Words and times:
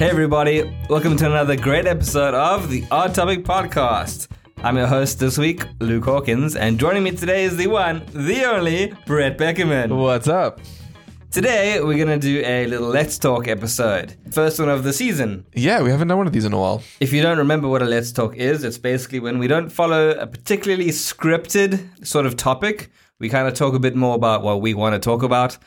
Hey, 0.00 0.08
everybody. 0.08 0.74
Welcome 0.88 1.18
to 1.18 1.26
another 1.26 1.56
great 1.56 1.86
episode 1.86 2.32
of 2.32 2.70
the 2.70 2.86
Odd 2.90 3.14
Topic 3.14 3.44
Podcast. 3.44 4.28
I'm 4.64 4.78
your 4.78 4.86
host 4.86 5.18
this 5.18 5.36
week, 5.36 5.66
Luke 5.78 6.06
Hawkins, 6.06 6.56
and 6.56 6.80
joining 6.80 7.02
me 7.02 7.10
today 7.10 7.44
is 7.44 7.54
the 7.58 7.66
one, 7.66 8.06
the 8.14 8.46
only, 8.46 8.94
Brett 9.04 9.36
Beckerman. 9.36 9.94
What's 9.94 10.26
up? 10.26 10.62
Today, 11.30 11.82
we're 11.82 12.02
going 12.02 12.18
to 12.18 12.18
do 12.18 12.42
a 12.46 12.66
little 12.66 12.88
Let's 12.88 13.18
Talk 13.18 13.46
episode. 13.46 14.16
First 14.30 14.58
one 14.58 14.70
of 14.70 14.84
the 14.84 14.94
season. 14.94 15.44
Yeah, 15.52 15.82
we 15.82 15.90
haven't 15.90 16.08
done 16.08 16.16
one 16.16 16.26
of 16.26 16.32
these 16.32 16.46
in 16.46 16.54
a 16.54 16.58
while. 16.58 16.82
If 17.00 17.12
you 17.12 17.20
don't 17.20 17.36
remember 17.36 17.68
what 17.68 17.82
a 17.82 17.84
Let's 17.84 18.10
Talk 18.10 18.36
is, 18.36 18.64
it's 18.64 18.78
basically 18.78 19.20
when 19.20 19.38
we 19.38 19.48
don't 19.48 19.68
follow 19.68 20.12
a 20.12 20.26
particularly 20.26 20.88
scripted 20.88 22.06
sort 22.06 22.24
of 22.24 22.36
topic. 22.38 22.90
We 23.18 23.28
kind 23.28 23.46
of 23.46 23.52
talk 23.52 23.74
a 23.74 23.78
bit 23.78 23.94
more 23.94 24.14
about 24.14 24.42
what 24.42 24.62
we 24.62 24.72
want 24.72 24.94
to 24.94 24.98
talk 24.98 25.22
about. 25.22 25.58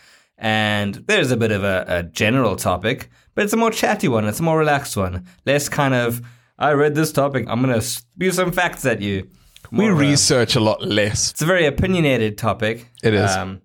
And 0.44 0.96
there's 1.08 1.32
a 1.32 1.38
bit 1.38 1.52
of 1.52 1.64
a, 1.64 1.86
a 1.88 2.04
general 2.04 2.58
topic, 2.58 3.10
but 3.34 3.46
it's 3.46 3.54
a 3.54 3.58
more 3.58 3.72
chatty 3.72 4.10
one. 4.10 4.26
It's 4.28 4.42
a 4.42 4.44
more 4.44 4.60
relaxed 4.60 4.98
one. 4.98 5.26
Less 5.46 5.70
kind 5.70 5.94
of, 5.94 6.22
I 6.60 6.74
read 6.74 6.96
this 6.96 7.14
topic, 7.14 7.46
I'm 7.48 7.62
going 7.62 7.74
to 7.74 7.82
spew 7.82 8.30
some 8.32 8.52
facts 8.52 8.86
at 8.86 9.02
you. 9.02 9.30
We 9.72 9.86
More 9.86 9.94
of 9.94 9.98
a- 9.98 10.02
research 10.02 10.56
a 10.58 10.60
lot 10.60 10.84
less. 10.86 11.32
it's 11.32 11.42
a 11.42 11.46
very 11.46 11.66
opinionated 11.66 12.38
topic. 12.38 12.92
It 13.02 13.14
is. 13.14 13.32
Um, 13.32 13.62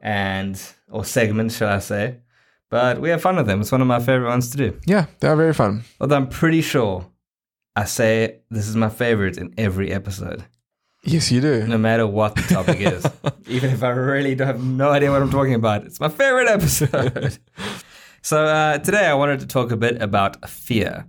and, 0.00 0.62
or 0.88 1.04
segment, 1.04 1.50
shall 1.52 1.68
I 1.68 1.80
say. 1.80 2.18
But 2.70 3.00
we 3.00 3.08
have 3.10 3.20
fun 3.20 3.34
with 3.34 3.46
them. 3.46 3.60
It's 3.60 3.72
one 3.72 3.80
of 3.80 3.88
my 3.88 3.98
favorite 3.98 4.28
ones 4.28 4.50
to 4.50 4.56
do. 4.56 4.78
Yeah, 4.86 5.06
they 5.18 5.26
are 5.26 5.34
very 5.34 5.52
fun. 5.52 5.82
Although 6.00 6.14
I'm 6.16 6.28
pretty 6.28 6.62
sure 6.62 7.06
I 7.74 7.84
say 7.84 8.38
this 8.50 8.68
is 8.68 8.76
my 8.76 8.88
favorite 8.88 9.36
in 9.36 9.52
every 9.58 9.90
episode, 9.90 10.44
Yes, 11.02 11.32
you 11.32 11.40
do. 11.40 11.66
no 11.66 11.78
matter 11.78 12.06
what 12.06 12.34
the 12.36 12.42
topic 12.42 12.80
is. 12.80 13.06
Even 13.46 13.70
if 13.70 13.82
I 13.82 13.88
really 13.90 14.34
don't 14.34 14.46
have 14.46 14.62
no 14.62 14.90
idea 14.90 15.10
what 15.10 15.22
I'm 15.22 15.30
talking 15.30 15.54
about, 15.54 15.84
it's 15.84 15.98
my 16.00 16.08
favorite 16.08 16.48
episode. 16.48 17.38
so 18.22 18.44
uh, 18.44 18.78
today 18.78 19.06
I 19.06 19.14
wanted 19.14 19.40
to 19.40 19.46
talk 19.46 19.70
a 19.70 19.76
bit 19.76 20.00
about 20.02 20.48
fear. 20.48 21.06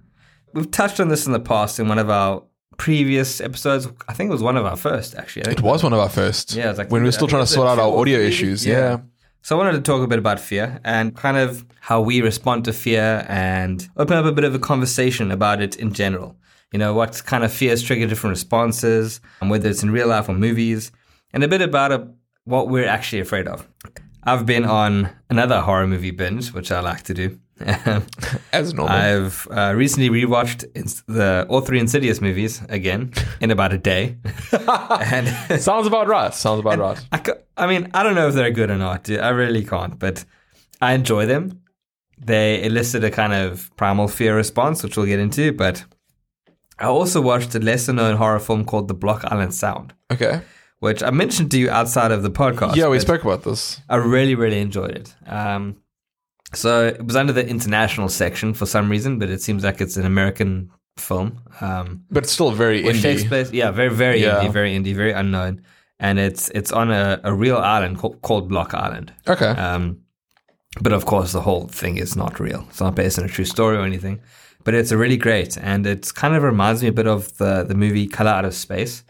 We've 0.53 0.70
touched 0.72 1.00
on 1.00 1.09
this 1.09 1.25
in 1.25 1.33
the 1.33 1.39
past 1.39 1.80
in 1.80 1.88
one 1.88 2.00
of 2.00 2.09
our 2.09 2.44
previous 2.78 3.42
episodes. 3.42 3.88
I 4.08 4.14
think 4.14 4.30
it 4.30 4.33
was 4.33 4.42
one 4.44 4.58
of 4.58 4.66
our 4.66 4.78
first, 4.78 5.16
actually. 5.16 5.52
It 5.52 5.61
was 5.61 5.83
one 5.83 5.94
of 5.94 6.00
our 6.00 6.09
first. 6.09 6.55
Yeah, 6.55 6.70
it's 6.70 6.80
like- 6.80 6.89
when 6.92 7.02
we 7.03 7.08
were 7.09 7.11
still 7.14 7.28
trying 7.28 7.44
to 7.44 7.52
sort 7.52 7.67
out 7.67 7.78
our 7.80 7.98
audio 7.98 8.17
issues. 8.20 8.66
Yeah. 8.66 8.73
Yeah. 8.78 8.98
So 9.44 9.55
I 9.55 9.64
wanted 9.64 9.73
to 9.73 9.81
talk 9.81 10.03
a 10.03 10.08
bit 10.08 10.20
about 10.20 10.39
fear 10.39 10.80
and 10.86 11.16
kind 11.16 11.36
of 11.36 11.66
how 11.80 12.00
we 12.00 12.22
respond 12.22 12.64
to 12.66 12.73
fear 12.73 13.26
and 13.28 13.88
open 13.98 14.16
up 14.16 14.26
a 14.26 14.31
bit 14.31 14.44
of 14.44 14.53
a 14.53 14.59
conversation 14.59 15.31
about 15.31 15.61
it 15.61 15.76
in 15.78 15.94
general. 15.94 16.38
You 16.72 16.80
know, 16.80 16.94
what 16.94 17.22
kind 17.25 17.44
of 17.44 17.52
fears 17.52 17.83
trigger 17.83 18.08
different 18.08 18.31
responses, 18.31 19.19
and 19.41 19.50
whether 19.50 19.69
it's 19.69 19.83
in 19.83 19.91
real 19.91 20.08
life 20.08 20.30
or 20.30 20.33
movies, 20.33 20.91
and 21.33 21.44
a 21.44 21.47
bit 21.47 21.61
about 21.61 21.91
uh 21.91 22.05
what 22.45 22.69
we're 22.69 22.88
actually 22.88 23.19
afraid 23.22 23.47
of. 23.47 23.67
I've 24.23 24.45
been 24.45 24.66
on 24.66 25.09
another 25.30 25.61
horror 25.61 25.88
movie 25.88 26.11
binge, 26.11 26.53
which 26.53 26.72
I 26.72 26.80
like 26.80 27.03
to 27.03 27.14
do. 27.14 27.39
As 28.53 28.73
normal. 28.73 28.95
I've 28.95 29.47
uh, 29.52 29.73
recently 29.75 30.09
rewatched 30.09 30.66
the 31.05 31.45
all 31.49 31.61
three 31.61 31.80
Insidious 31.80 32.19
movies 32.22 32.61
again 32.69 33.14
in 33.39 33.52
about 33.52 33.73
a 33.73 33.77
day, 33.77 34.17
and 34.52 35.27
Sounds 35.61 35.88
about 35.88 36.08
right. 36.08 36.33
Sounds 36.33 36.59
about 36.59 36.80
right. 36.80 36.99
I, 37.11 37.22
I 37.58 37.67
mean, 37.67 37.89
I 37.94 38.02
don't 38.03 38.16
know 38.16 38.27
if 38.27 38.33
they're 38.33 38.52
good 38.52 38.72
or 38.72 38.77
not. 38.77 39.03
dude. 39.03 39.19
I 39.19 39.30
really 39.30 39.64
can't, 39.64 39.99
but 39.99 40.25
I 40.81 40.94
enjoy 40.94 41.25
them. 41.27 41.61
They 42.17 42.64
elicit 42.64 43.03
a 43.03 43.11
kind 43.11 43.33
of 43.33 43.69
primal 43.75 44.08
fear 44.08 44.36
response, 44.36 44.83
which 44.83 44.97
we'll 44.97 45.05
get 45.08 45.19
into. 45.19 45.52
But 45.52 45.86
I 46.81 46.87
also 46.87 47.21
watched 47.21 47.55
a 47.55 47.59
lesser 47.59 47.93
known 47.93 48.17
horror 48.17 48.39
film 48.39 48.65
called 48.65 48.87
The 48.87 48.93
Block 48.93 49.23
Island 49.31 49.53
Sound, 49.53 49.93
Okay. 50.11 50.41
which 50.79 51.03
I 51.03 51.11
mentioned 51.11 51.51
to 51.51 51.57
you 51.59 51.69
outside 51.69 52.11
of 52.11 52.23
the 52.23 52.31
podcast. 52.31 52.75
Yeah, 52.75 52.89
we 52.89 52.99
spoke 52.99 53.23
about 53.23 53.43
this. 53.43 53.79
I 53.89 53.95
really, 53.97 54.35
really 54.35 54.59
enjoyed 54.59 54.91
it. 54.91 55.15
Um, 55.27 55.75
so 56.53 56.87
it 56.87 57.05
was 57.05 57.15
under 57.15 57.33
the 57.33 57.47
international 57.47 58.09
section 58.09 58.53
for 58.53 58.65
some 58.65 58.89
reason, 58.89 59.20
but 59.20 59.30
it 59.30 59.41
seems 59.41 59.64
like 59.64 59.80
it's 59.80 59.95
an 59.97 60.05
American 60.05 60.70
film. 60.97 61.39
Um, 61.61 62.03
But 62.11 62.23
it's 62.23 62.33
still 62.33 62.52
very 62.52 62.83
which 62.83 63.02
takes 63.02 63.23
indie. 63.23 63.27
place, 63.30 63.52
yeah, 63.53 63.71
very, 63.71 63.89
very 63.93 64.20
Yeah. 64.21 64.41
indie, 64.43 64.52
very 64.52 64.71
indie, 64.77 64.95
very 64.95 65.14
unknown, 65.14 65.61
and 65.99 66.20
it's 66.20 66.49
it's 66.49 66.71
on 66.71 66.91
a, 66.91 67.20
a 67.23 67.33
real 67.33 67.58
island 67.58 67.97
called, 67.99 68.21
called 68.21 68.49
Block 68.49 68.73
Island. 68.73 69.14
Okay. 69.27 69.49
Um, 69.65 69.97
but 70.81 70.93
of 70.93 71.05
course, 71.05 71.31
the 71.31 71.41
whole 71.41 71.67
thing 71.67 71.97
is 71.97 72.15
not 72.15 72.39
real. 72.39 72.65
It's 72.70 72.81
not 72.81 72.95
based 72.95 73.20
on 73.20 73.25
a 73.25 73.30
true 73.30 73.45
story 73.45 73.77
or 73.77 73.86
anything. 73.86 74.20
But 74.64 74.73
it's 74.73 74.92
a 74.92 74.98
really 74.98 75.17
great, 75.17 75.58
and 75.58 75.86
it 75.88 76.14
kind 76.16 76.36
of 76.36 76.44
reminds 76.44 76.82
me 76.82 76.89
a 76.89 76.94
bit 76.94 77.08
of 77.08 77.38
the 77.38 77.64
the 77.64 77.76
movie 77.76 78.08
Color 78.08 78.32
Out 78.32 78.45
of 78.45 78.54
Space, 78.54 79.04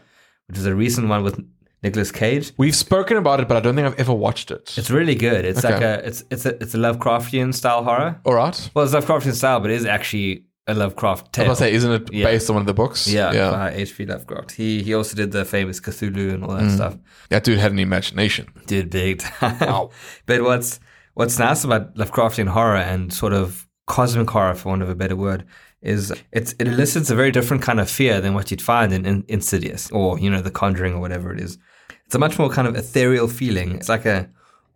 which 0.48 0.58
is 0.58 0.66
a 0.66 0.74
recent 0.74 1.08
one 1.08 1.22
with 1.24 1.42
Nicolas 1.82 2.12
Cage. 2.12 2.52
We've 2.56 2.76
spoken 2.76 3.16
about 3.16 3.40
it, 3.40 3.48
but 3.48 3.56
I 3.56 3.60
don't 3.60 3.74
think 3.74 3.86
I've 3.86 3.98
ever 3.98 4.14
watched 4.14 4.50
it. 4.50 4.74
It's 4.76 4.90
really 4.90 5.14
good. 5.14 5.44
It's 5.44 5.64
Okay. 5.64 5.74
like 5.74 5.82
a 5.82 6.06
it's 6.06 6.24
it's 6.30 6.46
a 6.46 6.54
it's 6.62 6.74
a 6.74 6.78
Lovecraftian 6.78 7.52
style 7.54 7.82
horror. 7.84 8.20
All 8.24 8.34
right. 8.34 8.70
Well, 8.74 8.84
it's 8.84 8.94
Lovecraftian 8.94 9.34
style, 9.34 9.60
but 9.60 9.70
it 9.70 9.74
is 9.76 9.84
actually 9.86 10.44
a 10.68 10.74
Lovecraft 10.74 11.36
I 11.40 11.42
was 11.42 11.46
gonna 11.46 11.56
say, 11.56 11.72
isn't 11.74 11.90
it 11.92 12.12
Yeah. 12.12 12.24
based 12.26 12.48
on 12.48 12.54
one 12.54 12.60
of 12.62 12.66
the 12.68 12.74
books? 12.74 13.08
yeah, 13.08 13.32
Yeah. 13.32 13.70
H.P. 13.72 14.06
Lovecraft. 14.06 14.52
He 14.52 14.80
he 14.84 14.94
also 14.94 15.16
did 15.16 15.32
the 15.32 15.44
famous 15.44 15.80
Cthulhu 15.80 16.32
and 16.32 16.44
all 16.44 16.50
Mm. 16.50 16.60
that 16.60 16.70
stuff. 16.70 16.96
That 17.30 17.42
dude 17.42 17.58
had 17.58 17.72
an 17.72 17.80
imagination. 17.80 18.46
Dude, 18.66 18.88
big 18.88 19.18
time. 19.18 19.58
Wow. 19.60 19.90
but 20.26 20.42
what's 20.42 20.78
what's 21.14 21.36
nice 21.38 21.64
about 21.64 21.96
Lovecraftian 21.96 22.46
horror 22.48 22.76
and 22.76 23.12
sort 23.12 23.32
of 23.32 23.66
cosmic 23.86 24.30
horror, 24.30 24.54
for 24.54 24.70
want 24.70 24.82
of 24.82 24.88
a 24.88 24.94
better 24.94 25.16
word, 25.16 25.44
is 25.80 26.12
it's, 26.30 26.54
it 26.58 26.68
elicits 26.68 27.10
a 27.10 27.16
very 27.16 27.30
different 27.30 27.62
kind 27.62 27.80
of 27.80 27.90
fear 27.90 28.20
than 28.20 28.34
what 28.34 28.50
you'd 28.50 28.62
find 28.62 28.92
in, 28.92 29.04
in 29.04 29.24
Insidious 29.28 29.90
or 29.90 30.18
you 30.18 30.30
know 30.30 30.40
The 30.40 30.50
Conjuring 30.50 30.94
or 30.94 31.00
whatever 31.00 31.32
it 31.32 31.40
is. 31.40 31.58
It's 32.06 32.14
a 32.14 32.18
much 32.18 32.38
more 32.38 32.50
kind 32.50 32.68
of 32.68 32.76
ethereal 32.76 33.28
feeling. 33.28 33.74
It's 33.74 33.88
like 33.88 34.06
a 34.06 34.28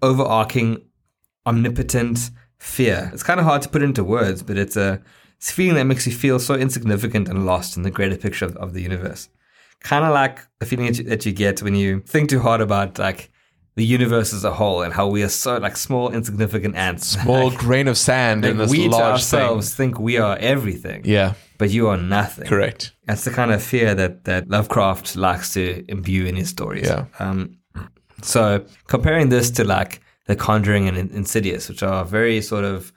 overarching, 0.03 0.83
omnipotent 1.47 2.31
fear. 2.59 3.11
It's 3.13 3.23
kind 3.23 3.41
of 3.41 3.47
hard 3.47 3.63
to 3.63 3.69
put 3.69 3.83
into 3.83 4.03
words, 4.05 4.43
but 4.43 4.59
it's 4.59 4.77
a 4.77 5.03
it's 5.37 5.51
a 5.51 5.53
feeling 5.53 5.77
that 5.77 5.85
makes 5.85 6.07
you 6.07 6.13
feel 6.13 6.39
so 6.39 6.55
insignificant 6.55 7.29
and 7.29 7.45
lost 7.45 7.77
in 7.77 7.83
the 7.83 7.91
greater 7.91 8.17
picture 8.17 8.47
of, 8.47 8.57
of 8.57 8.73
the 8.73 8.83
universe. 8.83 9.29
Kind 9.81 10.05
of 10.05 10.13
like 10.15 10.41
the 10.59 10.67
feeling 10.67 10.87
that 10.87 10.99
you, 10.99 11.05
that 11.05 11.27
you 11.27 11.33
get 11.33 11.63
when 11.63 11.75
you 11.75 12.01
think 12.01 12.31
too 12.31 12.41
hard 12.41 12.63
about 12.63 12.99
like 12.99 13.31
the 13.77 13.85
universe 13.85 14.33
as 14.33 14.43
a 14.45 14.53
whole 14.53 14.83
and 14.83 14.93
how 14.95 15.07
we 15.07 15.23
are 15.23 15.29
so 15.29 15.59
like 15.59 15.77
small 15.77 16.11
insignificant 16.13 16.75
ants. 16.77 17.07
Small 17.23 17.51
grain 17.51 17.89
of 17.89 17.97
sand 17.99 18.45
in 18.45 18.57
this 18.57 18.71
we 18.71 18.89
large 18.89 19.03
ourselves 19.13 19.75
think 19.75 19.99
we 19.99 20.17
are 20.19 20.37
everything. 20.39 21.03
Yeah. 21.05 21.35
but 21.59 21.71
you 21.71 21.89
are 21.89 21.97
nothing. 21.99 22.47
Correct. 22.47 22.93
That's 23.07 23.25
the 23.25 23.31
kind 23.31 23.53
of 23.53 23.63
fear 23.63 23.95
that 23.95 24.25
that 24.25 24.49
Lovecraft 24.49 25.15
likes 25.17 25.53
to 25.55 25.85
imbue 25.89 26.25
in 26.27 26.37
his 26.37 26.49
stories. 26.49 26.87
Yeah. 26.87 27.05
Um, 27.19 27.59
so 28.23 28.65
comparing 28.89 29.29
this 29.29 29.51
to 29.53 29.65
like 29.65 30.01
The 30.27 30.37
Conjuring 30.37 30.89
and 30.89 30.97
Insidious, 31.13 31.69
which 31.69 31.83
are 31.83 32.05
very 32.05 32.41
sort 32.43 32.65
of 32.65 32.93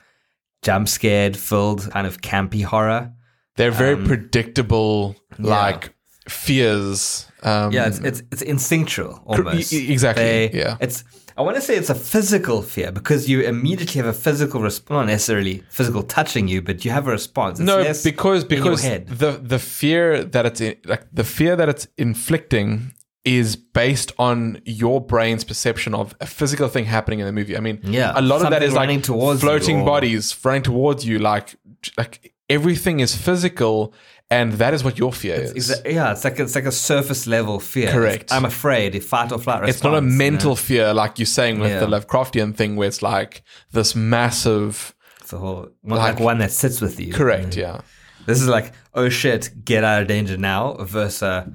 jump 0.62 0.88
scared 0.88 1.35
filled 1.38 1.89
kind 1.91 2.07
of 2.07 2.22
campy 2.22 2.63
horror. 2.63 3.12
They're 3.57 3.72
very 3.72 3.95
Um, 3.95 4.06
predictable, 4.06 5.16
like 5.38 5.94
fears. 6.29 7.25
Um, 7.44 7.72
Yeah, 7.72 7.88
it's 7.88 8.00
it's, 8.00 8.22
it's 8.31 8.41
instinctual 8.41 9.22
almost. 9.25 9.72
exactly, 9.73 10.23
They- 10.23 10.51
yeah. 10.53 10.78
It's 10.79 11.03
I 11.38 11.41
want 11.41 11.56
to 11.56 11.62
say 11.62 11.75
it's 11.78 11.90
a 11.90 11.95
physical 11.95 12.62
fear 12.62 12.91
because 12.91 13.29
you 13.29 13.40
immediately 13.41 13.97
have 14.01 14.07
a 14.09 14.13
physical 14.28 14.59
response, 14.62 14.89
not 14.97 15.06
necessarily 15.07 15.63
physical 15.69 16.03
touching 16.03 16.50
you, 16.50 16.62
but 16.62 16.84
you 16.84 16.91
have 16.91 17.07
a 17.07 17.12
response. 17.12 17.59
It's 17.62 17.66
no, 17.68 17.78
because 18.12 18.44
because 18.44 18.81
the 19.23 19.39
the 19.53 19.59
fear 19.59 20.23
that 20.25 20.45
it's 20.45 20.59
in, 20.59 20.75
like 20.85 21.03
the 21.13 21.23
fear 21.23 21.56
that 21.56 21.69
it's 21.69 21.88
inflicting 21.97 22.94
is 23.23 23.56
based 23.56 24.12
on 24.18 24.62
your 24.66 25.00
brain's 25.00 25.44
perception 25.45 25.94
of 25.94 26.13
a 26.19 26.25
physical 26.25 26.68
thing 26.68 26.85
happening 26.85 27.19
in 27.22 27.25
the 27.25 27.31
movie. 27.39 27.56
I 27.56 27.62
mean, 27.62 27.79
Yeah, 27.84 28.12
a 28.16 28.22
lot 28.22 28.41
of 28.44 28.50
that 28.50 28.63
is 28.63 28.73
like 28.73 28.89
floating 29.06 29.81
or- 29.81 29.85
bodies 29.85 30.35
running 30.44 30.63
towards 30.63 31.06
you, 31.06 31.19
like 31.19 31.56
like 31.97 32.34
everything 32.50 33.00
is 33.00 33.16
physical, 33.16 33.94
and 34.31 34.53
that 34.53 34.73
is 34.73 34.84
what 34.84 34.97
your 35.00 35.12
fear 35.12 35.35
is. 35.35 35.53
Exa- 35.53 35.91
yeah, 35.91 36.12
it's 36.12 36.23
like 36.23 36.40
it's 36.40 36.56
like 36.56 36.66
a 36.66 36.72
surface 36.72 37.25
level 37.28 37.59
fear. 37.59 37.91
Correct. 37.91 38.23
It's- 38.23 38.31
I'm 38.38 38.45
afraid. 38.45 38.95
If 38.95 39.06
fight 39.07 39.31
or 39.31 39.39
flight 39.39 39.62
response. 39.62 39.75
It's 39.75 39.83
not 39.83 39.94
a 39.94 39.95
you 39.98 40.01
know? 40.01 40.18
mental 40.18 40.56
fear 40.56 40.94
like 40.94 41.18
you're 41.19 41.25
saying 41.25 41.59
with 41.59 41.71
Yeah. 41.71 41.80
the 41.80 41.88
Lovecraftian 41.88 42.56
thing, 42.56 42.75
where 42.75 42.88
it's 42.88 43.01
like 43.01 43.42
this 43.71 43.95
massive. 43.95 44.94
It's 45.21 45.33
a 45.33 45.38
whole 45.38 45.69
like, 45.83 46.00
Like- 46.15 46.19
one 46.19 46.38
that 46.39 46.51
sits 46.51 46.81
with 46.81 47.00
you. 47.00 47.13
Correct. 47.13 47.56
Yeah. 47.56 47.81
This 48.25 48.42
is 48.42 48.48
like 48.48 48.74
oh 48.94 49.09
shit, 49.09 49.65
get 49.65 49.83
out 49.83 50.01
of 50.03 50.07
danger 50.07 50.38
now. 50.38 50.74
Versus 50.80 51.24
uh, 51.24 51.45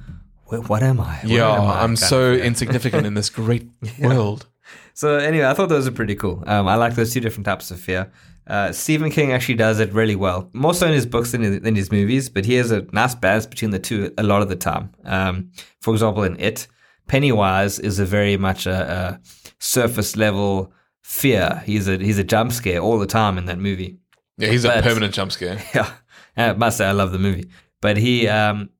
what 0.46 0.82
am 0.82 1.00
I? 1.00 1.14
What 1.22 1.24
Yeah. 1.30 1.54
am 1.54 1.60
I?" 1.62 1.82
I'm 1.82 1.96
so 1.96 2.32
insignificant 2.34 3.06
in 3.06 3.14
this 3.14 3.30
great 3.40 3.68
world. 4.00 4.46
So 4.94 5.16
anyway, 5.18 5.46
I 5.46 5.54
thought 5.54 5.68
those 5.68 5.86
are 5.86 5.92
pretty 5.92 6.14
cool. 6.14 6.42
Um, 6.46 6.66
I 6.68 6.76
like 6.76 6.94
those 6.94 7.12
two 7.12 7.20
different 7.20 7.46
types 7.46 7.70
of 7.70 7.80
fear. 7.80 8.12
Uh, 8.46 8.72
Stephen 8.72 9.10
King 9.10 9.32
actually 9.32 9.54
does 9.54 9.80
it 9.80 9.92
really 9.92 10.16
well, 10.16 10.50
more 10.52 10.74
so 10.74 10.86
in 10.86 10.92
his 10.92 11.06
books 11.06 11.32
than 11.32 11.42
in, 11.42 11.74
his 11.74 11.90
movies. 11.90 12.28
But 12.28 12.44
he 12.44 12.54
has 12.54 12.70
a 12.70 12.82
nice 12.92 13.14
balance 13.14 13.46
between 13.46 13.70
the 13.70 13.78
two 13.78 14.12
a 14.18 14.22
lot 14.22 14.42
of 14.42 14.48
the 14.48 14.56
time. 14.56 14.92
Um, 15.04 15.50
for 15.80 15.94
example, 15.94 16.24
in 16.24 16.38
It, 16.38 16.66
Pennywise 17.06 17.78
is 17.78 17.98
a 17.98 18.04
very 18.04 18.36
much 18.36 18.66
a, 18.66 18.92
a 18.92 19.20
surface 19.58 20.16
level 20.16 20.72
fear. 21.02 21.62
He's 21.64 21.88
a 21.88 21.96
he's 21.98 22.18
a 22.18 22.24
jump 22.24 22.52
scare 22.52 22.80
all 22.80 22.98
the 22.98 23.06
time 23.06 23.38
in 23.38 23.46
that 23.46 23.58
movie. 23.58 23.98
Yeah, 24.36 24.48
he's 24.48 24.64
a 24.64 24.82
permanent 24.82 25.14
jump 25.14 25.32
scare. 25.32 25.62
Yeah, 25.74 25.92
I 26.36 26.52
must 26.54 26.78
say 26.78 26.86
I 26.86 26.92
love 26.92 27.12
the 27.12 27.18
movie. 27.18 27.48
But 27.80 27.96
he, 27.96 28.26
um, 28.26 28.70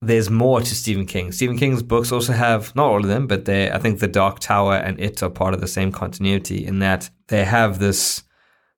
there's 0.00 0.30
more 0.30 0.60
to 0.60 0.74
Stephen 0.74 1.04
King. 1.04 1.30
Stephen 1.30 1.58
King's 1.58 1.82
books 1.82 2.10
also 2.10 2.32
have 2.32 2.74
not 2.74 2.86
all 2.86 3.00
of 3.00 3.08
them, 3.08 3.26
but 3.26 3.44
they, 3.44 3.70
I 3.70 3.78
think, 3.78 4.00
The 4.00 4.08
Dark 4.08 4.38
Tower 4.40 4.76
and 4.76 4.98
It 4.98 5.22
are 5.22 5.28
part 5.28 5.52
of 5.52 5.60
the 5.60 5.68
same 5.68 5.92
continuity 5.92 6.64
in 6.64 6.78
that 6.78 7.10
they 7.28 7.44
have 7.44 7.78
this 7.78 8.22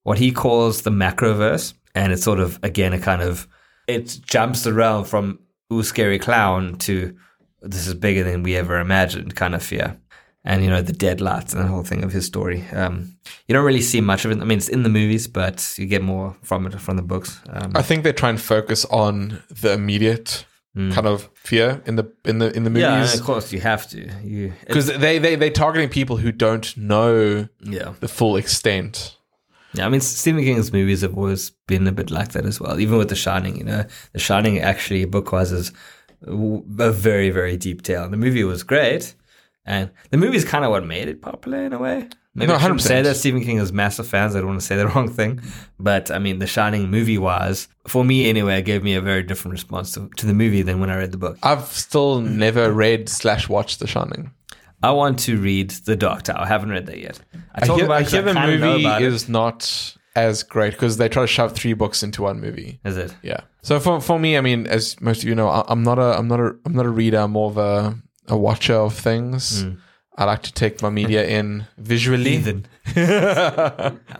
what 0.05 0.19
he 0.19 0.31
calls 0.31 0.83
the 0.83 0.91
macroverse, 0.91 1.75
and 1.95 2.13
it's 2.13 2.23
sort 2.23 2.39
of 2.39 2.59
again 2.63 2.93
a 2.93 2.99
kind 2.99 3.21
of 3.21 3.49
it 3.89 4.21
jumps 4.25 4.67
around 4.67 5.05
from 5.05 5.41
ooh 5.73 5.83
scary 5.83 6.19
clown 6.19 6.77
to 6.77 7.17
this 7.61 7.87
is 7.87 7.95
bigger 7.95 8.23
than 8.23 8.43
we 8.43 8.57
ever 8.57 8.79
imagined 8.79 9.35
kind 9.35 9.55
of 9.55 9.63
fear. 9.63 9.99
And 10.47 10.63
you 10.63 10.69
know 10.69 10.83
the 10.83 10.93
deadlights 10.93 11.55
and 11.55 11.65
the 11.65 11.69
whole 11.69 11.83
thing 11.83 12.05
of 12.05 12.13
his 12.13 12.27
story. 12.27 12.65
Um, 12.73 13.17
you 13.49 13.55
don't 13.55 13.65
really 13.65 13.81
see 13.81 14.03
much 14.03 14.27
of 14.27 14.31
it. 14.31 14.41
I 14.41 14.45
mean 14.45 14.59
it's 14.59 14.69
in 14.69 14.83
the 14.83 14.91
movies 14.91 15.27
but 15.27 15.75
you 15.79 15.87
get 15.87 16.03
more 16.03 16.37
from 16.43 16.67
it 16.67 16.79
from 16.81 16.97
the 16.97 17.03
books. 17.03 17.41
Um, 17.49 17.73
I 17.75 17.83
think 17.83 18.05
they 18.05 18.13
try 18.13 18.29
and 18.29 18.41
focus 18.41 18.85
on 18.87 19.43
the 19.49 19.73
immediate 19.73 20.45
kind 20.75 21.07
of 21.07 21.31
fear 21.35 21.81
in 21.87 21.95
the 21.95 22.13
in 22.25 22.39
the 22.39 22.55
in 22.55 22.65
the 22.65 22.71
movies. 22.71 22.83
yeah 22.83 23.15
of 23.15 23.23
course 23.23 23.53
you 23.53 23.61
have 23.61 23.89
to. 23.91 24.11
You 24.23 24.53
because 24.67 24.87
they 24.87 25.19
they 25.19 25.37
they're 25.37 25.51
targeting 25.51 25.89
people 25.89 26.17
who 26.17 26.33
don't 26.33 26.77
know 26.77 27.49
yeah. 27.61 27.95
the 28.01 28.09
full 28.09 28.37
extent. 28.37 29.17
Yeah, 29.75 29.87
I 29.87 29.89
mean, 29.89 30.01
Stephen 30.01 30.43
King's 30.45 30.73
movies 30.73 31.01
have 31.03 31.17
always 31.17 31.51
been 31.67 31.87
a 31.87 31.93
bit 31.93 32.11
like 32.11 32.33
that 32.33 32.47
as 32.47 32.61
well. 32.61 32.79
Even 32.81 32.97
with 32.99 33.09
The 33.09 33.17
Shining, 33.17 33.57
you 33.57 33.65
know, 33.65 33.85
The 34.13 34.19
Shining 34.21 34.59
actually 34.61 35.05
book 35.05 35.33
wise 35.33 35.53
is 35.53 35.73
a 36.27 36.93
very 36.93 37.31
very 37.31 37.57
deep 37.57 37.83
tale. 37.83 38.09
The 38.09 38.17
movie 38.17 38.45
was 38.45 38.63
great, 38.63 39.15
and 39.67 39.91
the 40.11 40.17
movie 40.17 40.37
is 40.37 40.45
kind 40.45 40.65
of 40.65 40.71
what 40.71 40.87
made 40.87 41.09
it 41.09 41.21
popular 41.23 41.59
in 41.65 41.73
a 41.73 41.79
way. 41.79 42.09
Maybe 42.37 42.49
No, 42.49 42.57
I 42.57 42.61
shouldn't 42.61 42.81
100%. 42.81 42.83
say 42.83 43.03
that 43.03 43.15
Stephen 43.17 43.43
King 43.45 43.59
is 43.59 43.73
massive 43.73 44.09
fans. 44.09 44.35
I 44.35 44.39
don't 44.41 44.49
want 44.49 44.61
to 44.61 44.67
say 44.67 44.77
the 44.77 44.89
wrong 44.95 45.09
thing, 45.09 45.41
but 45.79 46.11
I 46.11 46.19
mean, 46.19 46.39
The 46.41 46.47
Shining 46.49 46.91
movie 46.91 47.19
wise, 47.19 47.69
for 47.87 48.05
me 48.05 48.29
anyway, 48.29 48.61
gave 48.63 48.83
me 48.83 48.95
a 48.95 49.01
very 49.01 49.23
different 49.23 49.53
response 49.53 49.93
to, 49.95 50.09
to 50.17 50.27
the 50.27 50.35
movie 50.35 50.63
than 50.63 50.81
when 50.81 50.91
I 50.91 50.97
read 50.97 51.13
the 51.13 51.19
book. 51.19 51.39
I've 51.45 51.67
still 51.67 52.21
never 52.21 52.73
read 52.73 53.09
slash 53.09 53.49
watched 53.49 53.79
The 53.81 53.87
Shining. 53.87 54.33
I 54.85 54.91
want 54.91 55.19
to 55.21 55.39
read 55.39 55.71
The 55.71 55.97
Dark 55.97 56.25
Tower. 56.25 56.41
I 56.41 56.47
haven't 56.47 56.69
read 56.69 56.87
that 56.87 56.99
yet. 56.99 57.19
I, 57.55 57.63
I 57.63 57.75
hear, 57.75 57.85
about 57.87 58.03
I 58.03 58.03
hear 58.03 58.23
the 58.23 58.35
know 58.35 58.59
movie 58.59 59.05
is 59.05 59.29
not 59.29 59.97
as 60.15 60.43
great 60.43 60.73
because 60.73 60.99
they 60.99 61.09
try 61.09 61.23
to 61.23 61.27
shove 61.27 61.55
three 61.55 61.73
books 61.73 62.03
into 62.03 62.23
one 62.23 62.41
movie. 62.41 62.81
Is 62.85 62.97
it? 62.97 63.15
Yeah. 63.23 63.41
So 63.63 63.81
for 63.81 64.01
for 64.01 64.19
me, 64.19 64.37
I 64.37 64.43
mean, 64.43 64.67
as 64.67 65.01
most 65.01 65.23
of 65.23 65.29
you 65.29 65.35
know, 65.35 65.49
I, 65.49 65.65
I'm 65.69 65.83
not 65.83 65.99
a 65.99 66.19
I'm 66.19 66.29
not 66.29 66.41
a 66.41 66.55
I'm 66.67 66.75
not 66.75 66.85
a 66.85 66.91
reader. 66.91 67.19
I'm 67.19 67.33
more 67.33 67.51
of 67.51 67.57
a 67.57 67.97
a 68.29 68.37
watcher 68.37 68.75
of 68.75 68.95
things. 68.95 69.65
I 70.17 70.25
like 70.25 70.43
to 70.43 70.53
take 70.53 70.83
my 70.83 70.91
media 70.91 71.27
in 71.39 71.67
visually. 71.79 72.37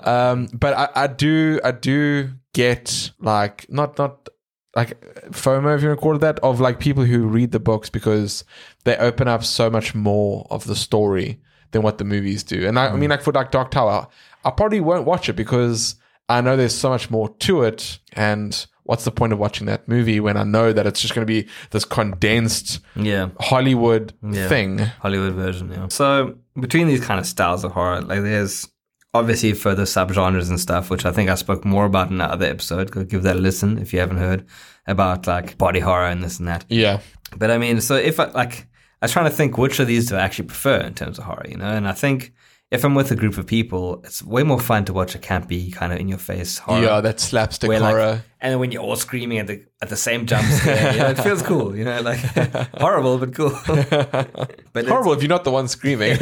Um, 0.05 0.49
but 0.53 0.75
I, 0.75 0.89
I 0.95 1.07
do 1.07 1.61
I 1.63 1.73
do 1.73 2.31
get 2.55 3.11
like 3.21 3.67
not 3.69 3.99
not 3.99 4.29
like 4.75 5.01
FOMO 5.31 5.77
if 5.77 5.83
you 5.83 5.89
want 5.89 5.99
to 5.99 6.03
call 6.03 6.17
it 6.17 6.21
that 6.21 6.39
of 6.41 6.61
like 6.61 6.81
people 6.81 7.05
who 7.05 7.27
read 7.27 7.53
the 7.53 7.61
books 7.61 7.91
because 7.91 8.45
they 8.85 8.97
open 8.97 9.29
up 9.29 9.45
so 9.45 9.71
much 9.71 9.95
more 9.95 10.47
of 10.51 10.65
the 10.65 10.77
story 10.77 11.41
than 11.73 11.83
what 11.83 11.99
the 11.99 12.05
movies 12.05 12.43
do. 12.43 12.67
And 12.67 12.79
I, 12.79 12.89
I 12.89 12.93
mean 12.93 13.09
mm. 13.09 13.11
like 13.11 13.23
for 13.23 13.33
like 13.33 13.51
Dark 13.51 13.71
Tower, 13.71 14.07
I 14.45 14.51
probably 14.51 14.81
won't 14.81 15.07
watch 15.07 15.29
it 15.29 15.35
because 15.35 15.97
I 16.29 16.41
know 16.41 16.57
there's 16.57 16.75
so 16.75 16.89
much 16.89 17.11
more 17.11 17.29
to 17.41 17.63
it 17.63 17.99
and 18.13 18.67
what's 18.85 19.05
the 19.05 19.11
point 19.11 19.33
of 19.33 19.39
watching 19.39 19.67
that 19.67 19.89
movie 19.89 20.21
when 20.21 20.37
I 20.37 20.45
know 20.45 20.73
that 20.73 20.87
it's 20.87 21.01
just 21.01 21.15
going 21.15 21.27
to 21.27 21.31
be 21.33 21.49
this 21.71 21.85
condensed 21.85 22.81
Yeah. 22.95 23.31
Hollywood 23.41 24.13
Yeah. 24.23 24.49
thing. 24.49 24.79
Hollywood 24.79 25.33
version, 25.33 25.71
yeah. 25.73 25.89
So 25.89 26.37
between 26.59 26.87
these 26.87 27.05
kind 27.05 27.19
of 27.19 27.27
styles 27.27 27.65
of 27.65 27.73
horror, 27.73 28.03
like 28.03 28.23
there's 28.23 28.69
obviously 29.15 29.53
further 29.55 29.85
subgenres 29.85 30.51
and 30.51 30.61
stuff, 30.61 30.91
which 30.91 31.07
I 31.07 31.13
think 31.13 31.31
I 31.31 31.35
spoke 31.37 31.65
more 31.65 31.87
about 31.87 32.09
in 32.09 32.15
another 32.21 32.47
episode. 32.47 32.91
Go 32.91 33.05
give 33.05 33.23
that 33.23 33.37
a 33.37 33.39
listen 33.39 33.79
if 33.79 33.93
you 33.93 34.01
haven't 34.01 34.19
heard 34.19 34.45
about 34.87 35.27
like 35.27 35.57
body 35.57 35.81
horror 35.81 36.07
and 36.07 36.23
this 36.23 36.39
and 36.39 36.49
that. 36.49 36.65
Yeah. 36.69 37.01
But 37.37 37.51
I 37.51 37.59
mean, 37.59 37.81
so 37.81 37.95
if 37.95 38.21
I 38.21 38.27
like, 38.27 38.67
I 39.05 39.07
was 39.07 39.13
trying 39.13 39.27
to 39.27 39.37
think 39.37 39.59
which 39.59 39.79
of 39.81 39.87
these 39.87 40.09
do 40.09 40.17
I 40.17 40.21
actually 40.21 40.47
prefer 40.47 40.79
in 40.81 40.95
terms 40.95 41.19
of 41.19 41.25
horror, 41.25 41.45
you 41.47 41.59
know? 41.59 41.67
And 41.67 41.87
I 41.87 41.93
think 41.93 42.33
if 42.71 42.87
I'm 42.87 42.95
with 42.95 43.11
a 43.11 43.15
group 43.17 43.37
of 43.37 43.47
people, 43.47 44.01
it's 44.03 44.23
way 44.23 44.43
more 44.45 44.59
fun 44.59 44.87
to 44.87 44.95
watch 44.95 45.15
a 45.15 45.19
campy 45.19 45.71
kind 45.75 45.93
of 45.93 45.99
in 45.99 46.09
your 46.09 46.17
face 46.17 46.57
horror. 46.57 46.83
Yeah, 46.83 47.01
that 47.03 47.21
slapstick 47.21 47.69
where, 47.69 47.81
like, 47.81 47.91
horror. 47.95 48.23
and 48.41 48.53
then 48.53 48.59
when 48.61 48.73
you're 48.73 48.81
all 48.83 48.97
screaming 48.97 49.37
at 49.41 49.47
the 49.47 49.63
at 49.83 49.91
the 49.91 49.97
same 49.97 50.25
jump 50.25 50.47
scare, 50.51 50.93
you 50.95 50.99
know, 51.01 51.11
it 51.11 51.19
feels 51.19 51.43
cool, 51.43 51.77
you 51.77 51.85
know, 51.85 52.01
like 52.01 52.19
horrible 52.79 53.19
but 53.19 53.35
cool. 53.35 53.51
but 53.67 54.49
it's- 54.75 54.89
Horrible 54.89 55.13
if 55.13 55.21
you're 55.21 55.29
not 55.29 55.45
the 55.45 55.51
one 55.51 55.69
screaming. 55.69 56.17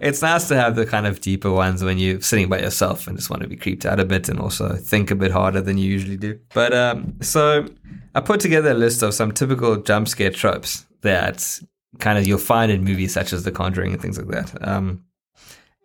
it's 0.00 0.22
nice 0.22 0.46
to 0.48 0.54
have 0.54 0.76
the 0.76 0.86
kind 0.86 1.04
of 1.04 1.20
deeper 1.20 1.50
ones 1.50 1.82
when 1.82 1.98
you're 1.98 2.20
sitting 2.20 2.48
by 2.48 2.60
yourself 2.60 3.08
and 3.08 3.16
just 3.18 3.28
want 3.28 3.42
to 3.42 3.48
be 3.48 3.56
creeped 3.56 3.84
out 3.84 3.98
a 3.98 4.04
bit 4.04 4.28
and 4.28 4.38
also 4.38 4.76
think 4.76 5.10
a 5.10 5.16
bit 5.16 5.32
harder 5.32 5.60
than 5.60 5.78
you 5.78 5.90
usually 5.90 6.16
do. 6.16 6.38
But 6.54 6.72
um, 6.72 7.14
so 7.22 7.66
I 8.14 8.20
put 8.20 8.38
together 8.38 8.70
a 8.70 8.74
list 8.74 9.02
of 9.02 9.14
some 9.14 9.32
typical 9.32 9.76
jump 9.78 10.06
scare 10.06 10.30
tropes 10.30 10.86
that 11.02 11.60
kind 11.98 12.18
of 12.18 12.26
you'll 12.26 12.38
find 12.38 12.70
in 12.70 12.84
movies 12.84 13.12
such 13.12 13.32
as 13.32 13.44
The 13.44 13.50
Conjuring 13.52 13.92
and 13.92 14.00
things 14.02 14.18
like 14.18 14.28
that. 14.28 14.66
Um, 14.68 15.04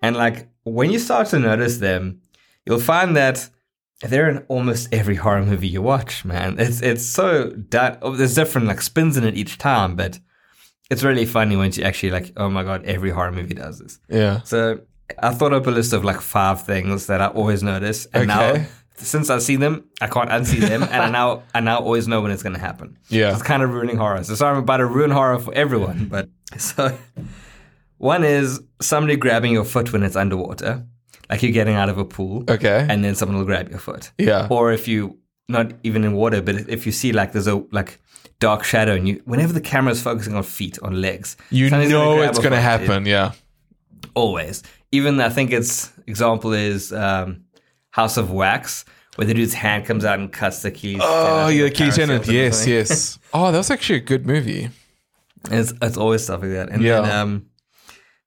and 0.02 0.16
like 0.16 0.48
when 0.64 0.92
you 0.92 1.00
start 1.00 1.28
to 1.30 1.40
notice 1.40 1.78
them, 1.78 2.22
you'll 2.66 2.80
find 2.80 3.16
that 3.16 3.50
they're 4.02 4.30
in 4.30 4.40
almost 4.50 4.94
every 4.94 5.16
horror 5.16 5.46
movie 5.46 5.68
you 5.68 5.82
watch, 5.82 6.26
man. 6.26 6.60
It's 6.60 6.82
it's 6.82 7.06
so 7.06 7.52
done. 7.52 7.98
Oh, 8.02 8.16
there's 8.16 8.36
different 8.36 8.68
like 8.68 8.82
spins 8.82 9.16
in 9.18 9.24
it 9.24 9.36
each 9.36 9.58
time, 9.58 9.96
but 9.96 10.20
it's 10.92 11.04
really 11.04 11.26
funny 11.26 11.56
when 11.56 11.72
you 11.72 11.84
actually 11.84 12.12
like, 12.12 12.34
oh 12.36 12.50
my 12.50 12.64
god, 12.64 12.84
every 12.86 13.12
horror 13.12 13.32
movie 13.32 13.54
does 13.54 13.80
this. 13.80 14.00
yeah. 14.10 14.42
So 14.44 14.82
I 15.20 15.34
thought 15.34 15.54
up 15.54 15.68
a 15.68 15.72
list 15.72 15.94
of 15.94 16.04
like 16.04 16.20
five 16.22 16.66
things 16.66 17.08
that 17.08 17.22
I 17.22 17.28
always 17.28 17.64
notice, 17.64 18.06
and 18.14 18.28
now 18.28 18.50
Okay. 18.52 18.66
Since 18.96 19.30
I 19.30 19.40
see 19.40 19.56
them, 19.56 19.86
I 20.02 20.08
can't 20.08 20.30
unsee 20.30 20.60
them, 20.60 20.84
and 20.84 20.94
I 20.96 21.10
now 21.20 21.44
I 21.54 21.60
now 21.62 21.80
always 21.80 22.08
know 22.08 22.22
when 22.22 22.32
it's 22.32 22.44
going 22.44 22.54
to 22.56 22.60
happen. 22.62 22.98
Yeah. 23.10 23.34
It's 23.34 23.42
kind 23.44 23.64
of 23.64 23.72
ruining 23.72 23.98
horror. 23.98 24.24
So 24.24 24.36
sorry, 24.36 24.56
I'm 24.56 24.64
about 24.64 24.78
to 24.78 24.86
ruin 24.86 25.12
horror 25.12 25.40
for 25.40 25.54
everyone. 25.54 26.06
But 26.06 26.30
so 26.58 26.98
one 27.98 28.24
is 28.24 28.62
somebody 28.82 29.16
grabbing 29.16 29.52
your 29.54 29.64
foot 29.66 29.92
when 29.94 30.04
it's 30.04 30.16
underwater, 30.16 30.86
like 31.30 31.42
you're 31.44 31.52
getting 31.52 31.76
out 31.76 31.90
of 31.90 31.98
a 31.98 32.06
pool, 32.06 32.44
Okay. 32.50 32.86
and 32.90 33.04
then 33.04 33.16
someone 33.16 33.38
will 33.38 33.46
grab 33.46 33.70
your 33.70 33.80
foot. 33.80 34.12
Yeah. 34.18 34.48
Or 34.50 34.72
if 34.72 34.88
you 34.88 35.18
not 35.50 35.72
even 35.84 36.04
in 36.04 36.14
water, 36.14 36.42
but 36.42 36.56
if 36.70 36.86
you 36.86 36.92
see 36.92 37.12
like 37.12 37.32
there's 37.34 37.48
a 37.48 37.64
like 37.72 38.00
dark 38.40 38.64
shadow, 38.64 38.94
and 38.96 39.08
you 39.08 39.22
whenever 39.26 39.54
the 39.54 39.62
camera 39.62 39.92
is 39.92 40.02
focusing 40.02 40.36
on 40.36 40.44
feet 40.44 40.78
on 40.82 41.02
legs, 41.02 41.36
You 41.50 41.70
know 41.70 42.16
grab 42.18 42.30
it's 42.30 42.40
going 42.40 42.52
to. 42.52 42.58
It- 42.58 42.62
happen. 42.62 43.06
Yeah. 43.06 43.32
always. 44.16 44.64
Even 44.92 45.20
I 45.20 45.30
think 45.30 45.52
its 45.52 45.92
example 46.06 46.54
is 46.54 46.94
um, 46.94 47.43
House 47.94 48.18
of 48.18 48.32
Wax, 48.32 48.86
where 49.16 49.28
the 49.28 49.34
dude's 49.36 49.54
hand 49.54 49.86
comes 49.86 50.04
out 50.04 50.18
and 50.20 50.32
cuts 50.32 50.62
the 50.64 50.72
keys. 50.72 51.00
Oh, 51.02 51.48
yeah, 51.48 51.70
Key 51.70 51.76
Paris 51.86 51.96
Tennant. 51.96 52.28
Yes, 52.28 52.66
yes. 52.68 53.20
Oh, 53.34 53.52
that 53.52 53.58
was 53.58 53.72
actually 53.72 53.98
a 53.98 54.02
good 54.12 54.26
movie. 54.28 54.70
It's 55.52 55.74
it's 55.82 55.98
always 55.98 56.24
stuff 56.24 56.42
like 56.42 56.52
that. 56.52 56.70
And 56.70 56.82
Yeah. 56.84 57.02
then, 57.02 57.12
um, 57.12 57.46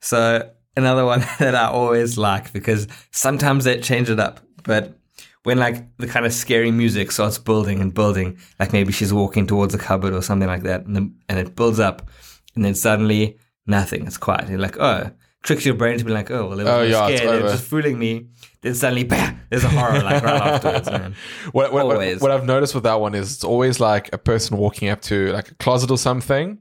so 0.00 0.50
another 0.76 1.05
one 1.05 1.21
that 1.38 1.55
I 1.55 1.67
always 1.69 2.17
like 2.19 2.52
because 2.52 2.87
sometimes 3.11 3.64
they 3.64 3.81
change 3.81 4.09
it 4.11 4.21
up, 4.21 4.41
but 4.64 4.99
when 5.45 5.59
like 5.59 5.97
the 5.99 6.07
kind 6.07 6.26
of 6.26 6.33
scary 6.33 6.71
music 6.71 7.12
starts 7.12 7.38
building 7.38 7.81
and 7.81 7.95
building, 7.95 8.38
like 8.61 8.73
maybe 8.73 8.93
she's 8.93 9.12
walking 9.12 9.47
towards 9.47 9.75
a 9.75 9.79
cupboard 9.79 10.12
or 10.12 10.23
something 10.23 10.49
like 10.49 10.62
that, 10.64 10.87
and, 10.87 10.97
the, 10.97 11.12
and 11.29 11.38
it 11.38 11.55
builds 11.57 11.79
up, 11.81 12.09
and 12.55 12.64
then 12.64 12.75
suddenly 12.75 13.38
nothing. 13.67 14.07
It's 14.07 14.19
quiet. 14.19 14.49
You're 14.49 14.59
like, 14.59 14.79
oh, 14.79 15.11
tricks 15.47 15.65
your 15.65 15.75
brain 15.75 15.97
to 15.99 16.05
be 16.05 16.12
like, 16.12 16.31
oh, 16.31 16.49
well, 16.49 16.61
it 16.61 16.65
was 16.65 16.73
Oh, 16.73 16.83
yeah, 16.83 17.09
it's 17.09 17.21
scared. 17.21 17.35
It 17.35 17.37
over. 17.38 17.45
was 17.45 17.53
just 17.55 17.65
fooling 17.65 17.99
me. 17.99 18.26
Then 18.62 18.75
suddenly, 18.75 19.05
bam, 19.12 19.41
there's 19.49 19.65
a 19.65 19.69
horror 19.69 20.03
like 20.03 20.23
right 20.23 20.43
afterwards, 20.55 20.91
man. 20.91 21.15
What, 21.53 21.73
what, 21.73 21.87
what, 21.87 21.97
Always. 21.97 22.21
what 22.21 22.31
I've 22.31 22.45
noticed 22.45 22.75
with 22.75 22.85
that 22.85 23.00
one 23.00 23.15
is 23.15 23.33
it's 23.35 23.45
always 23.45 23.81
like 23.81 24.12
a 24.12 24.19
person 24.19 24.57
walking 24.59 24.88
up 24.88 25.00
to 25.03 25.33
like 25.33 25.50
a 25.53 25.55
closet 25.55 25.91
or 25.91 25.99
something, 25.99 26.59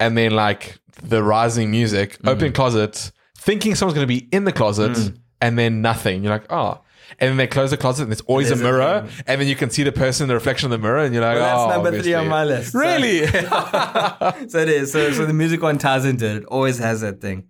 and 0.00 0.16
then 0.18 0.32
like 0.32 0.78
the 1.02 1.22
rising 1.22 1.70
music, 1.70 2.18
Mm. 2.22 2.28
open 2.30 2.52
closet, 2.52 3.12
thinking 3.38 3.74
someone's 3.74 3.94
going 3.94 4.08
to 4.08 4.12
be 4.20 4.26
in 4.32 4.44
the 4.44 4.52
closet, 4.52 5.12
and 5.42 5.58
then 5.58 5.82
nothing. 5.82 6.22
You're 6.24 6.32
like, 6.32 6.50
oh. 6.50 6.80
And 7.20 7.28
then 7.30 7.36
they 7.36 7.46
close 7.46 7.70
the 7.70 7.76
closet, 7.76 8.02
and 8.04 8.10
there's 8.12 8.20
always 8.22 8.48
There's 8.48 8.60
a 8.60 8.64
a 8.66 8.72
mirror, 8.72 9.00
thing. 9.06 9.24
and 9.28 9.40
then 9.40 9.46
you 9.48 9.54
can 9.54 9.70
see 9.70 9.84
the 9.84 9.92
person 9.92 10.24
in 10.24 10.28
the 10.28 10.34
reflection 10.34 10.66
of 10.66 10.70
the 10.72 10.78
mirror, 10.84 11.04
and 11.04 11.14
you're 11.14 11.22
like, 11.22 11.36
Well, 11.36 11.60
oh, 11.60 11.68
that's 11.68 11.76
number 11.84 12.02
three 12.02 12.14
on 12.14 12.26
my 12.28 12.44
list. 12.44 12.72
So- 12.72 12.78
Really? 12.80 13.26
so 14.48 14.58
it 14.58 14.68
is. 14.68 14.90
So, 14.92 15.12
so 15.12 15.24
the 15.26 15.32
music 15.32 15.62
one 15.62 15.78
ties 15.78 16.04
into 16.04 16.26
it. 16.26 16.36
It 16.38 16.44
always 16.46 16.78
has 16.78 17.02
that 17.02 17.20
thing. 17.20 17.44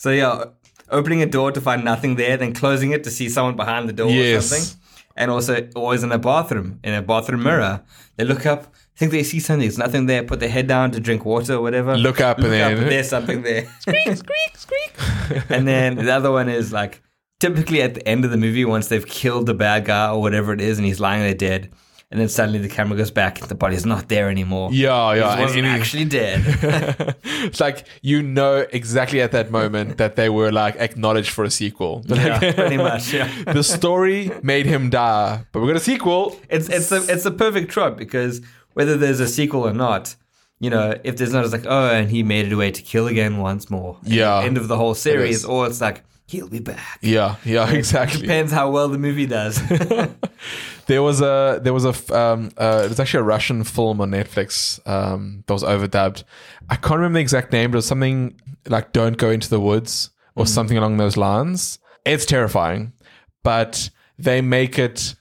So 0.00 0.08
yeah, 0.08 0.44
opening 0.88 1.20
a 1.20 1.26
door 1.26 1.52
to 1.52 1.60
find 1.60 1.84
nothing 1.84 2.16
there, 2.16 2.38
then 2.38 2.54
closing 2.54 2.92
it 2.92 3.04
to 3.04 3.10
see 3.10 3.28
someone 3.28 3.54
behind 3.54 3.86
the 3.86 3.92
door 3.92 4.08
or 4.08 4.40
something. 4.40 4.80
And 5.14 5.30
also 5.30 5.68
always 5.76 6.02
in 6.02 6.10
a 6.10 6.18
bathroom, 6.18 6.80
in 6.82 6.94
a 6.94 7.02
bathroom 7.02 7.42
mirror. 7.42 7.82
They 8.16 8.24
look 8.24 8.46
up, 8.46 8.74
think 8.96 9.12
they 9.12 9.22
see 9.22 9.40
something, 9.40 9.60
there's 9.60 9.76
nothing 9.76 10.06
there, 10.06 10.22
put 10.22 10.40
their 10.40 10.48
head 10.48 10.66
down 10.66 10.90
to 10.92 11.00
drink 11.00 11.26
water 11.26 11.56
or 11.56 11.60
whatever. 11.60 11.98
Look 11.98 12.22
up 12.22 12.38
and 12.38 12.46
then- 12.50 12.88
there's 12.88 13.10
something 13.10 13.42
there. 13.42 13.66
squeak, 13.80 14.16
squeak, 14.16 14.56
squeak. 14.56 14.92
and 15.50 15.68
then 15.68 15.96
the 15.96 16.10
other 16.10 16.32
one 16.32 16.48
is 16.48 16.72
like 16.72 17.02
typically 17.38 17.82
at 17.82 17.92
the 17.92 18.08
end 18.08 18.24
of 18.24 18.30
the 18.30 18.38
movie, 18.38 18.64
once 18.64 18.88
they've 18.88 19.06
killed 19.06 19.44
the 19.44 19.54
bad 19.54 19.84
guy 19.84 20.08
or 20.10 20.18
whatever 20.22 20.54
it 20.54 20.62
is, 20.62 20.78
and 20.78 20.86
he's 20.86 20.98
lying 21.00 21.20
there 21.20 21.34
dead. 21.34 21.70
And 22.12 22.20
then 22.20 22.28
suddenly 22.28 22.58
the 22.58 22.68
camera 22.68 22.96
goes 22.96 23.12
back, 23.12 23.38
the 23.38 23.54
body's 23.54 23.86
not 23.86 24.08
there 24.08 24.28
anymore. 24.28 24.70
Yeah, 24.72 25.14
yeah. 25.14 25.36
He 25.36 25.42
wasn't 25.42 25.66
actually 25.66 26.06
dead. 26.06 26.42
it's 27.22 27.60
like 27.60 27.86
you 28.02 28.20
know 28.20 28.66
exactly 28.72 29.20
at 29.20 29.30
that 29.30 29.52
moment 29.52 29.98
that 29.98 30.16
they 30.16 30.28
were 30.28 30.50
like 30.50 30.74
acknowledged 30.76 31.30
for 31.30 31.44
a 31.44 31.50
sequel. 31.50 32.02
yeah, 32.06 32.38
pretty 32.52 32.78
much. 32.78 33.12
Yeah, 33.12 33.30
the 33.52 33.62
story 33.62 34.32
made 34.42 34.66
him 34.66 34.90
die, 34.90 35.44
but 35.52 35.60
we 35.60 35.68
got 35.68 35.76
a 35.76 35.80
sequel. 35.80 36.36
it's 36.48 36.68
it's 36.68 36.90
a 36.90 36.96
it's 37.08 37.26
a 37.26 37.30
perfect 37.30 37.70
trope 37.70 37.96
because 37.96 38.40
whether 38.72 38.96
there's 38.96 39.20
a 39.20 39.28
sequel 39.28 39.66
or 39.66 39.72
not, 39.72 40.16
you 40.58 40.70
know, 40.70 40.98
if 41.04 41.16
there's 41.16 41.32
not, 41.32 41.44
it's 41.44 41.52
like, 41.52 41.66
oh, 41.66 41.90
and 41.90 42.10
he 42.10 42.22
made 42.22 42.46
it 42.46 42.52
away 42.52 42.70
to 42.70 42.82
kill 42.82 43.06
again 43.06 43.38
once 43.38 43.70
more. 43.70 43.98
Yeah. 44.04 44.42
end 44.42 44.58
of 44.58 44.68
the 44.68 44.76
whole 44.76 44.94
series, 44.94 45.38
is. 45.38 45.44
or 45.44 45.66
it's 45.66 45.80
like, 45.80 46.04
he'll 46.30 46.48
be 46.48 46.60
back. 46.60 46.98
Yeah, 47.02 47.36
yeah, 47.44 47.70
exactly. 47.70 48.22
Depends 48.22 48.52
how 48.52 48.70
well 48.70 48.88
the 48.88 48.98
movie 48.98 49.26
does. 49.26 49.60
There 50.86 51.04
was 51.04 51.20
a 51.20 51.60
there 51.62 51.72
was 51.72 51.84
a 51.84 51.94
um 52.18 52.50
uh, 52.56 52.82
it 52.84 52.88
was 52.88 52.98
actually 52.98 53.20
a 53.20 53.24
Russian 53.24 53.62
film 53.62 54.00
on 54.00 54.10
Netflix 54.10 54.84
um 54.88 55.44
that 55.46 55.52
was 55.52 55.62
overdubbed. 55.62 56.24
I 56.68 56.74
can't 56.74 56.96
remember 56.96 57.18
the 57.18 57.22
exact 57.22 57.52
name, 57.52 57.70
but 57.70 57.76
it 57.76 57.78
was 57.78 57.86
something 57.86 58.40
like 58.66 58.92
"Don't 58.92 59.16
Go 59.16 59.30
into 59.30 59.48
the 59.48 59.60
Woods" 59.60 60.10
or 60.34 60.46
something 60.46 60.76
along 60.76 60.96
those 60.96 61.16
lines. 61.16 61.78
It's 62.04 62.24
terrifying, 62.24 62.92
but 63.44 63.90
they 64.18 64.40
make 64.40 64.80
it 64.80 65.14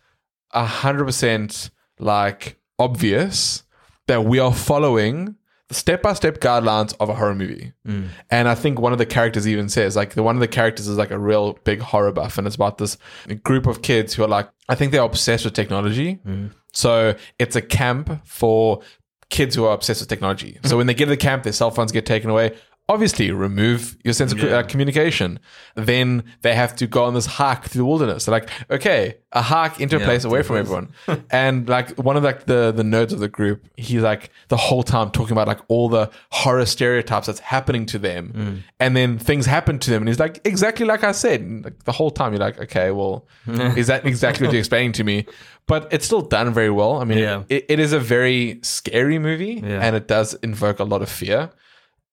a 0.54 0.66
hundred 0.66 1.06
percent 1.06 1.70
like 2.00 2.58
obvious 2.80 3.62
that 4.08 4.25
we 4.25 4.39
are 4.39 4.54
following 4.54 5.36
step 5.72 6.02
by 6.02 6.14
step 6.14 6.40
guidelines 6.40 6.96
of 7.00 7.10
a 7.10 7.14
horror 7.14 7.36
movie. 7.36 7.74
Mm. 7.88 8.08
And 8.30 8.48
I 8.48 8.56
think 8.56 8.80
one 8.80 8.92
of 8.92 8.98
the 8.98 9.06
characters 9.06 9.48
even 9.48 9.70
says, 9.70 9.96
like, 9.96 10.14
the 10.16 10.24
one 10.24 10.36
of 10.36 10.40
the 10.40 10.48
characters 10.48 10.88
is 10.88 10.98
like 10.98 11.12
a 11.12 11.20
real 11.20 11.54
big 11.64 11.80
horror 11.80 12.12
buff, 12.12 12.38
and 12.38 12.48
it's 12.48 12.56
about 12.56 12.78
this 12.78 12.98
group 13.44 13.68
of 13.68 13.82
kids 13.82 14.14
who 14.14 14.24
are 14.24 14.28
like, 14.28 14.50
I 14.68 14.76
think 14.76 14.92
they're 14.92 15.04
obsessed 15.04 15.46
with 15.46 15.54
technology. 15.54 16.20
Mm. 16.26 16.52
So 16.74 17.16
it's 17.38 17.56
a 17.56 17.62
camp 17.62 18.26
for 18.26 18.82
kids 19.30 19.56
who 19.56 19.66
are 19.66 19.74
obsessed 19.74 20.02
with 20.02 20.10
technology. 20.10 20.58
Mm. 20.62 20.70
So 20.70 20.78
when 20.78 20.88
they 20.88 20.94
get 20.94 21.06
to 21.06 21.12
the 21.12 21.18
camp, 21.18 21.44
their 21.44 21.54
cell 21.54 21.72
phones 21.72 21.92
get 21.92 22.06
taken 22.06 22.30
away. 22.30 22.56
Obviously, 22.89 23.29
remove 23.31 23.96
your 24.03 24.13
sense 24.15 24.34
of 24.34 24.43
uh, 24.43 24.63
communication. 24.63 25.39
Then 25.75 26.24
they 26.41 26.55
have 26.55 26.75
to 26.77 26.88
go 26.88 27.03
on 27.05 27.13
this 27.13 27.27
hike 27.27 27.65
through 27.65 27.79
the 27.79 27.86
wilderness. 27.86 28.25
They're 28.25 28.34
like, 28.34 28.50
okay, 28.72 29.17
a 29.31 29.41
hike 29.43 29.79
into 29.79 29.96
a 29.96 30.00
Yeah, 30.00 30.05
place 30.05 30.24
away 30.24 30.41
from 30.41 30.58
everyone. 30.58 30.89
and 31.31 31.69
like 31.69 31.91
one 32.00 32.17
of 32.17 32.24
like 32.24 32.46
the 32.48 32.72
the 32.72 32.81
nerds 32.81 33.13
of 33.13 33.19
the 33.19 33.27
group, 33.27 33.63
he's 33.77 34.01
like 34.01 34.31
the 34.48 34.58
whole 34.58 34.81
time 34.81 35.12
talking 35.12 35.34
about 35.34 35.48
like 35.48 35.60
all 35.67 35.88
the 35.88 36.10
horror 36.31 36.65
stereotypes 36.65 37.27
that's 37.27 37.39
happening 37.39 37.86
to 37.86 38.00
them, 38.00 38.34
Mm. 38.36 38.63
and 38.79 38.98
then 38.98 39.19
things 39.19 39.46
happen 39.46 39.77
to 39.79 39.91
them, 39.91 40.01
and 40.01 40.10
he's 40.10 40.19
like, 40.19 40.41
exactly 40.43 40.86
like 40.86 41.03
I 41.03 41.12
said. 41.12 41.41
And, 41.41 41.63
like, 41.63 41.84
the 41.84 41.91
whole 41.91 42.10
time, 42.10 42.34
you're 42.34 42.39
like, 42.39 42.60
okay, 42.60 42.89
well, 42.89 43.27
is 43.77 43.86
that 43.88 44.05
exactly 44.08 44.48
what 44.48 44.53
you're 44.53 44.60
explaining 44.60 44.93
to 44.93 45.03
me? 45.03 45.27
But 45.67 45.93
it's 45.93 46.05
still 46.08 46.22
done 46.24 46.51
very 46.53 46.72
well. 46.72 46.98
I 46.98 47.03
mean, 47.05 47.19
Yeah. 47.19 47.43
it, 47.50 47.65
it 47.69 47.79
is 47.79 47.93
a 47.93 48.00
very 48.00 48.60
scary 48.63 49.19
movie, 49.19 49.60
and 49.63 49.96
it 49.96 50.08
does 50.08 50.34
invoke 50.41 50.79
a 50.79 50.84
lot 50.84 51.03
of 51.03 51.10
fear, 51.10 51.51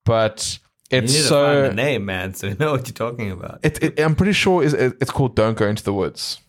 but 0.05 0.59
you 0.91 0.99
it's 0.99 1.13
need 1.13 1.19
to 1.19 1.25
so. 1.25 1.45
find 1.45 1.71
the 1.71 1.75
name, 1.75 2.05
man, 2.05 2.33
so 2.33 2.47
you 2.47 2.55
know 2.59 2.71
what 2.71 2.87
you're 2.87 2.93
talking 2.93 3.31
about. 3.31 3.59
It, 3.63 3.83
it, 3.83 3.99
I'm 3.99 4.15
pretty 4.15 4.33
sure 4.33 4.63
it's, 4.63 4.73
it's 4.73 5.11
called 5.11 5.35
"Don't 5.35 5.57
Go 5.57 5.67
into 5.67 5.83
the 5.83 5.93
Woods." 5.93 6.39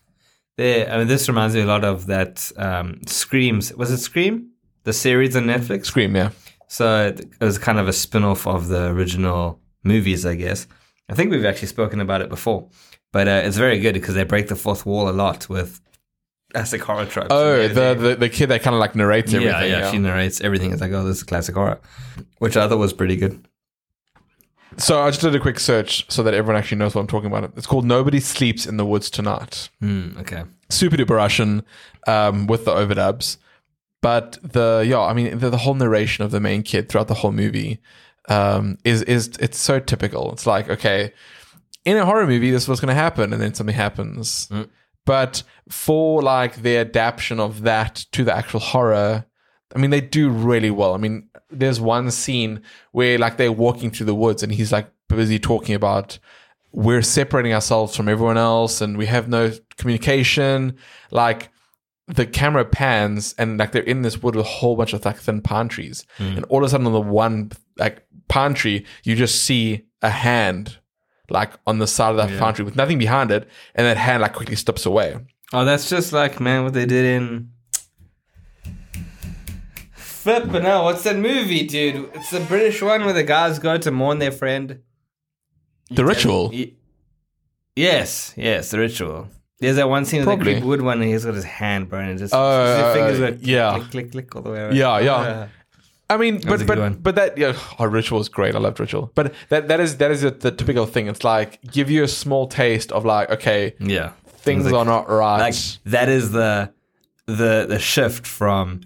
There, 0.57 0.91
I 0.91 0.97
mean, 0.97 1.07
this 1.07 1.27
reminds 1.27 1.55
me 1.55 1.61
a 1.61 1.65
lot 1.65 1.83
of 1.83 2.07
that 2.07 2.51
um, 2.57 3.01
Screams. 3.07 3.73
Was 3.75 3.91
it 3.91 3.99
Scream? 3.99 4.51
The 4.83 4.93
series 4.93 5.35
on 5.35 5.43
Netflix? 5.43 5.85
Scream, 5.85 6.15
yeah. 6.15 6.31
So 6.67 7.07
it 7.07 7.39
was 7.39 7.57
kind 7.57 7.79
of 7.79 7.87
a 7.87 7.93
spin 7.93 8.23
off 8.23 8.45
of 8.45 8.67
the 8.67 8.87
original 8.87 9.59
movies, 9.83 10.25
I 10.25 10.35
guess. 10.35 10.67
I 11.09 11.15
think 11.15 11.31
we've 11.31 11.45
actually 11.45 11.69
spoken 11.69 11.99
about 11.99 12.21
it 12.21 12.29
before. 12.29 12.69
But 13.11 13.27
uh, 13.27 13.41
it's 13.43 13.57
very 13.57 13.79
good 13.79 13.93
because 13.93 14.15
they 14.15 14.23
break 14.23 14.47
the 14.49 14.55
fourth 14.55 14.85
wall 14.85 15.09
a 15.09 15.11
lot 15.11 15.49
with 15.49 15.81
classic 16.53 16.81
horror 16.81 17.05
tropes. 17.05 17.29
Oh, 17.31 17.67
the, 17.67 17.95
the 17.95 18.15
the 18.15 18.29
kid 18.29 18.47
that 18.47 18.61
kind 18.61 18.75
of 18.75 18.79
like 18.79 18.95
narrates 18.95 19.33
everything. 19.33 19.69
yeah, 19.69 19.79
yeah, 19.79 19.91
She 19.91 19.97
narrates 19.97 20.41
everything. 20.41 20.71
It's 20.71 20.81
like, 20.81 20.91
oh, 20.91 21.03
this 21.03 21.17
is 21.17 21.23
classic 21.23 21.55
horror, 21.55 21.79
which 22.37 22.55
I 22.55 22.67
thought 22.67 22.77
was 22.77 22.93
pretty 22.93 23.15
good. 23.15 23.47
So 24.79 25.01
I 25.01 25.09
just 25.09 25.21
did 25.21 25.35
a 25.35 25.39
quick 25.39 25.59
search 25.59 26.09
so 26.09 26.23
that 26.23 26.33
everyone 26.33 26.57
actually 26.57 26.77
knows 26.77 26.95
what 26.95 27.01
I'm 27.01 27.07
talking 27.07 27.27
about. 27.27 27.51
It's 27.57 27.67
called 27.67 27.85
"Nobody 27.85 28.19
Sleeps 28.19 28.65
in 28.65 28.77
the 28.77 28.85
Woods 28.85 29.09
Tonight." 29.09 29.69
Hmm, 29.81 30.17
okay. 30.17 30.43
Super 30.69 30.95
duper 30.95 31.17
Russian 31.17 31.63
um, 32.07 32.47
with 32.47 32.65
the 32.65 32.71
overdubs, 32.71 33.37
but 34.01 34.37
the 34.41 34.85
yeah, 34.87 35.01
I 35.01 35.13
mean 35.13 35.37
the, 35.37 35.49
the 35.49 35.57
whole 35.57 35.73
narration 35.73 36.23
of 36.23 36.31
the 36.31 36.39
main 36.39 36.63
kid 36.63 36.87
throughout 36.87 37.09
the 37.09 37.15
whole 37.15 37.33
movie 37.33 37.79
um, 38.29 38.77
is 38.85 39.01
is 39.03 39.31
it's 39.39 39.59
so 39.59 39.79
typical. 39.79 40.31
It's 40.31 40.47
like 40.47 40.69
okay, 40.69 41.11
in 41.83 41.97
a 41.97 42.05
horror 42.05 42.27
movie, 42.27 42.51
this 42.51 42.67
was 42.67 42.79
going 42.79 42.89
to 42.89 43.01
happen, 43.01 43.33
and 43.33 43.41
then 43.41 43.53
something 43.53 43.75
happens. 43.75 44.49
But 45.05 45.43
for 45.69 46.21
like 46.21 46.61
the 46.61 46.77
adaptation 46.77 47.39
of 47.39 47.63
that 47.63 48.05
to 48.13 48.23
the 48.23 48.35
actual 48.35 48.59
horror, 48.59 49.25
I 49.75 49.79
mean, 49.79 49.89
they 49.89 50.01
do 50.01 50.29
really 50.29 50.71
well. 50.71 50.93
I 50.93 50.97
mean, 50.97 51.28
there's 51.49 51.79
one 51.79 52.11
scene 52.11 52.61
where 52.91 53.17
like 53.17 53.37
they're 53.37 53.51
walking 53.51 53.89
through 53.91 54.05
the 54.05 54.15
woods 54.15 54.43
and 54.43 54.51
he's 54.51 54.71
like 54.71 54.89
busy 55.07 55.39
talking 55.39 55.75
about 55.75 56.19
we're 56.71 57.01
separating 57.01 57.53
ourselves 57.53 57.95
from 57.95 58.07
everyone 58.07 58.37
else 58.37 58.81
and 58.81 58.97
we 58.97 59.07
have 59.07 59.27
no 59.27 59.51
communication. 59.77 60.77
Like 61.11 61.49
the 62.07 62.25
camera 62.25 62.65
pans 62.65 63.33
and 63.37 63.57
like 63.57 63.71
they're 63.71 63.83
in 63.83 64.01
this 64.01 64.21
wood 64.21 64.35
with 64.35 64.45
a 64.45 64.49
whole 64.49 64.75
bunch 64.75 64.93
of 64.93 65.03
like 65.03 65.17
thin 65.17 65.41
pine 65.41 65.67
trees. 65.67 66.05
Hmm. 66.17 66.37
And 66.37 66.45
all 66.45 66.59
of 66.59 66.65
a 66.65 66.69
sudden 66.69 66.87
on 66.87 66.93
the 66.93 67.01
one 67.01 67.51
like 67.77 68.05
pine 68.27 68.53
tree, 68.53 68.85
you 69.03 69.15
just 69.15 69.43
see 69.43 69.85
a 70.01 70.09
hand 70.09 70.77
like 71.29 71.53
on 71.67 71.79
the 71.79 71.87
side 71.87 72.11
of 72.11 72.17
that 72.17 72.39
pine 72.39 72.53
tree 72.53 72.65
with 72.65 72.75
nothing 72.75 72.99
behind 72.99 73.31
it. 73.31 73.47
And 73.75 73.85
that 73.85 73.97
hand 73.97 74.21
like 74.21 74.33
quickly 74.33 74.55
steps 74.55 74.85
away. 74.85 75.17
Oh, 75.51 75.65
that's 75.65 75.89
just 75.89 76.13
like, 76.13 76.39
man, 76.39 76.63
what 76.63 76.73
they 76.73 76.85
did 76.85 77.05
in. 77.05 77.51
Flippin' 80.23 80.63
hell, 80.63 80.83
what's 80.83 81.03
that 81.03 81.15
movie, 81.15 81.65
dude? 81.65 82.09
It's 82.13 82.29
the 82.29 82.41
British 82.41 82.81
one 82.81 83.05
where 83.05 83.13
the 83.13 83.23
guys 83.23 83.57
go 83.57 83.77
to 83.77 83.89
mourn 83.91 84.19
their 84.19 84.31
friend. 84.33 84.79
The 85.89 86.03
ritual. 86.05 86.49
Y- 86.49 86.73
Yes, 87.75 88.33
yes, 88.35 88.71
the 88.71 88.79
ritual. 88.79 89.29
There's 89.59 89.77
that 89.77 89.87
one 89.87 90.03
scene 90.03 90.25
with 90.25 90.37
the 90.39 90.43
creep 90.43 90.63
wood 90.63 90.81
one, 90.81 91.01
and 91.01 91.09
he's 91.09 91.23
got 91.23 91.33
his 91.35 91.45
hand, 91.45 91.87
bro, 91.87 91.99
and 91.99 92.09
it 92.11 92.17
just 92.17 92.33
Oh, 92.35 92.65
his 92.65 92.83
uh, 92.83 92.93
fingers 92.93 93.19
go 93.19 93.37
yeah. 93.41 93.75
click, 93.77 93.91
click, 93.91 94.11
click 94.11 94.35
all 94.35 94.41
the 94.41 94.49
way 94.49 94.59
around. 94.59 94.75
Yeah, 94.75 94.99
yeah. 94.99 95.13
Uh, 95.15 95.47
I 96.09 96.17
mean, 96.17 96.41
was 96.45 96.63
but 96.65 96.77
one. 96.77 96.93
but 96.95 97.03
but 97.03 97.15
that 97.15 97.37
yeah, 97.37 97.57
oh, 97.77 97.85
ritual 97.85 98.19
is 98.19 98.27
great. 98.27 98.55
I 98.55 98.59
loved 98.59 98.79
ritual, 98.81 99.11
but 99.15 99.33
that 99.47 99.69
that 99.69 99.79
is 99.79 99.95
that 99.97 100.11
is 100.11 100.21
the, 100.23 100.31
the 100.31 100.51
typical 100.51 100.85
thing. 100.85 101.07
It's 101.07 101.23
like 101.23 101.61
give 101.71 101.89
you 101.89 102.03
a 102.03 102.07
small 102.09 102.47
taste 102.47 102.91
of 102.91 103.05
like 103.05 103.29
okay, 103.29 103.75
yeah. 103.79 104.11
things 104.25 104.65
like- 104.65 104.73
are 104.73 104.83
not 104.85 105.07
right. 105.09 105.39
Like 105.39 105.55
that 105.85 106.09
is 106.09 106.31
the 106.31 106.73
the 107.27 107.65
the 107.69 107.79
shift 107.79 108.27
from 108.27 108.81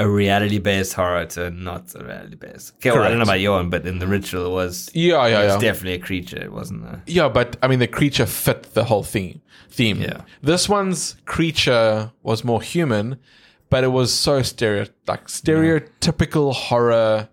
a 0.00 0.08
reality 0.08 0.58
based 0.58 0.94
horror 0.94 1.26
to 1.26 1.50
not 1.50 1.94
a 1.94 2.04
reality 2.04 2.36
based. 2.36 2.74
Okay, 2.76 2.90
well, 2.90 3.02
I 3.02 3.08
don't 3.08 3.18
know 3.18 3.24
about 3.24 3.40
your 3.40 3.56
one, 3.56 3.68
but 3.68 3.86
in 3.86 3.98
the 3.98 4.06
ritual 4.06 4.46
it 4.46 4.50
was 4.50 4.90
yeah, 4.94 5.24
it 5.26 5.30
yeah, 5.30 5.44
was 5.44 5.54
yeah, 5.54 5.60
definitely 5.60 5.94
a 5.94 5.98
creature. 5.98 6.40
It 6.40 6.52
wasn't 6.52 6.84
a 6.84 7.02
yeah. 7.06 7.28
But 7.28 7.56
I 7.62 7.68
mean, 7.68 7.80
the 7.80 7.88
creature 7.88 8.26
fit 8.26 8.74
the 8.74 8.84
whole 8.84 9.02
theme. 9.02 9.40
Theme. 9.70 10.00
Yeah. 10.00 10.22
This 10.42 10.68
one's 10.68 11.16
creature 11.24 12.12
was 12.22 12.44
more 12.44 12.62
human, 12.62 13.18
but 13.70 13.84
it 13.84 13.88
was 13.88 14.12
so 14.12 14.42
stereo 14.42 14.86
like 15.06 15.26
stereotypical 15.26 16.54
horror. 16.54 17.28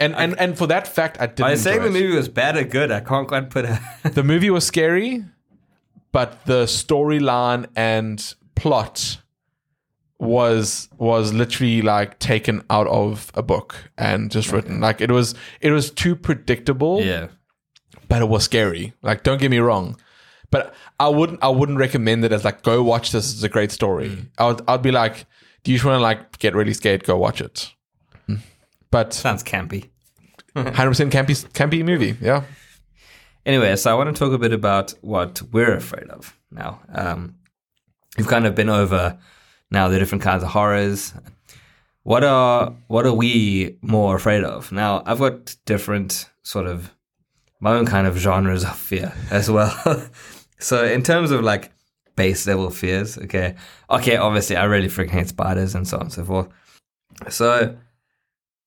And, 0.00 0.16
and 0.16 0.38
and 0.40 0.58
for 0.58 0.66
that 0.66 0.88
fact, 0.88 1.20
I 1.20 1.26
didn't. 1.26 1.52
I 1.52 1.54
saying 1.54 1.82
the 1.82 1.86
it. 1.86 1.92
movie 1.92 2.16
was 2.16 2.28
bad 2.28 2.56
or 2.56 2.64
good. 2.64 2.90
I 2.90 3.00
can't 3.00 3.28
quite 3.28 3.50
put 3.50 3.66
it. 3.66 3.78
the 4.14 4.24
movie 4.24 4.50
was 4.50 4.66
scary, 4.66 5.24
but 6.10 6.44
the 6.46 6.64
storyline 6.64 7.66
and 7.76 8.34
plot 8.56 9.21
was 10.22 10.88
was 10.98 11.32
literally 11.32 11.82
like 11.82 12.20
taken 12.20 12.62
out 12.70 12.86
of 12.86 13.32
a 13.34 13.42
book 13.42 13.90
and 13.98 14.30
just 14.30 14.52
written. 14.52 14.80
Like 14.80 15.00
it 15.00 15.10
was 15.10 15.34
it 15.60 15.72
was 15.72 15.90
too 15.90 16.14
predictable, 16.14 17.02
yeah. 17.02 17.26
but 18.08 18.22
it 18.22 18.28
was 18.28 18.44
scary. 18.44 18.92
Like 19.02 19.24
don't 19.24 19.40
get 19.40 19.50
me 19.50 19.58
wrong. 19.58 19.98
But 20.52 20.74
I 21.00 21.08
wouldn't 21.08 21.42
I 21.42 21.48
wouldn't 21.48 21.78
recommend 21.78 22.24
it 22.24 22.32
as 22.32 22.44
like 22.44 22.62
go 22.62 22.84
watch 22.84 23.10
this. 23.10 23.32
It's 23.32 23.42
a 23.42 23.48
great 23.48 23.72
story. 23.72 24.28
I 24.38 24.46
would 24.46 24.62
I'd 24.68 24.82
be 24.82 24.92
like, 24.92 25.26
do 25.64 25.72
you 25.72 25.78
just 25.78 25.84
want 25.84 25.98
to 25.98 26.02
like 26.02 26.38
get 26.38 26.54
really 26.54 26.74
scared? 26.74 27.02
Go 27.02 27.18
watch 27.18 27.40
it. 27.40 27.72
Mm. 28.28 28.38
But 28.92 29.12
Sounds 29.12 29.42
campy. 29.42 29.90
hundred 30.54 30.90
percent 30.90 31.12
campy 31.12 31.44
campy 31.50 31.84
movie. 31.84 32.16
Yeah. 32.20 32.44
Anyway, 33.44 33.74
so 33.74 33.90
I 33.90 33.94
want 33.94 34.14
to 34.14 34.16
talk 34.16 34.32
a 34.32 34.38
bit 34.38 34.52
about 34.52 34.94
what 35.00 35.42
we're 35.50 35.74
afraid 35.74 36.08
of 36.10 36.38
now. 36.52 36.80
Um, 36.94 37.34
we've 38.16 38.28
kind 38.28 38.46
of 38.46 38.54
been 38.54 38.68
over 38.68 39.18
now 39.72 39.88
the 39.88 39.98
different 39.98 40.22
kinds 40.22 40.42
of 40.42 40.50
horrors. 40.50 41.14
What 42.04 42.24
are 42.24 42.74
what 42.88 43.06
are 43.06 43.12
we 43.12 43.78
more 43.80 44.16
afraid 44.16 44.44
of? 44.44 44.70
Now, 44.70 45.02
I've 45.06 45.18
got 45.18 45.56
different 45.64 46.28
sort 46.42 46.66
of 46.66 46.94
my 47.60 47.72
own 47.72 47.86
kind 47.86 48.06
of 48.06 48.16
genres 48.18 48.64
of 48.64 48.76
fear 48.76 49.12
as 49.30 49.50
well. 49.50 49.72
so 50.58 50.84
in 50.84 51.02
terms 51.02 51.30
of 51.30 51.42
like 51.42 51.72
base 52.16 52.46
level 52.46 52.70
fears, 52.70 53.16
okay, 53.18 53.54
okay, 53.88 54.16
obviously 54.16 54.56
I 54.56 54.64
really 54.64 54.88
freaking 54.88 55.10
hate 55.10 55.28
spiders 55.28 55.74
and 55.74 55.86
so 55.88 55.96
on 55.96 56.04
and 56.04 56.12
so 56.12 56.24
forth. 56.24 56.48
So 57.30 57.76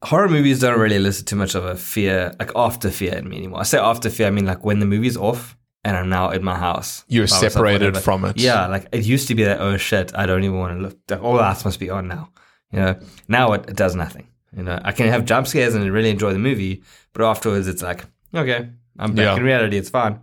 horror 0.02 0.30
movies 0.30 0.60
don't 0.60 0.80
really 0.80 0.96
elicit 0.96 1.28
too 1.28 1.36
much 1.36 1.56
of 1.56 1.66
a 1.66 1.76
fear, 1.76 2.34
like 2.40 2.52
after 2.56 2.90
fear 2.90 3.16
in 3.16 3.30
me 3.30 3.38
anymore. 3.38 3.60
I 3.60 3.64
say 3.64 3.78
after 3.78 4.10
fear, 4.10 4.28
I 4.28 4.32
mean 4.32 4.46
like 4.46 4.64
when 4.64 4.80
the 4.80 4.86
movie's 4.86 5.18
off 5.18 5.58
and 5.86 5.96
I'm 5.96 6.10
now 6.10 6.32
in 6.32 6.44
my 6.44 6.58
house. 6.58 7.06
You're 7.08 7.28
by 7.28 7.36
myself, 7.36 7.54
separated 7.54 7.98
from 7.98 8.26
it. 8.26 8.38
Yeah, 8.38 8.68
like 8.68 8.88
it 8.92 9.06
used 9.06 9.28
to 9.30 9.36
be 9.36 9.44
that, 9.46 9.62
oh 9.62 9.78
shit, 9.78 10.12
I 10.16 10.26
don't 10.26 10.44
even 10.44 10.58
want 10.58 10.78
to 10.78 10.82
look. 10.84 10.98
Like, 11.10 11.24
all 11.24 11.36
lights 11.36 11.64
must 11.64 11.80
be 11.80 11.90
on 11.90 12.08
now. 12.08 12.30
You 12.72 12.80
know, 12.82 13.00
now 13.28 13.54
it, 13.54 13.70
it 13.70 13.76
does 13.78 13.96
nothing. 13.96 14.28
You 14.58 14.64
know, 14.64 14.80
I 14.84 14.92
can 14.92 15.08
have 15.08 15.24
jump 15.26 15.48
scares 15.48 15.76
and 15.76 15.90
really 15.92 16.10
enjoy 16.10 16.34
the 16.34 16.40
movie, 16.40 16.84
but 17.14 17.24
afterwards 17.24 17.68
it's 17.68 17.82
like, 17.84 18.04
okay, 18.34 18.70
I'm 19.00 19.14
back 19.16 19.24
Yeah. 19.26 19.36
in 19.38 19.44
reality, 19.44 19.78
it's 19.78 19.90
fine. 19.90 20.20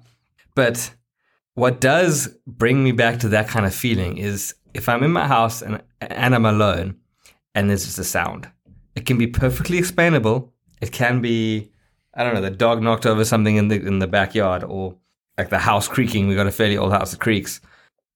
But 0.54 0.90
what 1.54 1.80
does 1.80 2.28
bring 2.46 2.82
me 2.84 2.92
back 2.92 3.20
to 3.20 3.28
that 3.28 3.46
kind 3.48 3.64
of 3.66 3.74
feeling 3.74 4.18
is 4.18 4.54
if 4.74 4.88
I'm 4.88 5.02
in 5.02 5.12
my 5.12 5.26
house 5.26 5.62
and 5.62 5.82
and 6.00 6.34
I'm 6.34 6.46
alone 6.46 6.96
and 7.54 7.68
there's 7.68 7.84
just 7.84 7.98
a 7.98 8.04
sound. 8.04 8.48
it 8.96 9.06
can 9.06 9.16
be 9.18 9.26
perfectly 9.26 9.78
explainable. 9.78 10.52
It 10.80 10.90
can 10.92 11.20
be, 11.20 11.70
I 12.14 12.24
don't 12.24 12.34
know, 12.34 12.40
the 12.50 12.50
dog 12.66 12.82
knocked 12.82 13.06
over 13.06 13.24
something 13.24 13.56
in 13.56 13.68
the 13.68 13.76
in 13.90 13.98
the 14.00 14.06
backyard, 14.06 14.64
or 14.64 14.96
like 15.42 15.50
the 15.50 15.58
house 15.58 15.88
creaking. 15.88 16.28
We 16.28 16.34
got 16.34 16.46
a 16.46 16.52
fairly 16.52 16.76
old 16.78 16.92
house 16.92 17.10
that 17.10 17.20
creaks. 17.20 17.60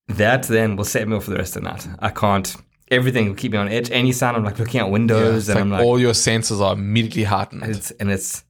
That 0.07 0.43
then 0.43 0.75
will 0.77 0.85
set 0.85 1.07
me 1.07 1.15
off 1.15 1.25
for 1.25 1.31
the 1.31 1.37
rest 1.37 1.55
of 1.57 1.63
the 1.63 1.69
night. 1.69 1.87
I 1.99 2.09
can't. 2.09 2.55
Everything 2.89 3.27
will 3.27 3.35
keep 3.35 3.51
me 3.51 3.57
on 3.57 3.67
edge. 3.67 3.91
Any 3.91 4.13
sound, 4.13 4.37
I'm 4.37 4.45
like 4.45 4.57
looking 4.59 4.79
out 4.79 4.89
windows, 4.91 5.49
It's 5.49 5.49
and 5.49 5.55
like 5.55 5.63
I'm 5.63 5.71
like, 5.71 5.83
all 5.85 5.99
your 5.99 6.13
senses 6.13 6.61
are 6.61 6.73
immediately 6.73 7.25
heightened. 7.25 7.63
it's 7.63 7.91
and 7.99 8.09
it's 8.09 8.45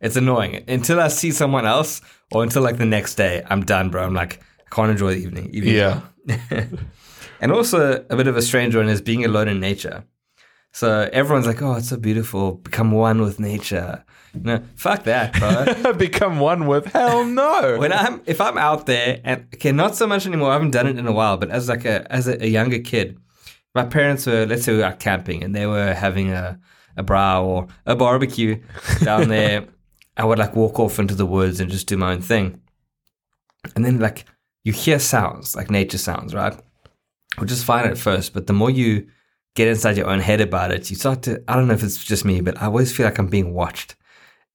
it's 0.00 0.16
annoying 0.16 0.64
until 0.68 1.00
I 1.00 1.08
see 1.08 1.32
someone 1.32 1.66
else 1.66 2.00
or 2.32 2.44
until 2.44 2.62
like 2.62 2.78
the 2.78 2.86
next 2.86 3.16
day. 3.16 3.42
I'm 3.50 3.62
done, 3.64 3.90
bro. 3.90 4.04
I'm 4.06 4.14
like 4.14 4.40
I 4.70 4.74
can't 4.74 4.90
enjoy 4.92 5.14
the 5.14 5.20
evening. 5.20 5.50
evening 5.52 5.74
Yeah. 5.74 6.00
and 7.40 7.50
also 7.52 8.04
a 8.08 8.16
bit 8.16 8.28
of 8.28 8.36
a 8.36 8.42
strange 8.42 8.76
one 8.76 8.88
is 8.88 9.02
being 9.02 9.24
alone 9.24 9.48
in 9.48 9.58
nature. 9.58 10.04
So 10.72 11.08
everyone's 11.12 11.48
like, 11.48 11.60
"Oh, 11.60 11.74
it's 11.74 11.88
so 11.88 11.96
beautiful. 11.96 12.52
Become 12.52 12.92
one 12.92 13.20
with 13.20 13.40
nature." 13.40 14.04
No, 14.34 14.62
fuck 14.76 15.04
that, 15.04 15.34
bro. 15.34 15.92
Become 15.98 16.38
one 16.38 16.66
with 16.66 16.86
hell 16.86 17.24
no. 17.24 17.78
when 17.78 17.92
I'm 17.92 18.20
if 18.26 18.40
I'm 18.40 18.58
out 18.58 18.86
there 18.86 19.20
and 19.24 19.46
okay, 19.54 19.72
not 19.72 19.96
so 19.96 20.06
much 20.06 20.26
anymore. 20.26 20.50
I 20.50 20.54
haven't 20.54 20.70
done 20.70 20.86
it 20.86 20.98
in 20.98 21.06
a 21.06 21.12
while, 21.12 21.36
but 21.36 21.50
as 21.50 21.68
like 21.68 21.84
a 21.84 22.10
as 22.12 22.28
a, 22.28 22.42
a 22.42 22.46
younger 22.46 22.78
kid, 22.78 23.18
my 23.74 23.84
parents 23.84 24.26
were 24.26 24.46
let's 24.46 24.64
say 24.64 24.72
we 24.72 24.78
were 24.78 24.84
out 24.84 25.00
camping 25.00 25.42
and 25.42 25.54
they 25.54 25.66
were 25.66 25.94
having 25.94 26.30
a 26.30 26.60
a 26.96 27.02
braai 27.02 27.42
or 27.42 27.68
a 27.86 27.96
barbecue 27.96 28.60
down 29.02 29.28
there. 29.36 29.66
I 30.16 30.24
would 30.24 30.38
like 30.38 30.54
walk 30.54 30.78
off 30.78 30.98
into 30.98 31.14
the 31.14 31.26
woods 31.26 31.60
and 31.60 31.70
just 31.70 31.86
do 31.86 31.96
my 31.96 32.12
own 32.12 32.22
thing, 32.22 32.60
and 33.74 33.84
then 33.84 33.98
like 33.98 34.26
you 34.64 34.72
hear 34.72 34.98
sounds 34.98 35.56
like 35.56 35.70
nature 35.70 35.98
sounds, 35.98 36.34
right? 36.34 36.56
Which 37.38 37.50
is 37.50 37.64
fine 37.64 37.86
at 37.86 37.98
first, 37.98 38.32
but 38.32 38.46
the 38.46 38.52
more 38.52 38.70
you 38.70 39.08
get 39.56 39.68
inside 39.68 39.96
your 39.96 40.08
own 40.08 40.20
head 40.20 40.40
about 40.40 40.70
it, 40.70 40.88
you 40.90 40.96
start 40.96 41.22
to. 41.22 41.42
I 41.48 41.56
don't 41.56 41.66
know 41.66 41.74
if 41.74 41.82
it's 41.82 42.04
just 42.04 42.24
me, 42.24 42.40
but 42.40 42.60
I 42.62 42.66
always 42.66 42.94
feel 42.94 43.06
like 43.06 43.18
I'm 43.18 43.28
being 43.28 43.54
watched 43.54 43.96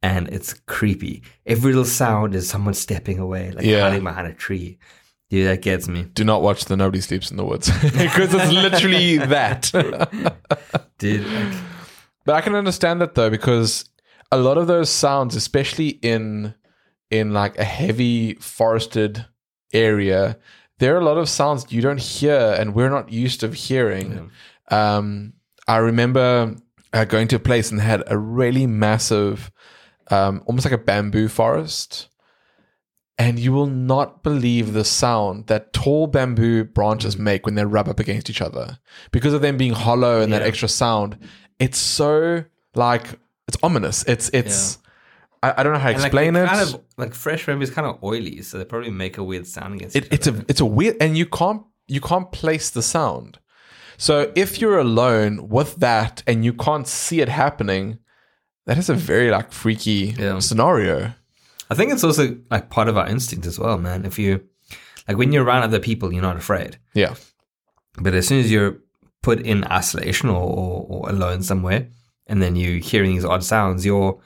and 0.06 0.28
it's 0.30 0.54
creepy. 0.68 1.24
Every 1.46 1.72
little 1.74 1.86
sound 1.86 2.36
is 2.36 2.48
someone 2.50 2.74
stepping 2.76 3.18
away, 3.20 3.52
like 3.52 3.66
Yeah. 3.66 3.82
hiding 3.90 4.04
behind 4.04 4.28
a 4.28 4.34
tree. 4.34 4.78
Dude, 5.32 5.48
that 5.48 5.62
gets 5.64 5.88
me. 5.88 6.04
Do 6.14 6.24
not 6.24 6.44
watch 6.44 6.66
the 6.66 6.78
Nobody 6.78 7.02
Sleeps 7.02 7.32
in 7.32 7.38
the 7.38 7.44
Woods 7.46 7.72
because 7.82 8.32
it's 8.34 8.52
literally 8.52 9.18
that. 9.36 9.72
Dude, 11.00 11.26
like, 11.26 11.54
But 12.26 12.36
I 12.36 12.42
can 12.42 12.56
understand 12.56 13.02
that 13.02 13.16
though 13.16 13.30
because 13.32 13.90
a 14.32 14.38
lot 14.38 14.58
of 14.58 14.68
those 14.68 14.90
sounds, 14.90 15.36
especially 15.36 15.90
in 16.02 16.54
in 17.12 17.34
like 17.34 17.58
a 17.58 17.64
heavy 17.64 18.34
forested 18.36 19.26
area, 19.74 20.38
there 20.80 20.96
are 20.96 21.00
a 21.00 21.04
lot 21.06 21.18
of 21.18 21.28
sounds 21.30 21.72
you 21.72 21.82
don't 21.82 22.00
hear 22.02 22.56
and 22.60 22.76
we're 22.76 22.90
not 22.90 23.12
used 23.12 23.40
to 23.42 23.48
hearing. 23.50 24.32
Um, 24.70 25.34
I 25.68 25.78
remember 25.78 26.56
uh, 26.94 27.06
going 27.06 27.28
to 27.30 27.36
a 27.38 27.40
place 27.40 27.72
and 27.72 27.82
had 27.82 28.04
a 28.08 28.18
really 28.18 28.68
massive, 28.68 29.52
um, 30.12 30.44
almost 30.46 30.66
like 30.66 30.74
a 30.74 30.84
bamboo 30.84 31.28
forest. 31.28 32.10
And 33.18 33.40
you 33.40 33.54
will 33.54 33.68
not 33.68 34.24
believe 34.24 34.74
the 34.74 34.84
sound 34.84 35.48
that 35.48 35.72
tall 35.72 36.08
bamboo 36.08 36.66
branches 36.66 37.18
make 37.18 37.46
when 37.46 37.56
they 37.56 37.64
rub 37.64 37.88
up 37.88 37.98
against 37.98 38.30
each 38.30 38.42
other 38.42 38.78
because 39.12 39.34
of 39.34 39.42
them 39.42 39.56
being 39.56 39.72
hollow 39.72 40.20
and 40.20 40.34
that 40.34 40.42
extra 40.42 40.68
sound. 40.68 41.18
It's 41.58 41.78
so 41.78 42.44
like 42.76 43.18
it's 43.48 43.58
ominous. 43.64 44.04
It's 44.04 44.30
it's 44.34 44.80
I, 45.42 45.54
I 45.58 45.64
don't 45.64 45.72
know 45.72 45.80
how 45.80 45.92
to 45.92 45.96
and, 45.96 46.04
explain 46.04 46.34
they're 46.34 46.44
it. 46.44 46.50
Kind 46.50 46.62
of 46.62 46.82
like 46.98 47.14
fresh 47.14 47.46
bamboo 47.46 47.64
is 47.64 47.70
kind 47.70 47.88
of 47.88 48.04
oily, 48.04 48.42
so 48.42 48.58
they 48.58 48.66
probably 48.66 48.92
make 48.92 49.18
a 49.18 49.24
weird 49.24 49.48
sound 49.48 49.76
against 49.76 49.96
it, 49.96 50.08
each 50.08 50.12
it's 50.12 50.28
other. 50.28 50.40
a 50.40 50.46
it's 50.50 50.60
a 50.60 50.66
weird 50.66 50.98
and 51.00 51.18
you 51.18 51.26
can't 51.26 51.64
you 51.88 52.02
can't 52.02 52.32
place 52.32 52.70
the 52.70 52.82
sound 52.82 53.40
so 53.98 54.32
if 54.36 54.60
you're 54.60 54.78
alone 54.78 55.48
with 55.50 55.76
that 55.78 56.24
and 56.28 56.44
you 56.44 56.52
can't 56.52 56.88
see 56.88 57.22
it 57.22 57.30
happening 57.30 58.00
that 58.66 58.78
is 58.78 58.90
a 58.90 58.94
hmm. 58.94 59.00
very 59.00 59.32
like 59.32 59.52
freaky 59.52 60.16
Yeah. 60.18 60.40
scenario 60.40 61.14
I 61.70 61.76
think 61.76 61.92
it's 61.92 62.04
also 62.04 62.38
like 62.52 62.70
part 62.70 62.88
of 62.88 62.98
our 62.98 63.08
instinct 63.08 63.48
as 63.48 63.58
well, 63.58 63.78
man. 63.80 64.06
If 64.06 64.20
you 64.20 64.42
like 65.08 65.18
when 65.18 65.32
you're 65.32 65.44
around 65.44 65.64
other 65.64 65.80
people, 65.80 66.14
you're 66.14 66.22
not 66.22 66.38
afraid. 66.38 66.78
yeah 66.94 67.16
But 68.00 68.14
as 68.14 68.28
soon 68.28 68.40
as 68.40 68.52
you're 68.52 68.78
put 69.24 69.40
in 69.40 69.64
isolation 69.64 70.30
or, 70.30 70.42
or, 70.44 70.86
or 70.88 71.10
alone 71.10 71.42
somewhere, 71.42 71.88
and 72.28 72.42
then 72.42 72.56
you 72.56 72.80
hearing 72.80 73.14
these 73.14 73.26
odd 73.26 73.44
sounds, 73.44 73.86
your 73.86 74.20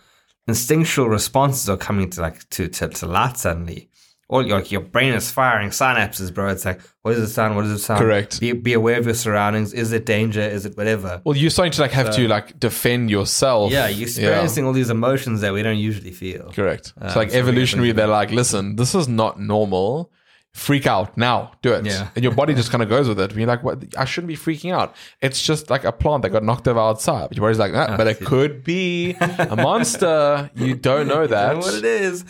instinctual 0.47 1.07
responses 1.07 1.69
are 1.69 1.77
coming 1.77 2.09
to 2.09 2.21
like 2.21 2.49
to 2.49 2.67
to, 2.67 2.87
to 2.89 3.05
light 3.05 3.37
suddenly. 3.37 3.88
All 4.31 4.45
your 4.45 4.61
your 4.61 4.81
brain 4.81 5.13
is 5.15 5.31
firing 5.31 5.69
synapses, 5.71 6.31
bro. 6.31 6.49
It's 6.49 6.63
like, 6.63 6.79
what 7.01 7.15
does 7.15 7.23
it 7.29 7.33
sound? 7.33 7.55
What 7.55 7.63
does 7.63 7.71
it 7.71 7.79
sound? 7.79 7.99
Correct. 7.99 8.39
Be 8.39 8.51
be 8.51 8.73
aware 8.73 8.99
of 8.99 9.05
your 9.05 9.15
surroundings. 9.15 9.73
Is 9.73 9.91
it 9.91 10.05
danger? 10.05 10.41
Is 10.41 10.67
it 10.67 10.77
whatever? 10.77 11.19
well 11.25 11.35
you're 11.35 11.49
starting 11.49 11.71
to 11.73 11.81
like 11.81 11.91
have 11.91 12.13
to 12.15 12.27
like 12.27 12.59
defend 12.59 13.09
yourself 13.09 13.71
Yeah, 13.71 13.87
you're 13.87 14.07
experiencing 14.07 14.65
all 14.65 14.73
these 14.73 14.91
emotions 14.91 15.41
that 15.41 15.51
we 15.51 15.63
don't 15.63 15.77
usually 15.77 16.11
feel. 16.11 16.51
correct 16.53 16.93
Um, 16.97 17.07
it's 17.07 17.15
like 17.15 17.31
so 17.31 17.37
evolutionary 17.39 17.91
they're 17.91 18.07
like 18.07 18.29
listen 18.31 18.75
this 18.75 18.93
is 18.93 19.07
not 19.07 19.39
normal 19.39 20.11
freak 20.53 20.87
out 20.87 21.15
now 21.15 21.51
do 21.61 21.71
it 21.73 21.85
Yeah. 21.85 22.09
and 22.15 22.23
your 22.23 22.33
body 22.33 22.53
just 22.55 22.71
kind 22.71 22.81
of 22.81 22.89
goes 22.89 23.07
with 23.07 23.19
it 23.19 23.35
you're 23.35 23.47
like 23.47 23.63
what 23.63 23.83
i 23.97 24.03
shouldn't 24.03 24.27
be 24.29 24.35
freaking 24.35 24.73
out 24.73 24.95
it's 25.21 25.41
just 25.41 25.69
like 25.69 25.83
a 25.83 25.91
plant 25.91 26.23
that 26.23 26.31
got 26.31 26.43
knocked 26.43 26.67
over 26.67 26.79
outside 26.79 27.29
your 27.35 27.43
body's 27.45 27.59
like 27.59 27.71
ah, 27.75 27.95
but 27.95 28.07
it 28.07 28.19
could 28.25 28.63
be 28.63 29.11
a 29.19 29.55
monster 29.55 30.49
you 30.55 30.75
don't 30.75 31.07
know 31.07 31.27
that 31.35 31.53
know 31.53 31.59
what 31.59 31.75
it 31.75 31.85
is. 31.85 32.23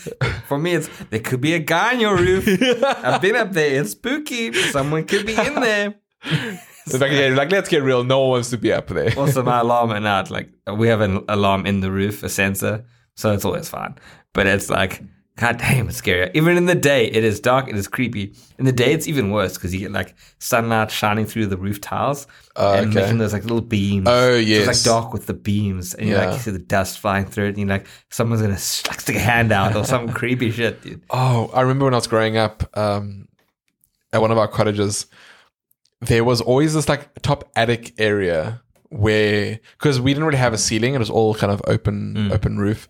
For 0.47 0.57
me, 0.57 0.73
it's 0.75 0.89
there 1.09 1.19
could 1.19 1.41
be 1.41 1.53
a 1.53 1.59
guy 1.59 1.93
on 1.93 1.99
your 1.99 2.17
roof. 2.17 2.47
I've 2.83 3.21
been 3.21 3.35
up 3.35 3.51
there. 3.53 3.81
It's 3.81 3.91
spooky. 3.91 4.51
Someone 4.53 5.05
could 5.05 5.25
be 5.25 5.33
in 5.35 5.55
there. 5.55 5.95
It's 6.23 6.99
like, 6.99 7.11
yeah, 7.11 7.29
like, 7.35 7.51
let's 7.51 7.69
get 7.69 7.83
real. 7.83 8.03
No 8.03 8.21
one 8.21 8.29
wants 8.31 8.49
to 8.49 8.57
be 8.57 8.73
up 8.73 8.87
there. 8.87 9.13
Also, 9.17 9.43
my 9.43 9.59
alarm 9.59 9.91
at 9.91 10.01
night, 10.01 10.31
like 10.31 10.49
we 10.71 10.87
have 10.87 11.01
an 11.01 11.23
alarm 11.29 11.65
in 11.65 11.81
the 11.81 11.91
roof, 11.91 12.23
a 12.23 12.29
sensor, 12.29 12.83
so 13.15 13.31
it's 13.33 13.45
always 13.45 13.69
fine. 13.69 13.95
But 14.33 14.47
it's 14.47 14.69
like, 14.69 15.03
god 15.39 15.57
damn, 15.57 15.87
it's 15.87 15.97
scary. 15.97 16.29
Even 16.33 16.57
in 16.57 16.65
the 16.65 16.75
day, 16.75 17.05
it 17.05 17.23
is 17.23 17.39
dark, 17.39 17.69
it 17.69 17.75
is 17.75 17.87
creepy. 17.87 18.33
In 18.57 18.65
the 18.65 18.73
day, 18.73 18.91
it's 18.91 19.07
even 19.07 19.31
worse 19.31 19.53
because 19.53 19.73
you 19.73 19.79
get 19.79 19.91
like 19.91 20.13
sunlight 20.39 20.91
shining 20.91 21.25
through 21.25 21.47
the 21.47 21.55
roof 21.55 21.79
tiles, 21.79 22.27
and 22.57 22.89
okay. 22.89 23.01
making 23.01 23.19
those 23.19 23.31
like 23.31 23.43
little 23.43 23.61
beams. 23.61 24.07
Oh, 24.09 24.33
So 24.33 24.39
it's 24.39 24.67
like 24.67 24.81
dark 24.81 25.13
with 25.13 25.27
the 25.27 25.33
beams, 25.33 25.93
and 25.93 26.09
you 26.09 26.17
like 26.17 26.33
you 26.33 26.39
see 26.39 26.51
the 26.51 26.59
dust 26.59 26.99
flying 26.99 27.25
through 27.25 27.45
it, 27.45 27.49
and 27.49 27.59
you're 27.59 27.67
like, 27.67 27.87
someone's 28.09 28.41
gonna 28.41 28.53
like, 28.53 28.99
stick 28.99 29.15
a 29.15 29.19
hand 29.19 29.53
out 29.53 29.75
or 29.75 29.85
some 29.85 30.09
creepy 30.13 30.51
shit, 30.51 30.81
dude. 30.81 31.01
Oh, 31.09 31.49
I 31.53 31.61
remember 31.61 31.85
when 31.85 31.93
I 31.93 31.97
was 31.97 32.07
growing 32.07 32.35
up 32.35 32.69
um, 32.77 33.29
at 34.11 34.19
one 34.19 34.31
of 34.31 34.37
our 34.37 34.47
cottages, 34.47 35.07
there 36.01 36.25
was 36.25 36.41
always 36.41 36.73
this 36.73 36.89
like 36.89 37.21
top 37.21 37.49
attic 37.55 37.93
area 37.97 38.61
where 38.89 39.59
because 39.77 40.01
we 40.01 40.13
didn't 40.13 40.25
really 40.25 40.37
have 40.37 40.53
a 40.53 40.57
ceiling, 40.57 40.95
it 40.95 40.99
was 40.99 41.09
all 41.09 41.33
kind 41.33 41.53
of 41.53 41.61
open 41.65 42.29
open 42.33 42.57
roof, 42.57 42.89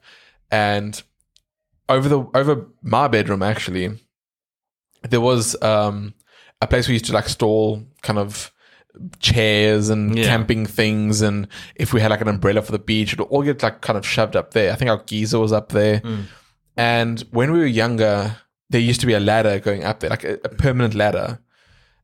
and 0.50 1.04
over 1.90 2.08
the 2.08 2.20
over 2.34 2.68
my 2.82 3.08
bedroom 3.08 3.42
actually, 3.44 3.90
there 5.10 5.22
was 5.22 5.62
um, 5.62 6.14
a 6.62 6.68
place 6.68 6.88
we 6.88 6.94
used 6.94 7.06
to 7.06 7.14
like 7.14 7.28
stall 7.28 7.84
kind 8.02 8.20
of 8.20 8.52
chairs 9.20 9.90
and 9.90 10.18
Yeah. 10.18 10.26
camping 10.26 10.66
things 10.66 11.22
and 11.22 11.48
if 11.76 11.94
we 11.94 12.02
had 12.02 12.10
like 12.12 12.22
an 12.22 12.28
umbrella 12.28 12.62
for 12.62 12.72
the 12.72 12.80
beach 12.80 13.14
it 13.14 13.20
would 13.20 13.28
all 13.30 13.44
get 13.44 13.62
like 13.64 13.82
kind 13.82 13.98
of 13.98 14.06
shoved 14.06 14.36
up 14.36 14.52
there 14.54 14.74
i 14.74 14.76
think 14.76 14.90
our 14.90 14.98
geyser 15.06 15.40
was 15.40 15.54
up 15.54 15.70
there 15.70 16.02
and 16.76 17.22
when 17.32 17.52
we 17.54 17.60
were 17.60 17.66
younger, 17.66 18.38
there 18.70 18.82
used 18.82 19.00
to 19.02 19.08
be 19.08 19.14
a 19.14 19.20
ladder 19.20 19.60
going 19.60 19.84
up 19.84 20.00
there, 20.00 20.10
like 20.10 20.24
a, 20.24 20.34
a 20.46 20.50
permanent 20.50 20.96
ladder. 20.96 21.40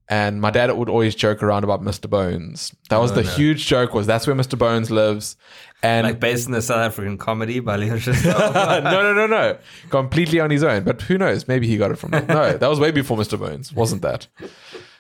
And 0.08 0.40
my 0.40 0.52
dad 0.52 0.72
would 0.72 0.88
always 0.88 1.16
joke 1.16 1.42
around 1.42 1.64
about 1.64 1.82
Mr. 1.82 2.08
Bones. 2.08 2.76
That 2.90 2.98
was 2.98 3.14
the 3.14 3.24
huge 3.24 3.66
joke 3.66 3.94
was 3.96 4.06
that's 4.06 4.28
where 4.28 4.36
Mr. 4.36 4.58
Bones 4.58 4.92
lives. 4.92 5.36
And 5.82 6.06
Like 6.06 6.20
based 6.20 6.46
on 6.46 6.52
the 6.52 6.62
South 6.62 6.78
African 6.78 7.18
comedy 7.18 7.60
by 7.60 7.76
Leo 7.76 7.96
no, 8.24 8.82
no, 8.82 9.14
no, 9.14 9.26
no. 9.26 9.58
Completely 9.90 10.40
on 10.40 10.52
his 10.52 10.64
own. 10.64 10.84
But 10.84 11.02
who 11.02 11.18
knows? 11.18 11.48
Maybe 11.48 11.68
he 11.68 11.78
got 11.78 11.90
it 11.92 11.98
from 11.98 12.12
No, 12.12 12.56
that 12.58 12.68
was 12.68 12.80
way 12.80 12.92
before 12.92 13.18
Mr. 13.18 13.40
Bones, 13.40 13.74
wasn't 13.74 14.04
that? 14.04 14.28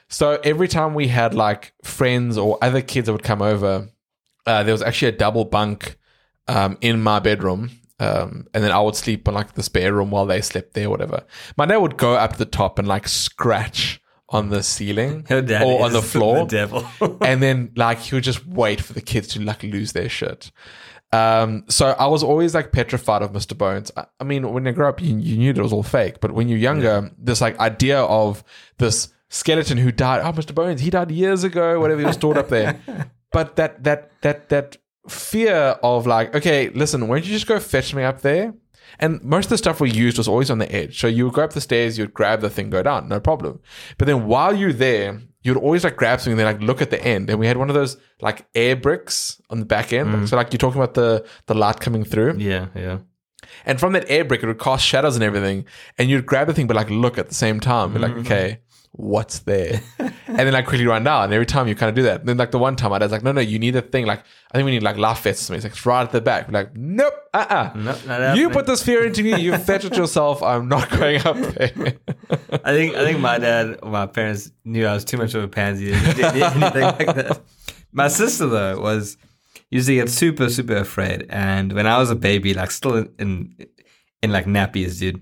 So 0.07 0.39
every 0.43 0.67
time 0.67 0.95
we 0.95 1.07
had 1.07 1.33
like 1.35 1.73
friends 1.83 2.37
or 2.37 2.57
other 2.61 2.81
kids 2.81 3.05
that 3.05 3.11
would 3.11 3.23
come 3.23 3.41
over, 3.43 3.89
uh, 4.45 4.63
there 4.63 4.73
was 4.73 4.81
actually 4.81 5.09
a 5.09 5.17
double 5.17 5.45
bunk 5.45 5.97
um, 6.47 6.77
in 6.81 7.01
my 7.01 7.19
bedroom. 7.19 7.69
Um, 7.99 8.47
and 8.53 8.63
then 8.63 8.71
I 8.71 8.81
would 8.81 8.95
sleep 8.95 9.27
on 9.27 9.33
like 9.33 9.53
the 9.53 9.63
spare 9.63 9.93
room 9.93 10.11
while 10.11 10.25
they 10.25 10.41
slept 10.41 10.73
there, 10.73 10.87
or 10.87 10.89
whatever. 10.89 11.23
My 11.57 11.65
dad 11.65 11.77
would 11.77 11.97
go 11.97 12.15
up 12.15 12.33
to 12.33 12.37
the 12.37 12.45
top 12.45 12.77
and 12.77 12.87
like 12.87 13.07
scratch 13.07 14.01
on 14.29 14.49
the 14.49 14.63
ceiling 14.63 15.25
or 15.29 15.85
on 15.85 15.93
the 15.93 16.01
floor 16.13 16.45
The 16.45 17.17
and 17.21 17.41
then 17.41 17.71
like 17.75 17.99
he 17.99 18.15
would 18.15 18.23
just 18.23 18.45
wait 18.47 18.81
for 18.81 18.93
the 18.93 19.01
kids 19.01 19.27
to 19.29 19.41
like 19.41 19.63
lose 19.63 19.93
their 19.93 20.09
shit. 20.09 20.51
Um, 21.11 21.63
so 21.69 21.91
I 21.91 22.07
was 22.07 22.23
always 22.23 22.53
like 22.53 22.71
petrified 22.71 23.21
of 23.21 23.31
Mr. 23.31 23.57
Bones. 23.57 23.91
I, 23.95 24.05
I 24.19 24.23
mean, 24.23 24.51
when 24.51 24.65
you 24.65 24.71
grew 24.73 24.87
up, 24.87 25.01
you, 25.01 25.15
you 25.17 25.37
knew 25.37 25.53
that 25.53 25.59
it 25.59 25.63
was 25.63 25.71
all 25.71 25.83
fake, 25.83 26.19
but 26.19 26.31
when 26.31 26.49
you're 26.49 26.57
younger, 26.57 27.09
this 27.17 27.39
like 27.39 27.57
idea 27.59 28.01
of 28.01 28.43
this 28.79 29.13
skeleton 29.29 29.77
who 29.77 29.91
died, 29.91 30.21
oh, 30.23 30.33
Mr. 30.33 30.53
Bones, 30.53 30.81
he 30.81 30.89
died 30.89 31.11
years 31.11 31.43
ago, 31.43 31.79
whatever 31.79 32.01
he 32.01 32.07
was 32.07 32.15
stored 32.15 32.37
up 32.37 32.49
there. 32.49 32.79
But 33.31 33.55
that 33.55 33.83
that 33.83 34.11
that 34.21 34.49
that 34.49 34.77
fear 35.07 35.77
of 35.83 36.07
like, 36.07 36.35
okay, 36.35 36.69
listen, 36.69 37.07
why 37.07 37.17
don't 37.17 37.25
you 37.27 37.33
just 37.33 37.47
go 37.47 37.59
fetch 37.59 37.93
me 37.93 38.03
up 38.03 38.21
there? 38.21 38.53
And 38.99 39.21
most 39.23 39.45
of 39.45 39.49
the 39.49 39.57
stuff 39.57 39.79
we 39.79 39.91
used 39.91 40.17
was 40.17 40.27
always 40.27 40.49
on 40.49 40.57
the 40.57 40.71
edge. 40.73 40.99
So 40.99 41.07
you 41.07 41.25
would 41.25 41.33
go 41.33 41.43
up 41.43 41.53
the 41.53 41.61
stairs, 41.61 41.97
you'd 41.97 42.13
grab 42.13 42.41
the 42.41 42.49
thing, 42.49 42.69
go 42.69 42.83
down, 42.83 43.07
no 43.07 43.19
problem. 43.19 43.59
But 43.97 44.07
then 44.07 44.27
while 44.27 44.55
you're 44.55 44.73
there, 44.73 45.21
you'd 45.43 45.57
always 45.57 45.83
like 45.83 45.95
grab 45.95 46.19
something, 46.19 46.33
and 46.33 46.39
then 46.39 46.53
like 46.53 46.61
look 46.61 46.81
at 46.81 46.89
the 46.89 47.03
end. 47.03 47.29
And 47.29 47.39
we 47.39 47.47
had 47.47 47.57
one 47.57 47.69
of 47.69 47.75
those 47.75 47.97
like 48.21 48.47
air 48.55 48.75
bricks 48.75 49.41
on 49.49 49.59
the 49.59 49.65
back 49.65 49.93
end. 49.93 50.09
Mm. 50.09 50.27
So 50.27 50.35
like 50.35 50.51
you're 50.51 50.57
talking 50.57 50.81
about 50.81 50.93
the 50.95 51.25
the 51.45 51.53
light 51.53 51.79
coming 51.79 52.03
through. 52.03 52.37
Yeah, 52.37 52.67
yeah. 52.75 52.99
And 53.65 53.79
from 53.79 53.93
that 53.93 54.05
air 54.09 54.25
brick, 54.25 54.43
it 54.43 54.47
would 54.47 54.59
cast 54.59 54.85
shadows 54.85 55.15
and 55.15 55.23
everything. 55.23 55.65
And 55.97 56.09
you'd 56.09 56.25
grab 56.25 56.47
the 56.47 56.53
thing, 56.53 56.67
but 56.67 56.75
like 56.75 56.89
look 56.89 57.17
at 57.17 57.29
the 57.29 57.35
same 57.35 57.59
time. 57.59 57.93
Be 57.93 57.99
like, 57.99 58.11
mm-hmm. 58.11 58.21
okay, 58.21 58.61
what's 58.97 59.39
there? 59.39 59.81
and 59.99 60.13
then 60.39 60.55
I 60.55 60.61
quickly 60.61 60.85
run 60.85 61.03
down. 61.03 61.25
And 61.25 61.33
every 61.33 61.45
time 61.45 61.67
you 61.67 61.75
kind 61.75 61.89
of 61.89 61.95
do 61.95 62.03
that. 62.03 62.21
And 62.21 62.29
then 62.29 62.37
like 62.37 62.51
the 62.51 62.59
one 62.59 62.75
time 62.75 62.93
I 62.93 62.99
was 62.99 63.11
like, 63.11 63.23
no, 63.23 63.31
no, 63.31 63.41
you 63.41 63.59
need 63.59 63.75
a 63.75 63.81
thing. 63.81 64.05
Like, 64.05 64.23
I 64.51 64.57
think 64.57 64.65
we 64.65 64.71
need 64.71 64.83
like 64.83 64.97
laugh 64.97 65.21
vests 65.23 65.43
something. 65.43 65.57
It's 65.57 65.65
like 65.65 65.73
it's 65.73 65.85
right 65.85 66.03
at 66.03 66.11
the 66.11 66.21
back. 66.21 66.47
We're 66.47 66.53
like, 66.53 66.75
nope, 66.75 67.13
uh 67.33 67.45
uh 67.49 67.71
No, 67.75 67.97
not 68.05 68.37
You 68.37 68.49
put 68.49 68.65
this 68.65 68.83
fear 68.83 69.05
into 69.05 69.23
me. 69.23 69.39
You 69.41 69.57
fetch 69.57 69.85
it 69.85 69.97
yourself. 69.97 70.41
I'm 70.41 70.69
not 70.69 70.89
going 70.89 71.25
up 71.25 71.35
there. 71.37 71.97
I 72.63 72.71
think 72.71 72.95
I 72.95 73.05
think 73.05 73.19
my 73.19 73.37
dad, 73.37 73.79
or 73.83 73.91
my 73.91 74.05
parents 74.05 74.51
knew 74.63 74.85
I 74.85 74.93
was 74.93 75.03
too 75.05 75.17
much 75.17 75.33
of 75.33 75.43
a 75.43 75.47
pansy 75.47 75.91
anything 75.93 76.21
like 76.41 76.71
that. 77.15 77.41
My 77.91 78.07
sister 78.07 78.47
though 78.47 78.79
was 78.79 79.17
used 79.69 79.87
to 79.87 79.95
get 79.95 80.09
super 80.09 80.49
super 80.49 80.77
afraid, 80.77 81.25
and 81.29 81.73
when 81.73 81.85
I 81.87 81.97
was 81.97 82.09
a 82.11 82.15
baby, 82.15 82.53
like 82.53 82.71
still 82.71 82.95
in 82.95 83.09
in, 83.19 83.55
in 84.23 84.31
like 84.31 84.45
nappies, 84.45 84.99
dude. 84.99 85.21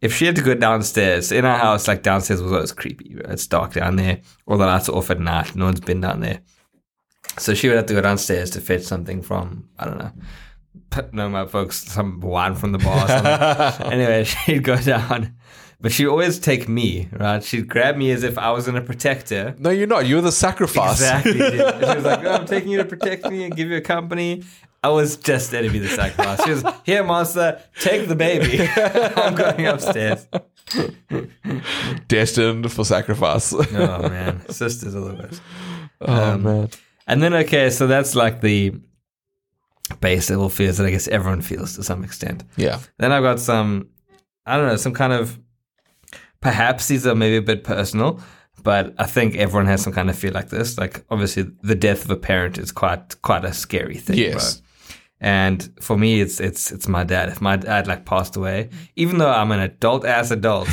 If 0.00 0.14
she 0.14 0.24
had 0.26 0.36
to 0.36 0.42
go 0.42 0.54
downstairs 0.54 1.30
in 1.30 1.44
our 1.44 1.58
house, 1.58 1.86
like 1.86 2.02
downstairs 2.02 2.40
was 2.40 2.52
always 2.52 2.72
creepy. 2.72 3.16
It's 3.26 3.46
dark 3.46 3.74
down 3.74 3.96
there, 3.96 4.20
all 4.46 4.56
the 4.56 4.66
lights 4.66 4.88
are 4.88 4.96
off 4.96 5.10
at 5.10 5.20
night. 5.20 5.54
No 5.54 5.66
one's 5.66 5.80
been 5.80 6.00
down 6.00 6.20
there, 6.20 6.40
so 7.38 7.52
she 7.54 7.68
would 7.68 7.76
have 7.76 7.86
to 7.86 7.94
go 7.94 8.00
downstairs 8.00 8.50
to 8.50 8.60
fetch 8.60 8.82
something 8.82 9.20
from 9.22 9.68
I 9.78 9.84
don't 9.84 9.98
know. 9.98 10.12
No, 11.12 11.28
my 11.28 11.46
folks, 11.46 11.84
some 11.84 12.20
wine 12.20 12.54
from 12.56 12.72
the 12.72 12.78
bar. 12.78 13.06
Anyway, 13.92 14.24
she'd 14.44 14.64
go 14.64 14.76
down, 14.76 15.34
but 15.80 15.92
she'd 15.92 16.06
always 16.08 16.38
take 16.40 16.68
me, 16.68 17.08
right? 17.12 17.42
She'd 17.44 17.68
grab 17.68 17.96
me 17.96 18.10
as 18.10 18.24
if 18.24 18.36
I 18.38 18.50
was 18.50 18.66
going 18.66 18.74
to 18.80 18.86
protect 18.86 19.30
her. 19.30 19.54
no, 19.58 19.70
you're 19.70 19.86
not. 19.86 20.06
You're 20.06 20.20
the 20.20 20.32
sacrifice. 20.32 21.00
Exactly. 21.00 21.34
dude. 21.34 21.52
She 21.52 21.58
was 21.58 22.04
like, 22.04 22.24
oh, 22.24 22.32
I'm 22.32 22.46
taking 22.46 22.70
you 22.70 22.78
to 22.78 22.84
protect 22.84 23.28
me 23.30 23.44
and 23.44 23.54
give 23.54 23.68
you 23.68 23.76
a 23.76 23.80
company. 23.80 24.42
I 24.82 24.88
was 24.88 25.16
just 25.16 25.50
there 25.50 25.62
to 25.62 25.68
be 25.68 25.78
the 25.78 25.88
sacrifice. 25.88 26.42
She 26.44 26.50
was, 26.50 26.64
here, 26.84 27.04
monster, 27.04 27.60
take 27.80 28.08
the 28.08 28.16
baby. 28.16 28.66
I'm 28.76 29.34
going 29.34 29.66
upstairs. 29.66 30.26
Destined 32.08 32.72
for 32.72 32.84
sacrifice. 32.84 33.52
Oh, 33.52 34.08
man. 34.08 34.48
Sisters 34.48 34.94
are 34.94 35.00
the 35.00 35.14
worst. 35.14 35.42
oh, 36.00 36.32
um, 36.32 36.42
man. 36.42 36.70
And 37.06 37.22
then, 37.22 37.34
okay, 37.34 37.68
so 37.68 37.86
that's 37.86 38.14
like 38.14 38.40
the 38.40 38.72
base 40.00 40.30
level 40.30 40.48
fears 40.48 40.78
that 40.78 40.86
I 40.86 40.90
guess 40.90 41.08
everyone 41.08 41.42
feels 41.42 41.76
to 41.76 41.82
some 41.82 42.02
extent. 42.02 42.44
Yeah. 42.56 42.78
Then 42.98 43.12
I've 43.12 43.22
got 43.22 43.38
some, 43.38 43.88
I 44.46 44.56
don't 44.56 44.66
know, 44.66 44.76
some 44.76 44.94
kind 44.94 45.12
of, 45.12 45.38
perhaps 46.40 46.88
these 46.88 47.06
are 47.06 47.14
maybe 47.14 47.36
a 47.36 47.42
bit 47.42 47.64
personal, 47.64 48.20
but 48.62 48.94
I 48.98 49.04
think 49.04 49.36
everyone 49.36 49.66
has 49.66 49.82
some 49.82 49.92
kind 49.92 50.08
of 50.08 50.16
fear 50.18 50.30
like 50.30 50.48
this. 50.48 50.78
Like 50.78 51.04
obviously, 51.10 51.50
the 51.62 51.74
death 51.74 52.04
of 52.04 52.10
a 52.10 52.16
parent 52.16 52.58
is 52.58 52.72
quite 52.72 53.20
quite 53.22 53.44
a 53.44 53.52
scary 53.52 53.96
thing. 53.96 54.18
Yes. 54.18 54.56
Bro. 54.56 54.66
And 55.20 55.70
for 55.80 55.98
me, 55.98 56.20
it's 56.22 56.40
it's 56.40 56.72
it's 56.72 56.88
my 56.88 57.04
dad. 57.04 57.28
If 57.28 57.40
my 57.40 57.56
dad 57.56 57.86
like 57.86 58.04
passed 58.06 58.36
away, 58.36 58.70
even 58.96 59.18
though 59.18 59.30
I'm 59.30 59.52
an 59.52 59.60
adult 59.60 60.04
ass 60.06 60.30
adult, 60.30 60.66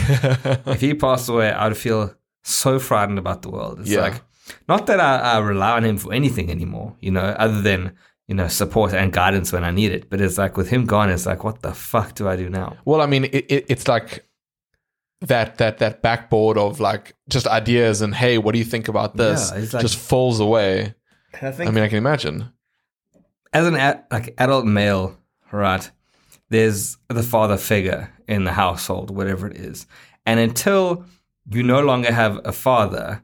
if 0.68 0.80
he 0.82 0.94
passed 0.94 1.28
away, 1.30 1.52
I'd 1.52 1.76
feel 1.76 2.14
so 2.44 2.80
frightened 2.80 3.20
about 3.20 3.42
the 3.42 3.50
world. 3.50 3.82
It's 3.82 3.90
Yeah. 3.90 4.02
like 4.02 4.22
not 4.70 4.88
that 4.88 5.02
I, 5.02 5.18
I 5.18 5.38
rely 5.40 5.72
on 5.76 5.84
him 5.84 5.98
for 5.98 6.14
anything 6.14 6.50
anymore, 6.50 6.96
you 7.02 7.12
know, 7.12 7.36
other 7.38 7.62
than 7.62 7.94
you 8.30 8.36
know 8.36 8.48
support 8.48 8.94
and 8.94 9.12
guidance 9.12 9.52
when 9.52 9.66
I 9.66 9.72
need 9.72 9.92
it. 9.92 10.10
But 10.10 10.22
it's 10.22 10.38
like 10.38 10.56
with 10.56 10.70
him 10.70 10.86
gone, 10.86 11.10
it's 11.10 11.26
like 11.26 11.44
what 11.44 11.62
the 11.62 11.74
fuck 11.74 12.16
do 12.16 12.30
I 12.30 12.38
do 12.38 12.50
now? 12.50 12.78
Well, 12.86 13.02
I 13.02 13.06
mean, 13.06 13.26
it, 13.26 13.46
it, 13.50 13.66
it's 13.68 13.88
like 13.90 14.24
that 15.22 15.58
that 15.58 15.80
that 15.80 16.02
backboard 16.02 16.58
of 16.58 16.80
like 16.80 17.16
just 17.28 17.48
ideas 17.48 18.02
and 18.02 18.16
hey, 18.16 18.38
what 18.38 18.54
do 18.54 18.60
you 18.60 18.66
think 18.66 18.88
about 18.88 19.18
this? 19.18 19.52
Yeah, 19.52 19.60
like- 19.74 19.82
just 19.82 19.98
falls 19.98 20.40
away. 20.40 20.94
I 21.42 21.52
think 21.52 21.68
I 21.70 21.72
mean, 21.74 21.84
I 21.84 21.90
can 21.90 21.98
imagine. 21.98 22.54
As 23.54 23.68
an 23.68 23.76
a- 23.76 24.04
like 24.12 24.34
adult 24.38 24.66
male, 24.66 25.18
right? 25.52 25.90
There's 26.50 26.98
the 27.10 27.24
father 27.24 27.58
figure 27.58 28.14
in 28.28 28.44
the 28.44 28.54
household, 28.54 29.12
whatever 29.12 29.48
it 29.48 29.58
is, 29.58 29.88
and 30.26 30.40
until 30.40 31.06
you 31.50 31.64
no 31.64 31.82
longer 31.82 32.12
have 32.12 32.40
a 32.46 32.52
father, 32.52 33.24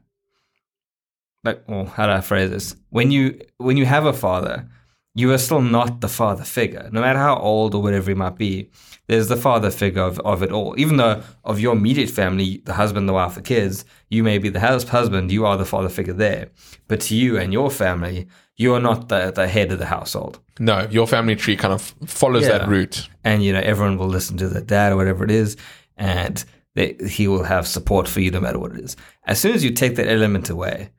like, 1.42 1.62
well, 1.68 1.84
how 1.86 2.06
do 2.06 2.12
I 2.12 2.20
phrase 2.20 2.50
this? 2.50 2.76
When 2.90 3.10
you 3.10 3.40
when 3.58 3.76
you 3.76 3.86
have 3.86 4.06
a 4.06 4.12
father, 4.12 4.68
you 5.14 5.32
are 5.32 5.38
still 5.38 5.60
not 5.60 6.00
the 6.00 6.08
father 6.08 6.44
figure, 6.44 6.88
no 6.90 7.00
matter 7.00 7.18
how 7.18 7.36
old 7.36 7.74
or 7.74 7.82
whatever 7.82 8.10
he 8.10 8.14
might 8.14 8.36
be. 8.36 8.70
There's 9.06 9.28
the 9.28 9.36
father 9.36 9.70
figure 9.70 10.00
of, 10.02 10.18
of 10.20 10.42
it 10.42 10.50
all. 10.50 10.74
Even 10.78 10.96
though 10.96 11.22
of 11.44 11.60
your 11.60 11.74
immediate 11.74 12.08
family, 12.08 12.62
the 12.64 12.72
husband, 12.72 13.06
the 13.06 13.12
wife, 13.12 13.34
the 13.34 13.42
kids, 13.42 13.84
you 14.08 14.24
may 14.24 14.38
be 14.38 14.48
the 14.48 14.60
hus- 14.60 14.88
husband, 14.88 15.30
you 15.30 15.44
are 15.44 15.58
the 15.58 15.66
father 15.66 15.90
figure 15.90 16.14
there. 16.14 16.48
But 16.88 17.00
to 17.02 17.14
you 17.14 17.38
and 17.38 17.52
your 17.52 17.70
family, 17.70 18.26
you 18.56 18.74
are 18.74 18.80
not 18.80 19.08
the, 19.08 19.30
the 19.32 19.48
head 19.48 19.72
of 19.72 19.78
the 19.78 19.86
household. 19.86 20.38
No, 20.58 20.86
your 20.90 21.06
family 21.06 21.34
tree 21.36 21.56
kind 21.56 21.74
of 21.74 21.82
follows 22.06 22.44
Yeah. 22.44 22.58
that 22.58 22.68
route. 22.68 23.08
And, 23.24 23.42
you 23.42 23.52
know, 23.52 23.60
everyone 23.60 23.98
will 23.98 24.06
listen 24.08 24.36
to 24.38 24.48
their 24.48 24.62
dad 24.62 24.92
or 24.92 24.96
whatever 24.96 25.24
it 25.24 25.30
is, 25.30 25.56
and 25.96 26.44
they, 26.74 26.96
he 27.08 27.26
will 27.28 27.44
have 27.44 27.66
support 27.66 28.06
for 28.08 28.20
you 28.20 28.30
no 28.30 28.40
matter 28.40 28.58
what 28.58 28.72
it 28.72 28.80
is. 28.80 28.96
As 29.26 29.40
soon 29.40 29.52
as 29.54 29.64
you 29.64 29.70
take 29.72 29.96
that 29.96 30.08
element 30.08 30.50
away, 30.50 30.90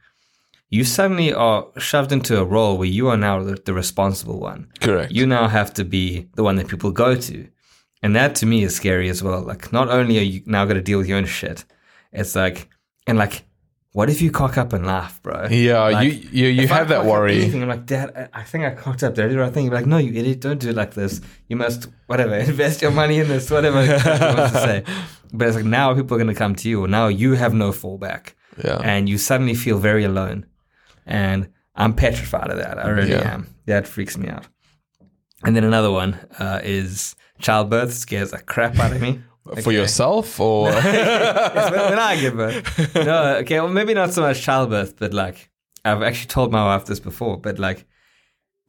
you 0.69 0.83
suddenly 0.83 1.33
are 1.33 1.67
shoved 1.77 2.11
into 2.11 2.39
a 2.39 2.43
role 2.43 2.77
where 2.77 2.87
you 2.87 3.07
are 3.07 3.17
now 3.17 3.41
the, 3.43 3.55
the 3.55 3.73
responsible 3.73 4.39
one. 4.39 4.67
Correct. 4.81 5.11
You 5.11 5.25
now 5.25 5.47
have 5.47 5.73
to 5.75 5.85
be 5.85 6.27
the 6.35 6.43
one 6.43 6.55
that 6.57 6.67
people 6.67 6.91
go 6.91 7.15
to. 7.15 7.47
And 8.01 8.15
that 8.15 8.35
to 8.35 8.45
me 8.45 8.63
is 8.63 8.75
scary 8.75 9.07
as 9.09 9.23
well. 9.23 9.41
Like, 9.41 9.71
not 9.71 9.89
only 9.89 10.17
are 10.19 10.21
you 10.23 10.41
now 10.45 10.65
going 10.65 10.75
to 10.75 10.81
deal 10.81 10.97
with 10.97 11.07
your 11.07 11.17
own 11.17 11.25
shit, 11.25 11.63
it's 12.11 12.35
like, 12.35 12.69
and 13.07 13.17
like, 13.17 13.43
what 13.97 14.09
if 14.09 14.21
you 14.21 14.29
cock 14.29 14.57
up 14.57 14.73
and 14.73 14.85
laugh, 14.85 15.21
bro? 15.23 15.47
yeah, 15.49 15.79
Like, 15.87 16.05
you 16.05 16.11
you, 16.39 16.47
you 16.47 16.61
if 16.63 16.71
I 16.71 16.75
have 16.81 16.89
that 16.89 17.05
worry. 17.05 17.37
anything, 17.41 17.61
I'm 17.63 17.69
like, 17.69 17.85
Dad, 17.85 18.29
I, 18.33 18.41
I 18.41 18.43
think 18.43 18.65
I 18.65 18.71
cocked 18.75 19.03
up. 19.03 19.15
Did 19.15 19.25
I 19.25 19.27
do 19.29 19.33
the 19.35 19.39
right 19.39 19.53
thing? 19.53 19.65
You're 19.65 19.73
like, 19.73 19.85
no, 19.85 19.97
you 19.97 20.11
idiot, 20.19 20.41
don't 20.41 20.59
do 20.59 20.69
it 20.69 20.75
like 20.75 20.93
this. 20.93 21.21
You 21.47 21.55
must, 21.55 21.87
whatever, 22.07 22.35
invest 22.51 22.81
your 22.81 22.91
money 22.91 23.19
in 23.19 23.27
this, 23.29 23.49
whatever 23.49 23.81
he 23.83 23.89
wants 23.89 24.53
to 24.53 24.59
say. 24.69 24.83
But 25.33 25.47
it's 25.47 25.55
like 25.57 25.65
now 25.65 25.93
people 25.95 26.15
are 26.15 26.19
going 26.23 26.33
to 26.35 26.39
come 26.43 26.55
to 26.55 26.69
you, 26.69 26.83
or 26.83 26.87
now 26.87 27.07
you 27.07 27.33
have 27.33 27.53
no 27.53 27.71
fallback, 27.71 28.33
Yeah. 28.63 28.79
and 28.83 29.09
you 29.09 29.17
suddenly 29.17 29.55
feel 29.55 29.77
very 29.79 30.03
alone. 30.05 30.45
And 31.05 31.49
I'm 31.75 31.93
petrified 31.93 32.49
of 32.51 32.57
that. 32.57 32.77
I 32.85 32.89
really 32.89 33.11
Yeah. 33.11 33.33
am. 33.33 33.47
That 33.65 33.87
freaks 33.87 34.17
me 34.17 34.27
out. 34.29 34.45
And 35.43 35.55
then 35.55 35.63
another 35.63 35.91
one 35.91 36.13
uh, 36.39 36.59
is 36.63 37.15
childbirth 37.39 37.93
scares 37.93 38.31
the 38.31 38.39
crap 38.39 38.77
out 38.79 38.91
of 38.93 39.01
me. 39.01 39.21
For 39.61 39.71
yourself 39.71 40.39
or 40.39 40.69
Yes, 40.71 41.71
when, 41.71 41.89
when 41.91 41.99
I 41.99 42.19
give 42.19 42.35
birth. 42.35 42.95
No, 42.95 43.35
okay, 43.37 43.59
well, 43.59 43.69
maybe 43.69 43.93
not 43.93 44.11
so 44.13 44.21
much 44.21 44.41
childbirth, 44.41 44.97
but 44.97 45.13
like 45.13 45.49
I've 45.83 46.01
actually 46.01 46.27
told 46.27 46.51
my 46.51 46.63
wife 46.65 46.85
this 46.85 46.99
before, 46.99 47.37
but 47.37 47.59
like 47.59 47.85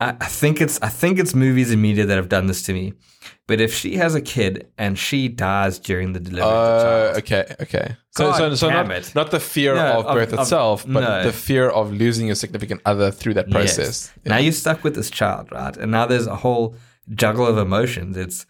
I, 0.01 0.11
I 0.21 0.27
think 0.27 0.61
it's 0.61 0.79
I 0.83 0.89
think 0.91 1.19
it's 1.19 1.35
movies 1.35 1.71
and 1.71 1.81
media 1.81 2.05
that 2.05 2.17
have 2.17 2.29
done 2.29 2.47
this 2.47 2.63
to 2.65 2.75
me. 2.75 2.93
But 3.49 3.61
if 3.61 3.73
she 3.73 3.97
has 3.97 4.15
a 4.15 4.21
kid 4.21 4.71
and 4.77 4.99
she 4.99 5.29
dies 5.29 5.79
during 5.79 6.13
the 6.13 6.21
delivery 6.21 6.43
of 6.51 6.53
the 6.53 6.77
Uh, 6.77 6.83
child, 6.85 7.17
okay, 7.19 7.55
okay. 7.63 7.97
So, 8.11 8.31
God 8.31 8.37
so, 8.37 8.55
so 8.57 8.69
not, 8.71 8.91
it. 8.91 9.15
not 9.15 9.31
the 9.31 9.41
fear 9.41 9.75
No, 9.77 10.01
of 10.01 10.07
of- 10.07 10.15
birth 10.15 10.33
of- 10.35 10.41
itself, 10.41 10.85
but 10.87 11.01
no. 11.01 11.23
the 11.23 11.33
fear 11.33 11.71
of 11.71 11.91
losing 11.93 12.27
your 12.27 12.37
significant 12.37 12.83
other 12.85 13.11
through 13.11 13.35
that 13.35 13.49
process. 13.51 14.13
Yes. 14.15 14.27
Now 14.27 14.37
you're 14.39 14.53
stuck 14.53 14.85
with 14.85 14.95
this 14.95 15.11
child, 15.11 15.51
right? 15.53 15.75
And 15.77 15.91
now 15.91 16.05
there's 16.07 16.27
a 16.27 16.37
whole 16.37 16.75
juggle 17.15 17.47
of 17.47 17.57
emotions. 17.57 18.17
It's 18.17 18.45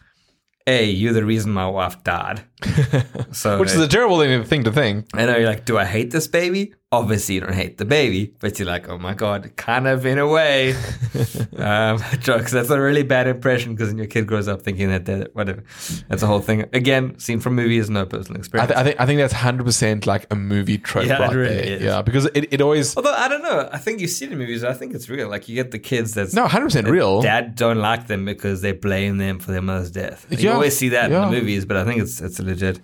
a 0.67 0.85
you're 0.85 1.13
the 1.13 1.25
reason 1.25 1.51
my 1.51 1.67
wife 1.67 2.03
died. 2.03 2.43
so 3.31 3.59
Which 3.59 3.69
is 3.71 3.79
a 3.79 3.87
terrible 3.87 4.19
thing 4.43 4.63
to 4.65 4.71
think. 4.71 5.07
I 5.13 5.25
know 5.25 5.37
you're 5.37 5.49
like, 5.49 5.65
do 5.65 5.77
I 5.77 5.85
hate 5.85 6.11
this 6.11 6.27
baby? 6.27 6.73
Obviously, 6.89 7.35
you 7.35 7.41
don't 7.41 7.53
hate 7.53 7.77
the 7.77 7.83
baby, 7.83 8.33
but 8.39 8.57
you're 8.57 8.65
like, 8.67 8.87
oh 8.87 8.97
my 8.97 9.13
god, 9.13 9.51
kind 9.57 9.87
of 9.89 10.05
in 10.05 10.17
a 10.17 10.25
way. 10.25 10.71
um, 11.57 11.99
jokes. 12.21 12.53
That's 12.53 12.69
a 12.69 12.79
really 12.79 13.03
bad 13.03 13.27
impression 13.27 13.73
because 13.75 13.89
then 13.89 13.97
your 13.97 14.07
kid 14.07 14.25
grows 14.25 14.47
up 14.47 14.61
thinking 14.61 14.87
that 14.87 15.03
they're 15.03 15.27
whatever. 15.33 15.65
That's 16.07 16.23
a 16.23 16.27
whole 16.27 16.39
thing. 16.39 16.63
Again, 16.71 17.19
seen 17.19 17.41
from 17.41 17.55
movies, 17.55 17.89
no 17.89 18.05
personal 18.05 18.37
I, 18.37 18.39
experience. 18.39 18.71
th- 18.71 18.77
I 18.79 18.83
think 18.85 19.01
I 19.01 19.05
think 19.05 19.17
that's 19.19 19.33
hundred 19.33 19.65
percent 19.65 20.07
like 20.07 20.27
a 20.31 20.35
movie 20.35 20.77
trope 20.77 21.07
Yeah, 21.07 21.17
right 21.21 21.35
really 21.35 21.55
there. 21.55 21.63
is. 21.75 21.81
Yeah, 21.81 22.01
because 22.03 22.25
it, 22.27 22.53
it 22.53 22.61
always 22.61 22.95
Although 22.95 23.13
I 23.13 23.27
don't 23.27 23.43
know, 23.43 23.67
I 23.69 23.79
think 23.79 23.99
you 23.99 24.07
see 24.07 24.23
it 24.23 24.31
in 24.31 24.37
movies. 24.37 24.63
I 24.63 24.71
think 24.73 24.93
it's 24.95 25.09
real. 25.09 25.27
Like 25.27 25.49
you 25.49 25.55
get 25.55 25.71
the 25.71 25.79
kids 25.79 26.13
that's 26.13 26.33
no 26.33 26.47
hundred 26.47 26.67
percent 26.67 26.87
real. 26.87 27.21
dad 27.21 27.55
don't 27.55 27.79
like 27.79 28.07
them 28.07 28.23
because 28.23 28.61
they 28.61 28.71
blame 28.71 29.17
them 29.17 29.39
for 29.39 29.51
their 29.51 29.61
mother's 29.61 29.91
death. 29.91 30.25
You 30.29 30.37
Yeah, 30.37 30.53
always 30.53 30.77
see 30.77 30.87
that 30.89 31.11
in 31.11 31.19
the 31.21 31.29
movies, 31.31 31.65
but 31.65 31.75
I 31.75 31.83
think 31.83 32.01
it's 32.01 32.21
it's 32.21 32.39
legit. 32.39 32.79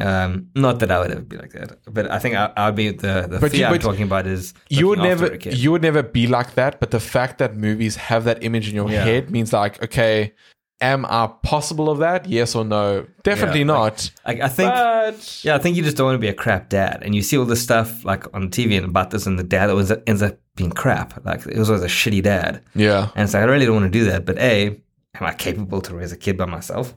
Um, 0.00 0.48
not 0.56 0.80
that 0.80 0.90
I 0.90 0.98
would 0.98 1.12
ever 1.12 1.20
be 1.22 1.36
like 1.36 1.52
that, 1.52 1.78
but 1.92 2.10
I 2.10 2.18
think 2.18 2.34
I, 2.34 2.52
I'd 2.56 2.74
be 2.74 2.90
the 2.90 3.26
the 3.30 3.38
But 3.38 3.52
fear 3.52 3.60
you- 3.60 3.66
I'm 3.74 3.78
talking 3.78 4.02
about 4.02 4.26
is 4.26 4.52
you 4.68 4.88
would 4.88 4.98
never 4.98 5.36
you 5.36 5.70
would 5.72 5.82
never 5.82 6.02
be 6.02 6.26
like 6.26 6.54
that, 6.54 6.80
but 6.80 6.90
the 6.90 7.00
fact 7.00 7.38
that 7.38 7.56
movies 7.56 7.94
have 7.96 8.24
that 8.24 8.42
image 8.42 8.68
in 8.68 8.74
your 8.74 8.90
Yeah. 8.90 9.04
head 9.04 9.30
means 9.30 9.52
like, 9.52 9.80
okay, 9.82 10.32
am 10.80 11.06
I 11.06 11.28
possible 11.42 11.88
of 11.88 11.98
that? 11.98 12.26
Yes 12.26 12.54
or 12.56 12.64
no? 12.64 13.06
Definitely 13.22 13.60
Yeah, 13.60 13.66
not. 13.78 14.10
Like, 14.26 14.40
I 14.40 14.48
think, 14.48 14.70
but 14.74 15.40
yeah, 15.44 15.54
I 15.54 15.58
think 15.58 15.76
you 15.76 15.82
just 15.84 15.96
don't 15.96 16.06
want 16.06 16.16
to 16.16 16.26
be 16.26 16.28
a 16.28 16.34
crap 16.34 16.68
dad, 16.68 17.02
and 17.04 17.14
you 17.14 17.22
see 17.22 17.38
all 17.38 17.44
this 17.44 17.62
stuff 17.62 18.04
like 18.04 18.24
on 18.34 18.50
TV 18.50 18.76
and 18.76 18.84
about 18.86 19.10
this, 19.12 19.24
and 19.26 19.38
the 19.38 19.44
dad 19.44 19.68
that 19.68 19.76
was 19.76 19.92
ends 20.08 20.20
up 20.22 20.36
being 20.56 20.72
crap. 20.72 21.24
Like 21.24 21.46
it 21.46 21.56
was 21.58 21.70
always 21.70 21.84
a 21.84 21.86
shitty 22.00 22.22
dad, 22.24 22.60
yeah. 22.74 23.10
and 23.14 23.22
it's 23.24 23.34
like 23.34 23.42
I 23.42 23.46
really 23.46 23.66
don't 23.66 23.76
want 23.80 23.92
to 23.92 23.98
do 23.98 24.04
that. 24.10 24.24
But 24.26 24.36
a, 24.38 24.66
am 25.14 25.22
I 25.22 25.32
capable 25.32 25.80
to 25.82 25.94
raise 25.94 26.10
a 26.12 26.16
kid 26.16 26.36
by 26.36 26.46
myself? 26.46 26.94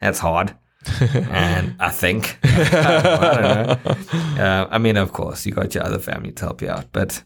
That's 0.00 0.20
hard. 0.20 0.54
and 1.30 1.76
I 1.78 1.90
think 1.90 2.38
I 2.44 3.76
don't 3.76 3.84
know. 3.86 4.42
Uh, 4.42 4.68
I 4.70 4.78
mean, 4.78 4.96
of 4.96 5.12
course, 5.12 5.44
you 5.46 5.52
got 5.52 5.74
your 5.74 5.84
other 5.84 5.98
family 5.98 6.32
to 6.32 6.44
help 6.44 6.62
you 6.62 6.70
out, 6.70 6.86
but 6.92 7.22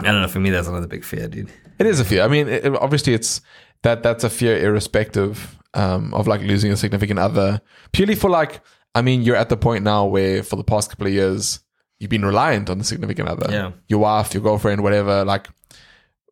I 0.00 0.04
don't 0.04 0.20
know. 0.22 0.28
For 0.28 0.40
me, 0.40 0.50
that's 0.50 0.66
another 0.68 0.86
big 0.88 1.04
fear, 1.04 1.28
dude. 1.28 1.50
It 1.78 1.86
is 1.86 2.00
a 2.00 2.04
fear. 2.04 2.22
I 2.22 2.28
mean, 2.28 2.48
it, 2.48 2.66
obviously, 2.66 3.14
it's 3.14 3.40
that 3.82 4.02
that's 4.02 4.24
a 4.24 4.30
fear 4.30 4.58
irrespective 4.58 5.58
um, 5.74 6.12
of 6.14 6.26
like 6.26 6.40
losing 6.42 6.72
a 6.72 6.76
significant 6.76 7.18
other. 7.18 7.60
Purely 7.92 8.14
for 8.14 8.28
like, 8.30 8.60
I 8.94 9.02
mean, 9.02 9.22
you're 9.22 9.36
at 9.36 9.48
the 9.48 9.56
point 9.56 9.84
now 9.84 10.04
where 10.06 10.42
for 10.42 10.56
the 10.56 10.64
past 10.64 10.90
couple 10.90 11.06
of 11.06 11.12
years 11.12 11.60
you've 11.98 12.10
been 12.10 12.24
reliant 12.24 12.68
on 12.70 12.78
the 12.78 12.84
significant 12.84 13.28
other, 13.28 13.46
Yeah. 13.50 13.72
your 13.88 14.00
wife, 14.00 14.32
your 14.34 14.42
girlfriend, 14.42 14.82
whatever. 14.82 15.24
Like, 15.24 15.48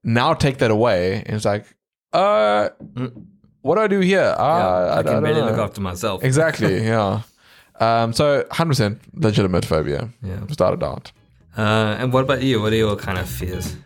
now 0.02 0.33
take 0.35 0.59
that 0.59 0.70
away, 0.70 1.22
and 1.26 1.37
it's 1.37 1.44
like, 1.44 1.66
uh, 2.14 2.70
what 3.68 3.74
do 3.74 3.83
I 3.83 3.87
do 3.87 4.00
here? 4.00 4.35
Uh, 4.38 4.59
Yeah, 4.59 4.66
I, 4.66 4.98
I, 4.98 5.02
can 5.02 5.12
don't 5.12 5.22
barely 5.24 5.40
know. 5.42 5.48
look 5.48 5.59
after 5.59 5.83
myself. 5.83 6.24
Exactly. 6.24 6.87
yeah. 6.87 7.20
Um, 7.78 8.14
so 8.14 8.42
100% 8.50 8.98
legitimate 9.12 9.66
phobia, 9.66 10.09
Yeah. 10.22 10.40
a 10.48 10.76
doubt. 10.78 11.12
Uh, 11.57 11.96
and 12.00 12.11
what 12.11 12.24
about 12.24 12.42
you? 12.42 12.62
What 12.62 12.72
are 12.72 12.76
your 12.76 12.96
kind 12.96 13.18
of 13.18 13.28
fears? 13.28 13.76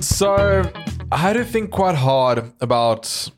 So 0.00 0.62
I 1.10 1.16
had 1.16 1.32
to 1.32 1.44
think 1.44 1.72
quite 1.72 1.96
hard 1.96 2.52
about 2.60 3.30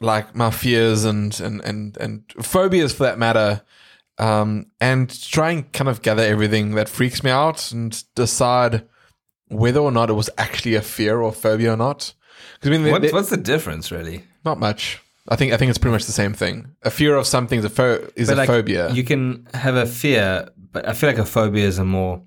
like 0.00 0.36
my 0.36 0.50
fears 0.52 1.04
and 1.04 1.38
and 1.40 1.60
and, 1.62 1.96
and 1.96 2.22
phobias 2.40 2.92
for 2.92 3.02
that 3.02 3.18
matter. 3.18 3.62
Um, 4.20 4.66
and 4.80 5.08
try 5.30 5.50
and 5.50 5.72
kind 5.72 5.88
of 5.88 6.02
gather 6.02 6.22
everything 6.22 6.74
that 6.74 6.88
freaks 6.88 7.24
me 7.24 7.30
out 7.30 7.72
and 7.72 8.02
decide 8.14 8.86
whether 9.48 9.80
or 9.80 9.90
not 9.90 10.10
it 10.10 10.14
was 10.14 10.28
actually 10.36 10.74
a 10.74 10.82
fear 10.82 11.20
or 11.20 11.32
phobia 11.32 11.72
or 11.72 11.76
not. 11.76 12.12
Because 12.60 12.78
I 12.78 12.82
mean, 12.82 12.92
What, 12.92 13.02
they- 13.02 13.12
what's 13.12 13.30
the 13.30 13.36
difference, 13.36 13.90
really? 13.90 14.24
not 14.44 14.58
much. 14.58 15.00
I 15.28 15.36
think 15.36 15.52
I 15.52 15.56
think 15.58 15.68
it's 15.70 15.78
pretty 15.78 15.92
much 15.92 16.06
the 16.06 16.12
same 16.12 16.32
thing. 16.34 16.74
A 16.82 16.90
fear 16.90 17.14
of 17.14 17.26
something 17.26 17.58
is 17.58 17.64
a 17.64 17.70
pho- 17.70 18.08
is 18.16 18.28
a 18.30 18.34
like, 18.34 18.46
phobia. 18.46 18.90
You 18.92 19.04
can 19.04 19.46
have 19.54 19.76
a 19.76 19.86
fear, 19.86 20.48
but 20.72 20.88
I 20.88 20.92
feel 20.94 21.08
like 21.10 21.18
a 21.18 21.24
phobia 21.26 21.66
is 21.66 21.78
a 21.78 21.84
more 21.84 22.22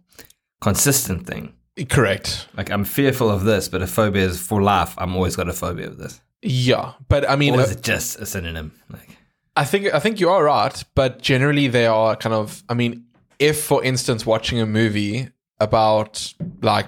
consistent 0.62 1.26
thing. 1.28 1.54
Correct. 1.90 2.48
Like 2.56 2.70
I'm 2.72 2.86
fearful 2.86 3.30
of 3.30 3.44
this, 3.44 3.68
but 3.68 3.82
a 3.82 3.88
phobia 3.88 4.24
is 4.26 4.40
for 4.40 4.62
life. 4.62 4.94
I'm 4.98 5.16
always 5.16 5.36
got 5.36 5.50
a 5.50 5.54
phobia 5.54 5.88
of 5.88 5.98
this. 5.98 6.22
Yeah, 6.42 6.94
but 7.10 7.28
I 7.30 7.36
mean, 7.36 7.56
Or 7.56 7.62
uh, 7.62 7.64
is 7.64 7.72
it 7.72 7.82
just 7.84 8.20
a 8.20 8.26
synonym? 8.26 8.72
Like 8.90 9.18
I 9.56 9.66
think 9.66 9.94
I 9.94 10.00
think 10.00 10.20
you 10.20 10.30
are 10.30 10.44
right, 10.44 10.84
but 10.96 11.22
generally 11.22 11.68
they 11.68 11.86
are 11.86 12.16
kind 12.16 12.34
of. 12.34 12.64
I 12.70 12.74
mean, 12.74 13.06
if 13.40 13.64
for 13.64 13.84
instance 13.84 14.26
watching 14.26 14.60
a 14.60 14.66
movie 14.66 15.30
about 15.60 16.34
like 16.62 16.88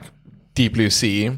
Deep 0.56 0.74
Blue 0.74 0.90
Sea, 0.90 1.38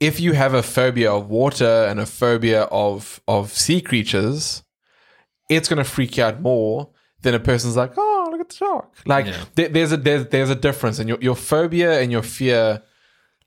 if 0.00 0.18
you 0.20 0.32
have 0.32 0.54
a 0.54 0.62
phobia 0.62 1.12
of 1.12 1.28
water 1.28 1.86
and 1.88 2.00
a 2.00 2.06
phobia 2.06 2.62
of 2.64 3.20
of 3.28 3.52
sea 3.52 3.80
creatures, 3.80 4.62
it's 5.48 5.68
gonna 5.68 5.84
freak 5.84 6.16
you 6.16 6.24
out 6.24 6.40
more 6.40 6.90
than 7.22 7.34
a 7.34 7.40
person's 7.40 7.76
like, 7.76 7.92
oh, 7.96 8.28
look 8.30 8.40
at 8.40 8.48
the 8.48 8.54
shark. 8.56 8.92
Like 9.06 9.26
Yeah. 9.26 9.44
there, 9.54 9.68
there's 9.68 9.92
a 9.92 9.96
there's, 9.96 10.26
there's 10.28 10.50
a 10.50 10.54
difference, 10.56 10.98
and 10.98 11.08
your 11.08 11.18
your 11.20 11.36
phobia 11.36 12.00
and 12.00 12.10
your 12.10 12.22
fear. 12.22 12.82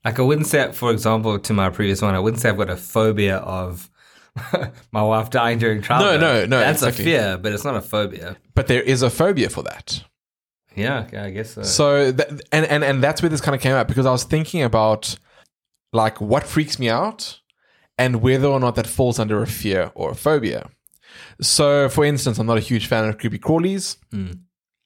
Like 0.04 0.18
I 0.18 0.22
wouldn't 0.22 0.46
say, 0.48 0.72
for 0.72 0.90
example, 0.90 1.38
to 1.38 1.52
my 1.52 1.70
previous 1.70 2.02
one, 2.02 2.14
I 2.14 2.18
wouldn't 2.18 2.40
say 2.40 2.48
I've 2.48 2.56
got 2.56 2.70
a 2.70 2.76
phobia 2.76 3.36
of 3.36 3.88
my 4.92 5.02
wife 5.02 5.30
dying 5.30 5.58
during 5.58 5.82
childbirth. 5.82 6.20
no, 6.20 6.40
no, 6.40 6.46
no. 6.46 6.58
That's 6.58 6.82
exactly. 6.82 7.04
a 7.04 7.18
fear, 7.18 7.38
but 7.38 7.52
it's 7.52 7.64
not 7.64 7.76
a 7.76 7.82
phobia. 7.82 8.36
But 8.54 8.66
there 8.66 8.82
is 8.82 9.02
a 9.02 9.10
phobia 9.10 9.50
for 9.50 9.62
that. 9.64 10.02
Yeah, 10.74 11.06
yeah 11.12 11.24
I 11.24 11.30
guess 11.30 11.50
so. 11.50 11.62
So 11.62 12.14
and 12.50 12.66
and 12.66 12.84
and 12.84 13.02
that's 13.02 13.22
where 13.22 13.28
this 13.28 13.40
kind 13.40 13.54
of 13.54 13.60
came 13.60 13.74
out 13.74 13.88
because 13.88 14.06
I 14.06 14.10
was 14.10 14.24
thinking 14.24 14.62
about 14.62 15.16
like 15.92 16.20
what 16.20 16.44
freaks 16.44 16.78
me 16.78 16.88
out 16.88 17.40
and 17.98 18.22
whether 18.22 18.46
or 18.46 18.58
not 18.58 18.74
that 18.76 18.86
falls 18.86 19.18
under 19.18 19.42
a 19.42 19.46
fear 19.46 19.92
or 19.94 20.12
a 20.12 20.14
phobia. 20.14 20.70
So, 21.40 21.88
for 21.88 22.04
instance, 22.04 22.38
I'm 22.38 22.46
not 22.46 22.56
a 22.56 22.60
huge 22.60 22.86
fan 22.86 23.04
of 23.06 23.18
creepy 23.18 23.38
crawlies. 23.38 23.96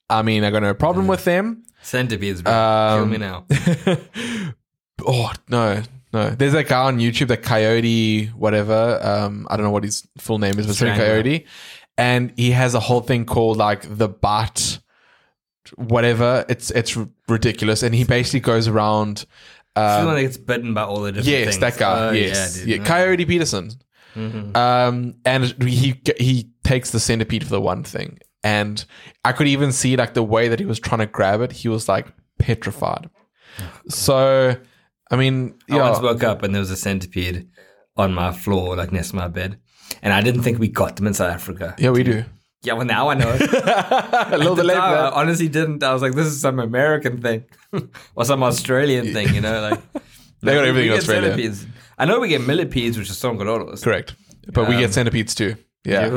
I 0.09 0.23
mean, 0.23 0.45
I 0.45 0.51
got 0.51 0.63
no 0.63 0.75
problem 0.75 1.07
with 1.07 1.25
them. 1.25 1.65
Centipedes, 1.83 2.43
bro. 2.43 2.53
Um, 2.53 3.01
kill 3.01 3.07
me 3.07 3.19
now. 3.19 3.45
oh 5.07 5.33
no, 5.49 5.83
no. 6.13 6.31
There's 6.31 6.53
that 6.53 6.69
guy 6.69 6.83
on 6.83 6.99
YouTube, 6.99 7.29
that 7.29 7.43
Coyote, 7.43 8.27
whatever. 8.29 8.99
Um, 9.03 9.47
I 9.51 9.57
don't 9.57 9.65
know 9.65 9.71
what 9.71 9.85
his 9.85 10.07
full 10.19 10.39
name 10.39 10.59
is, 10.59 10.67
but 10.67 10.73
it's 10.73 10.83
a 10.83 10.95
Coyote, 10.95 11.47
and 11.99 12.33
he 12.37 12.51
has 12.53 12.75
a 12.75 12.81
whole 12.81 13.01
thing 13.01 13.25
called 13.25 13.57
like 13.57 13.83
the 13.89 14.09
Bat, 14.09 14.79
whatever. 15.77 16.45
It's 16.49 16.71
it's 16.71 16.97
ridiculous, 17.29 17.83
and 17.83 17.95
he 17.95 18.05
basically 18.05 18.41
goes 18.41 18.69
around. 18.69 19.27
Um, 19.75 20.01
the 20.01 20.07
one 20.07 20.15
that 20.17 20.23
gets 20.23 20.39
bitten 20.39 20.73
by 20.73 20.83
all 20.83 21.01
the 21.01 21.13
different 21.13 21.29
yes, 21.29 21.45
things. 21.49 21.59
that 21.59 21.79
guy. 21.79 22.09
Oh, 22.09 22.13
yes, 22.13 22.59
yeah, 22.59 22.61
yeah, 22.61 22.67
dude. 22.67 22.81
Mm-hmm. 22.81 22.87
Coyote 22.87 23.25
Peterson. 23.27 23.71
Um, 24.55 25.17
and 25.27 25.63
he 25.63 26.01
he 26.19 26.49
takes 26.65 26.91
the 26.91 27.01
centipede 27.01 27.45
for 27.45 27.51
the 27.51 27.61
one 27.61 27.85
thing, 27.85 28.19
and 28.43 28.83
I 29.27 29.33
could 29.33 29.47
even 29.47 29.73
see 29.73 29.95
like 29.97 30.15
the 30.15 30.23
way 30.23 30.49
that 30.49 30.59
he 30.59 30.65
was 30.65 30.81
trying 30.81 31.01
to 31.01 31.07
grab 31.07 31.43
it. 31.43 31.53
He 31.53 31.69
was 31.69 31.87
like 31.87 32.07
petrified. 32.39 33.11
So, 33.89 34.57
I 35.11 35.17
mean, 35.17 35.55
I 35.71 35.77
yeah, 35.77 35.83
once 35.91 36.01
woke 36.03 36.23
up 36.25 36.43
and 36.43 36.55
there 36.55 36.61
was 36.61 36.71
a 36.71 36.77
centipede 36.77 37.49
on 37.97 38.13
my 38.13 38.33
floor, 38.33 38.77
like 38.77 38.93
next 38.93 39.11
to 39.11 39.17
my 39.17 39.29
bed. 39.29 39.59
And 40.03 40.13
I 40.13 40.21
didn't 40.21 40.43
think 40.43 40.59
we 40.59 40.69
got 40.69 40.97
them 40.97 41.07
in 41.07 41.15
South 41.15 41.31
Africa. 41.33 41.75
yeah, 41.79 41.91
we 41.91 42.03
do. 42.03 42.25
Yeah, 42.63 42.73
well, 42.73 42.87
now 42.87 43.09
I 43.09 43.15
know 43.15 43.31
it. 43.39 43.41
a 44.33 44.37
little 44.39 44.57
bit 44.57 44.65
later. 44.67 44.81
I 44.81 45.11
honestly 45.11 45.49
didn't. 45.49 45.85
I 45.85 45.93
was 45.93 46.03
like, 46.03 46.15
this 46.15 46.27
is 46.27 46.41
some 46.41 46.59
American 46.59 47.23
thing 47.23 47.45
or 48.17 48.25
some 48.25 48.43
Australian 48.43 49.13
thing, 49.13 49.33
you 49.35 49.41
know? 49.41 49.61
Like, 49.71 49.81
They 50.43 50.53
got 50.55 50.65
everything 50.65 50.91
we 50.91 50.95
in 50.95 50.99
Australia. 50.99 51.31
centipedes. 51.31 51.67
I 51.99 52.05
know 52.05 52.19
we 52.21 52.29
get 52.29 52.41
millipedes, 52.43 52.99
which 52.99 53.09
is 53.09 53.17
songololos. 53.17 53.83
Correct. 53.83 54.15
But 54.53 54.69
we 54.69 54.75
Um, 54.75 54.81
get 54.81 54.93
centipedes 54.95 55.35
too. 55.35 55.55
Yeah. 55.85 56.09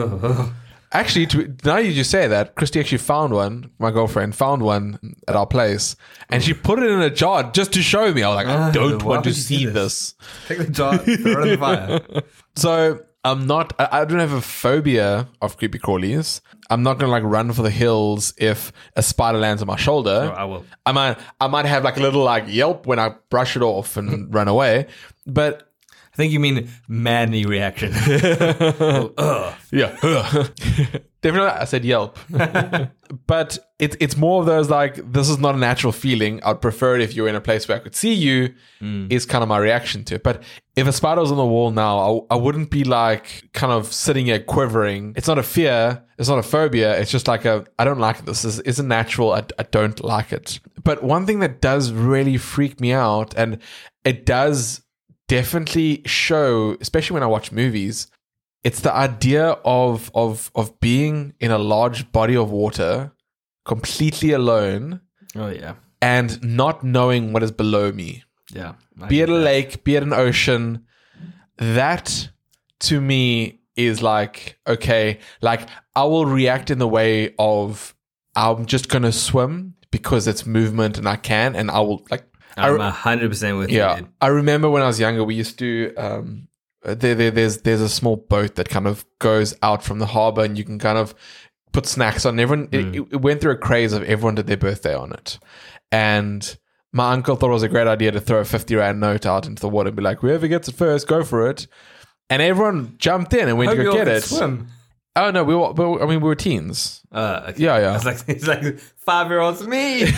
Actually, 0.92 1.28
to, 1.28 1.56
now 1.64 1.78
you 1.78 1.94
just 1.94 2.10
say 2.10 2.28
that, 2.28 2.56
Christy 2.56 2.80
actually 2.80 2.98
found 2.98 3.32
one. 3.34 3.70
My 3.78 3.92
girlfriend 3.92 4.36
found 4.36 4.64
one 4.64 4.98
at 5.28 5.36
our 5.36 5.46
place, 5.46 5.96
and 6.30 6.44
she 6.44 6.54
put 6.54 6.80
it 6.80 6.90
in 6.90 7.00
a 7.02 7.12
jar 7.12 7.52
just 7.52 7.74
to 7.74 7.82
show 7.84 8.12
me. 8.12 8.24
I 8.24 8.30
was 8.30 8.36
like, 8.38 8.48
I 8.48 8.70
Ah, 8.70 8.72
don't 8.72 9.04
want 9.04 9.24
to 9.26 9.34
see 9.34 9.66
do 9.66 9.72
this. 9.72 10.16
Take 10.48 10.58
the 10.58 10.68
jar, 10.70 10.98
throw 10.98 11.14
it 11.14 11.20
in 11.44 11.50
the 11.50 11.58
fire. 11.60 12.00
So 12.56 13.02
I'm 13.24 13.46
not. 13.46 13.74
I, 13.78 14.04
don't 14.06 14.18
have 14.20 14.32
a 14.32 14.42
phobia 14.42 15.28
of 15.42 15.58
creepy 15.58 15.78
crawlies. 15.78 16.42
I'm 16.72 16.82
not 16.84 16.98
gonna 16.98 17.12
like 17.12 17.24
run 17.24 17.52
for 17.54 17.62
the 17.62 17.70
hills 17.70 18.34
if 18.38 18.72
a 18.96 19.04
spider 19.04 19.38
lands 19.38 19.62
on 19.62 19.68
my 19.68 19.76
shoulder. 19.76 20.34
I 20.36 20.46
will. 20.46 20.66
I 20.88 20.92
might. 20.92 21.18
I 21.40 21.48
might 21.48 21.66
have 21.66 21.84
like 21.84 21.98
a 21.98 22.02
little 22.02 22.24
like 22.24 22.46
yelp 22.48 22.88
when 22.88 22.98
I 22.98 23.14
brush 23.30 23.56
it 23.56 23.62
off 23.62 23.96
and 23.98 24.34
run 24.34 24.48
away. 24.48 24.88
But 25.28 25.69
think 26.20 26.34
you 26.34 26.40
mean 26.40 26.70
manly 26.90 27.46
reaction. 27.46 27.94
Ugh. 29.18 29.56
Yeah. 29.72 29.96
Definitely, 31.22 31.50
I 31.50 31.66
said 31.66 31.86
Yelp. 31.86 32.20
but 33.28 33.58
it, 33.80 33.96
it's 34.02 34.18
more 34.18 34.42
of 34.42 34.46
those 34.46 34.70
like, 34.70 34.96
this 35.12 35.30
is 35.30 35.38
not 35.38 35.56
a 35.56 35.58
natural 35.58 35.94
feeling. 35.94 36.42
I'd 36.44 36.62
prefer 36.62 36.96
it 36.96 37.02
if 37.02 37.16
you 37.16 37.24
were 37.24 37.30
in 37.30 37.36
a 37.36 37.42
place 37.42 37.68
where 37.68 37.78
I 37.78 37.80
could 37.80 37.96
see 37.96 38.14
you, 38.14 38.54
mm. 38.82 39.12
is 39.12 39.26
kind 39.26 39.44
of 39.44 39.48
my 39.48 39.60
reaction 39.60 40.04
to 40.06 40.16
it. 40.16 40.24
But 40.24 40.44
if 40.76 40.88
a 40.88 40.92
spider 40.92 41.22
was 41.22 41.32
on 41.32 41.38
the 41.38 41.46
wall 41.46 41.72
now, 41.72 42.26
I, 42.32 42.36
I 42.36 42.38
wouldn't 42.38 42.70
be 42.70 42.84
like 42.84 43.50
kind 43.54 43.72
of 43.72 43.92
sitting 43.94 44.26
here 44.26 44.40
quivering. 44.40 45.14
It's 45.16 45.28
not 45.28 45.38
a 45.38 45.44
fear. 45.44 46.04
It's 46.18 46.28
not 46.28 46.40
a 46.40 46.44
phobia. 46.44 47.00
It's 47.00 47.12
just 47.12 47.30
like 47.30 47.46
a, 47.46 47.66
I 47.78 47.86
don't 47.86 48.00
like 48.00 48.20
it. 48.20 48.26
This 48.26 48.44
is, 48.44 48.60
isn't 48.60 48.88
natural. 48.88 49.32
I, 49.32 49.44
I 49.58 49.64
don't 49.64 50.04
like 50.04 50.34
it. 50.34 50.60
But 50.84 51.02
one 51.02 51.26
thing 51.26 51.40
that 51.40 51.62
does 51.62 51.92
really 51.92 52.38
freak 52.38 52.82
me 52.82 52.92
out, 52.92 53.34
and 53.36 53.60
it 54.04 54.26
does 54.26 54.82
definitely 55.30 56.02
show, 56.06 56.76
especially 56.82 57.14
when 57.14 57.24
I 57.24 57.28
watch 57.28 57.52
movies, 57.54 58.08
it's 58.64 58.82
the 58.82 58.94
idea 58.94 59.46
of 59.64 60.12
of 60.14 60.52
of 60.56 60.78
being 60.82 61.34
in 61.40 61.52
a 61.52 61.58
large 61.58 62.12
body 62.12 62.36
of 62.36 62.52
water 62.52 63.14
completely 63.66 64.32
alone 64.34 65.00
Oh, 65.36 65.50
yeah. 65.50 65.76
and 66.02 66.42
not 66.44 66.84
knowing 66.84 67.32
what 67.34 67.44
is 67.44 67.52
below 67.52 67.92
me 67.92 68.24
Yeah. 68.54 68.74
I 69.02 69.08
be 69.08 69.22
it 69.22 69.30
a 69.30 69.34
that. 69.34 69.40
lake 69.40 69.84
be 69.86 69.96
it 69.96 70.04
an 70.04 70.12
ocean 70.14 70.86
that 71.58 72.30
to 72.80 73.00
me 73.00 73.60
is 73.76 74.02
like 74.02 74.58
okay 74.68 75.20
like 75.42 75.62
i 75.96 76.04
will 76.04 76.26
react 76.26 76.70
in 76.72 76.80
the 76.80 76.88
way 76.88 77.34
of 77.38 77.96
i'm 78.36 78.66
just 78.66 78.90
gonna 78.90 79.12
swim 79.12 79.76
because 79.92 80.28
it's 80.28 80.46
movement 80.46 80.98
and 80.98 81.08
i 81.08 81.16
can 81.16 81.56
and 81.56 81.70
i 81.72 81.80
will 81.80 82.06
like 82.10 82.26
I'm 82.64 82.80
hundred 82.80 83.30
percent 83.30 83.58
with 83.58 83.70
yeah, 83.70 83.96
you. 83.96 84.02
Dude. 84.02 84.12
I 84.22 84.28
remember 84.28 84.70
when 84.70 84.82
I 84.82 84.88
was 84.88 85.00
younger, 85.00 85.24
we 85.24 85.36
used 85.36 85.60
to. 85.60 85.94
Um, 85.96 86.48
there, 86.84 87.16
there, 87.16 87.32
there's 87.32 87.58
there's 87.60 87.82
a 87.82 87.90
small 87.90 88.16
boat 88.16 88.56
that 88.56 88.70
kind 88.70 88.88
of 88.88 89.06
goes 89.20 89.56
out 89.62 89.84
from 89.84 90.00
the 90.00 90.06
harbor, 90.06 90.44
and 90.44 90.58
you 90.58 90.64
can 90.64 90.80
kind 90.80 90.98
of 90.98 91.14
put 91.72 91.86
snacks 91.86 92.26
on. 92.26 92.40
Everyone, 92.40 92.70
it, 92.72 92.96
it 92.96 93.22
went 93.22 93.42
through 93.42 93.52
a 93.52 93.58
craze 93.58 93.94
of 93.94 94.04
everyone 94.04 94.36
did 94.36 94.48
their 94.48 94.58
birthday 94.58 94.96
on 94.96 95.12
it, 95.12 95.40
and 95.92 96.58
my 96.94 97.12
uncle 97.12 97.36
thought 97.36 97.50
it 97.50 97.54
was 97.54 97.64
a 97.64 97.70
great 97.70 97.88
idea 97.88 98.12
to 98.12 98.22
throw 98.22 98.40
a 98.40 98.46
fifty 98.46 98.76
rand 98.76 99.00
note 99.00 99.26
out 99.26 99.46
into 99.46 99.62
the 99.62 99.70
water 99.70 99.90
and 99.90 99.96
be 99.96 100.04
like, 100.04 100.20
"Whoever 100.20 100.48
gets 100.48 100.68
it 100.68 100.76
first, 100.76 101.08
go 101.08 101.24
for 101.24 101.50
it." 101.50 101.68
And 102.30 102.42
everyone 102.42 102.96
jumped 102.98 103.34
in 103.34 103.48
and 103.50 103.58
went 103.58 103.70
Hope 103.70 103.78
to 103.78 103.84
go 103.84 103.94
get 103.94 104.08
it. 104.08 104.24
Swim. 104.24 104.68
Oh 105.28 105.32
no, 105.32 105.44
we 105.44 105.56
were, 105.56 105.72
we 105.74 105.86
were- 105.86 106.04
I 106.04 106.06
mean, 106.06 106.22
we 106.22 106.28
were 106.28 106.36
teens 106.36 107.02
Uh, 107.12 107.48
okay. 107.50 107.64
Yeah, 107.64 107.80
yeah. 107.80 107.96
It's 107.96 108.06
like 108.06 108.20
it's 108.28 108.48
like 108.48 108.80
five 108.98 109.28
year 109.30 109.40
olds 109.40 109.66
me. 109.66 110.02
in 110.04 110.10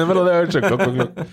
the 0.00 0.04
middle 0.06 0.26
of 0.26 0.26
the 0.26 0.32
ocean. 0.34 0.62
Look, 0.62 0.80
look, 0.80 1.16
look. 1.16 1.26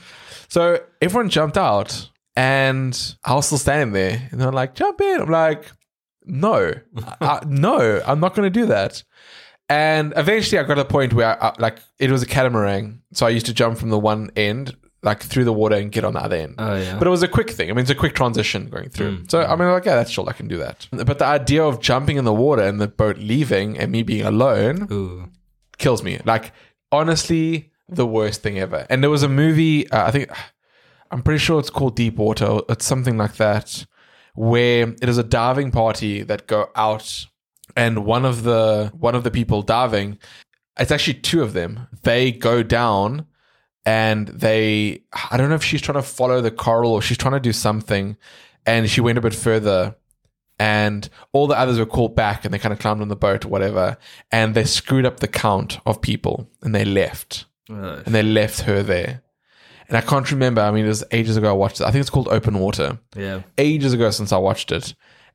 So 0.50 0.80
everyone 1.02 1.30
jumped 1.30 1.58
out, 1.58 2.10
and 2.36 3.16
I 3.24 3.34
was 3.36 3.46
still 3.46 3.58
standing 3.58 3.94
there, 3.94 4.28
and 4.32 4.40
they're 4.42 4.52
like, 4.52 4.76
"Jump 4.76 5.00
in!" 5.02 5.22
I'm 5.22 5.30
like, 5.30 5.72
"No, 6.26 6.74
I, 7.22 7.40
no, 7.48 8.02
I'm 8.06 8.20
not 8.20 8.36
going 8.36 8.52
to 8.52 8.60
do 8.60 8.66
that." 8.68 9.04
And 9.70 10.14
eventually, 10.18 10.60
I 10.60 10.64
got 10.64 10.76
to 10.76 10.82
the 10.84 10.86
point 10.90 11.14
where, 11.14 11.42
I, 11.42 11.54
like, 11.58 11.80
it 11.98 12.12
was 12.12 12.22
a 12.22 12.26
catamaran, 12.26 13.02
so 13.14 13.26
I 13.26 13.30
used 13.30 13.46
to 13.46 13.54
jump 13.54 13.78
from 13.78 13.90
the 13.90 13.98
one 13.98 14.30
end, 14.36 14.76
like 15.04 15.22
through 15.22 15.46
the 15.46 15.54
water, 15.54 15.76
and 15.76 15.92
get 15.92 16.04
on 16.04 16.14
the 16.14 16.24
other 16.24 16.36
end. 16.36 16.56
Oh 16.58 16.76
yeah. 16.76 16.98
But 16.98 17.08
it 17.08 17.10
was 17.10 17.24
a 17.24 17.28
quick 17.28 17.50
thing. 17.50 17.70
I 17.70 17.74
mean, 17.74 17.82
it's 17.82 17.90
a 17.90 17.96
quick 17.96 18.14
transition 18.14 18.70
going 18.70 18.90
through. 18.90 19.24
So 19.28 19.42
I 19.42 19.56
mean, 19.56 19.70
like, 19.70 19.86
yeah, 19.86 19.96
that's 19.96 20.12
sure 20.12 20.28
I 20.28 20.34
can 20.34 20.48
do 20.48 20.58
that. 20.58 20.88
But 20.92 21.20
the 21.20 21.26
idea 21.26 21.64
of 21.64 21.80
jumping 21.80 22.18
in 22.18 22.26
the 22.26 22.34
water 22.34 22.64
and 22.64 22.80
the 22.80 22.88
boat 22.88 23.18
leaving 23.18 23.78
and 23.78 23.92
me 23.92 24.04
being 24.04 24.26
alone 24.26 24.88
Ooh. 24.92 25.30
kills 25.78 26.04
me. 26.04 26.20
Like, 26.26 26.54
honestly, 26.92 27.72
the 27.92 28.06
worst 28.06 28.42
thing 28.42 28.60
ever. 28.60 28.86
And 28.90 29.04
there 29.04 29.10
was 29.10 29.24
a 29.24 29.30
movie. 29.30 29.90
Uh, 29.92 30.08
I 30.08 30.12
think 30.12 30.30
I'm 31.12 31.22
pretty 31.22 31.40
sure 31.40 31.60
it's 31.60 31.70
called 31.70 31.96
Deep 31.96 32.16
Water. 32.16 32.62
It's 32.70 32.86
something 32.86 33.18
like 33.18 33.36
that, 33.36 33.86
where 34.34 34.90
it 35.02 35.10
is 35.10 35.18
a 35.18 35.24
diving 35.24 35.72
party 35.72 36.24
that 36.24 36.48
go 36.48 36.70
out, 36.76 37.26
and 37.76 38.06
one 38.06 38.24
of 38.24 38.44
the 38.44 38.92
one 38.98 39.16
of 39.16 39.24
the 39.24 39.32
people 39.32 39.62
diving, 39.62 40.20
it's 40.80 40.92
actually 40.92 41.16
two 41.16 41.42
of 41.42 41.54
them. 41.54 41.88
They 42.04 42.32
go 42.32 42.64
down 42.64 43.28
and 43.86 44.28
they 44.28 45.04
I 45.32 45.38
don't 45.38 45.50
know 45.50 45.56
if 45.56 45.64
she's 45.64 45.82
trying 45.82 45.98
to 45.98 46.04
follow 46.04 46.42
the 46.42 46.52
coral 46.52 46.92
or 46.92 47.02
she's 47.02 47.18
trying 47.18 47.34
to 47.34 47.40
do 47.40 47.54
something 47.54 48.18
and 48.66 48.90
she 48.90 49.02
went 49.02 49.18
a 49.18 49.22
bit 49.22 49.34
further 49.34 49.96
and 50.60 51.10
all 51.34 51.48
the 51.48 51.58
others 51.58 51.80
were 51.80 51.86
called 51.88 52.16
back 52.16 52.46
and 52.46 52.54
they 52.54 52.60
kind 52.60 52.74
of 52.74 52.80
climbed 52.80 53.02
on 53.02 53.08
the 53.08 53.16
boat 53.16 53.46
or 53.46 53.48
whatever 53.50 53.98
and 54.32 54.54
they 54.54 54.64
screwed 54.64 55.06
up 55.06 55.20
the 55.20 55.28
count 55.28 55.80
of 55.86 56.02
people 56.02 56.48
and 56.62 56.76
they 56.76 56.86
left. 56.86 57.46
And 58.06 58.14
they 58.14 58.22
left 58.22 58.62
her 58.62 58.84
there. 58.84 59.24
And 59.88 59.98
I 59.98 60.02
can't 60.02 60.30
remember 60.32 60.62
I 60.62 60.72
mean 60.72 60.86
it 60.86 60.90
was 60.90 61.04
ages 61.12 61.36
ago 61.36 61.50
I 61.50 61.54
watched 61.54 61.82
it. 61.82 61.86
I 61.86 61.92
think 61.92 62.02
it's 62.02 62.10
called 62.12 62.28
Open 62.28 62.60
Water. 62.60 63.00
Yeah. 63.16 63.42
ages 63.58 63.94
ago 63.94 64.12
since 64.12 64.32
I 64.32 64.38
watched 64.38 64.72
it. 64.72 64.94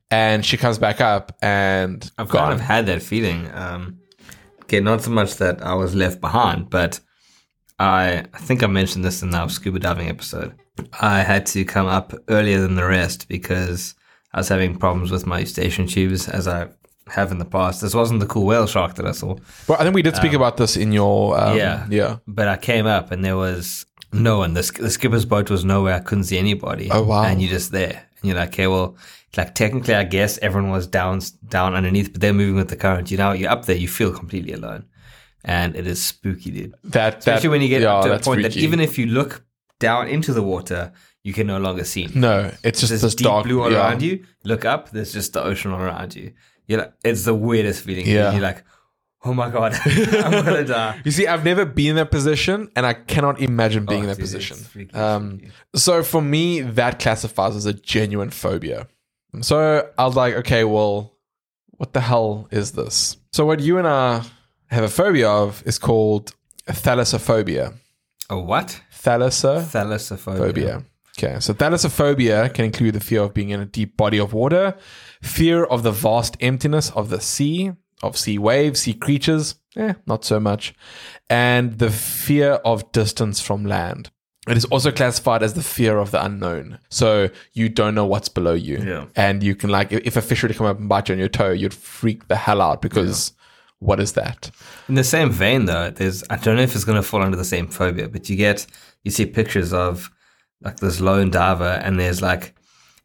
And 0.09 0.45
she 0.45 0.55
comes 0.55 0.77
back 0.77 1.01
up 1.01 1.35
and 1.41 2.09
I've 2.17 2.29
gone 2.29 2.43
kind 2.43 2.53
of 2.53 2.61
had 2.61 2.85
that 2.85 3.01
feeling. 3.01 3.51
Um, 3.53 3.99
okay, 4.63 4.79
not 4.79 5.01
so 5.01 5.11
much 5.11 5.35
that 5.35 5.61
I 5.61 5.73
was 5.73 5.93
left 5.95 6.21
behind, 6.21 6.69
but 6.69 7.01
I, 7.79 8.25
I 8.33 8.37
think 8.39 8.63
I 8.63 8.67
mentioned 8.67 9.05
this 9.05 9.21
in 9.21 9.33
our 9.33 9.49
scuba 9.49 9.79
diving 9.79 10.09
episode. 10.09 10.55
I 10.99 11.19
had 11.19 11.45
to 11.47 11.65
come 11.65 11.87
up 11.87 12.13
earlier 12.27 12.59
than 12.59 12.75
the 12.75 12.85
rest 12.85 13.27
because 13.27 13.95
I 14.33 14.37
was 14.37 14.49
having 14.49 14.77
problems 14.77 15.11
with 15.11 15.25
my 15.25 15.39
eustachian 15.39 15.87
tubes, 15.87 16.27
as 16.27 16.47
I 16.47 16.69
have 17.09 17.31
in 17.31 17.37
the 17.37 17.45
past. 17.45 17.81
This 17.81 17.93
wasn't 17.93 18.19
the 18.19 18.25
cool 18.25 18.45
whale 18.45 18.67
shark 18.67 18.95
that 18.95 19.05
I 19.05 19.11
saw, 19.11 19.35
well 19.67 19.79
I 19.79 19.83
think 19.83 19.95
we 19.95 20.01
did 20.01 20.15
speak 20.15 20.33
about 20.33 20.57
this 20.57 20.75
in 20.75 20.91
your 20.91 21.39
um, 21.39 21.57
yeah. 21.57 21.87
yeah 21.89 22.17
but 22.27 22.47
I 22.47 22.57
came 22.57 22.85
up 22.85 23.11
and 23.11 23.23
there 23.23 23.37
was 23.37 23.85
no 24.13 24.39
one. 24.39 24.53
The, 24.53 24.71
the 24.79 24.89
skipper's 24.89 25.25
boat 25.25 25.49
was 25.49 25.65
nowhere. 25.65 25.95
I 25.95 25.99
couldn't 25.99 26.25
see 26.25 26.37
anybody. 26.37 26.89
Oh, 26.91 27.03
wow. 27.03 27.23
And 27.23 27.41
you're 27.41 27.51
just 27.51 27.71
there, 27.71 28.05
and 28.17 28.23
you're 28.23 28.37
like, 28.37 28.49
okay, 28.49 28.67
well, 28.67 28.95
like 29.35 29.53
technically, 29.55 29.93
I 29.93 30.03
guess 30.03 30.37
everyone 30.39 30.71
was 30.71 30.87
down 30.87 31.21
down 31.47 31.75
underneath, 31.75 32.11
but 32.11 32.21
they're 32.21 32.33
moving 32.33 32.55
with 32.55 32.69
the 32.69 32.75
current. 32.75 33.11
You 33.11 33.17
know, 33.17 33.31
you're 33.33 33.51
up 33.51 33.65
there, 33.65 33.75
you 33.75 33.87
feel 33.87 34.11
completely 34.11 34.53
alone, 34.53 34.85
and 35.47 35.75
it 35.75 35.87
is 35.87 36.03
spooky, 36.03 36.51
dude. 36.51 36.75
that 36.83 37.17
Especially 37.19 37.47
that, 37.47 37.49
when 37.51 37.61
you 37.63 37.69
get 37.69 37.81
yeah, 37.81 37.95
up 37.95 38.03
to 38.05 38.13
a 38.13 38.19
point 38.19 38.43
that 38.43 38.55
even 38.57 38.79
if 38.79 38.97
you 38.99 39.07
look 39.07 39.43
down 39.79 40.07
into 40.07 40.33
the 40.33 40.43
water, 40.43 40.91
you 41.23 41.33
can 41.33 41.47
no 41.47 41.57
longer 41.57 41.83
see. 41.83 42.07
no 42.13 42.51
it's 42.63 42.79
just 42.81 42.89
There's 42.91 43.01
this 43.01 43.15
deep 43.15 43.25
dark 43.25 43.45
blue 43.45 43.61
all 43.63 43.71
yeah. 43.71 43.77
around 43.79 44.01
you. 44.03 44.23
Look 44.43 44.65
up, 44.65 44.91
there's 44.91 45.11
just 45.13 45.33
the 45.33 45.43
ocean 45.43 45.71
all 45.71 45.81
around 45.81 46.15
you. 46.15 46.33
You're 46.67 46.79
like, 46.81 46.93
it's 47.03 47.23
the 47.23 47.33
weirdest 47.33 47.83
feeling. 47.83 48.05
Yeah. 48.05 48.31
You're 48.33 48.41
like, 48.41 48.63
oh 49.23 49.33
my 49.33 49.49
god, 49.49 49.73
I'm 49.85 50.43
gonna 50.45 50.63
die. 50.65 51.01
You 51.05 51.11
see, 51.11 51.25
I've 51.27 51.43
never 51.45 51.65
been 51.65 51.91
in 51.91 51.95
that 51.95 52.11
position, 52.11 52.69
and 52.75 52.85
I 52.85 52.93
cannot 52.93 53.39
imagine 53.41 53.85
being 53.85 54.01
Oh, 54.01 54.03
in 54.03 54.09
that 54.09 54.15
dude, 54.17 54.23
position. 54.23 54.57
freaky, 54.57 54.93
Um, 54.93 55.39
freaky. 55.39 55.51
so 55.75 56.03
for 56.03 56.21
me, 56.21 56.61
that 56.61 56.99
classifies 56.99 57.55
as 57.55 57.65
a 57.65 57.73
genuine 57.73 58.29
phobia. 58.31 58.87
So 59.41 59.89
I 59.97 60.05
was 60.05 60.15
like, 60.15 60.33
okay, 60.35 60.63
well, 60.63 61.13
what 61.71 61.93
the 61.93 62.01
hell 62.01 62.47
is 62.51 62.71
this? 62.71 63.17
So 63.33 63.45
what 63.45 63.59
you 63.59 63.77
and 63.77 63.87
I 63.87 64.23
have 64.69 64.83
a 64.83 64.89
phobia 64.89 65.29
of 65.29 65.63
is 65.65 65.79
called 65.79 66.33
thalassophobia. 66.67 67.73
A 68.29 68.39
what? 68.39 68.81
Thalassophobia. 68.93 69.63
Thalassophobia. 69.71 70.85
Okay, 71.17 71.39
so 71.39 71.53
thalassophobia 71.53 72.53
can 72.53 72.65
include 72.65 72.93
the 72.93 72.99
fear 72.99 73.23
of 73.23 73.33
being 73.33 73.49
in 73.49 73.59
a 73.59 73.65
deep 73.65 73.97
body 73.97 74.19
of 74.19 74.33
water, 74.33 74.75
fear 75.21 75.63
of 75.63 75.81
the 75.81 75.91
vast 75.91 76.37
emptiness 76.41 76.91
of 76.91 77.09
the 77.09 77.19
sea, 77.19 77.71
of 78.03 78.15
sea 78.15 78.37
waves, 78.37 78.81
sea 78.81 78.93
creatures, 78.93 79.55
eh, 79.75 79.93
not 80.05 80.23
so 80.23 80.39
much, 80.39 80.75
and 81.27 81.79
the 81.79 81.89
fear 81.89 82.53
of 82.63 82.91
distance 82.91 83.41
from 83.41 83.65
land. 83.65 84.11
It 84.47 84.55
is 84.55 84.65
also 84.65 84.91
classified 84.91 85.43
as 85.43 85.55
the 85.55 85.63
fear 85.63 85.97
of 85.97 86.11
the 86.11 86.23
unknown. 86.23 86.79
So 86.89 87.29
you 87.51 87.67
don't 87.67 87.95
know 87.95 88.05
what's 88.05 88.29
below 88.29 88.53
you. 88.53 88.77
Yeah. 88.77 89.05
And 89.15 89.43
you 89.43 89.55
can 89.55 89.69
like, 89.69 89.91
if 89.91 90.15
a 90.15 90.21
fish 90.21 90.41
were 90.41 90.47
to 90.47 90.55
come 90.55 90.67
up 90.67 90.79
and 90.79 90.87
bite 90.87 91.09
you 91.09 91.13
on 91.13 91.19
your 91.19 91.27
toe, 91.27 91.51
you'd 91.51 91.73
freak 91.73 92.29
the 92.29 92.37
hell 92.37 92.61
out 92.61 92.81
because 92.81 93.33
what 93.79 93.99
is 93.99 94.13
that? 94.13 94.49
In 94.89 94.95
the 94.95 95.03
same 95.03 95.29
vein, 95.31 95.65
though, 95.65 95.89
there's 95.91 96.23
I 96.29 96.37
don't 96.37 96.55
know 96.55 96.63
if 96.63 96.75
it's 96.75 96.83
going 96.85 96.95
to 97.01 97.07
fall 97.07 97.21
under 97.21 97.37
the 97.37 97.45
same 97.45 97.67
phobia, 97.67 98.07
but 98.07 98.29
you 98.29 98.35
get 98.35 98.65
you 99.03 99.11
see 99.11 99.25
pictures 99.25 99.73
of 99.73 100.09
like 100.61 100.77
this 100.77 100.99
lone 100.99 101.29
diver, 101.31 101.79
and 101.83 101.99
there's 101.99 102.21
like 102.21 102.55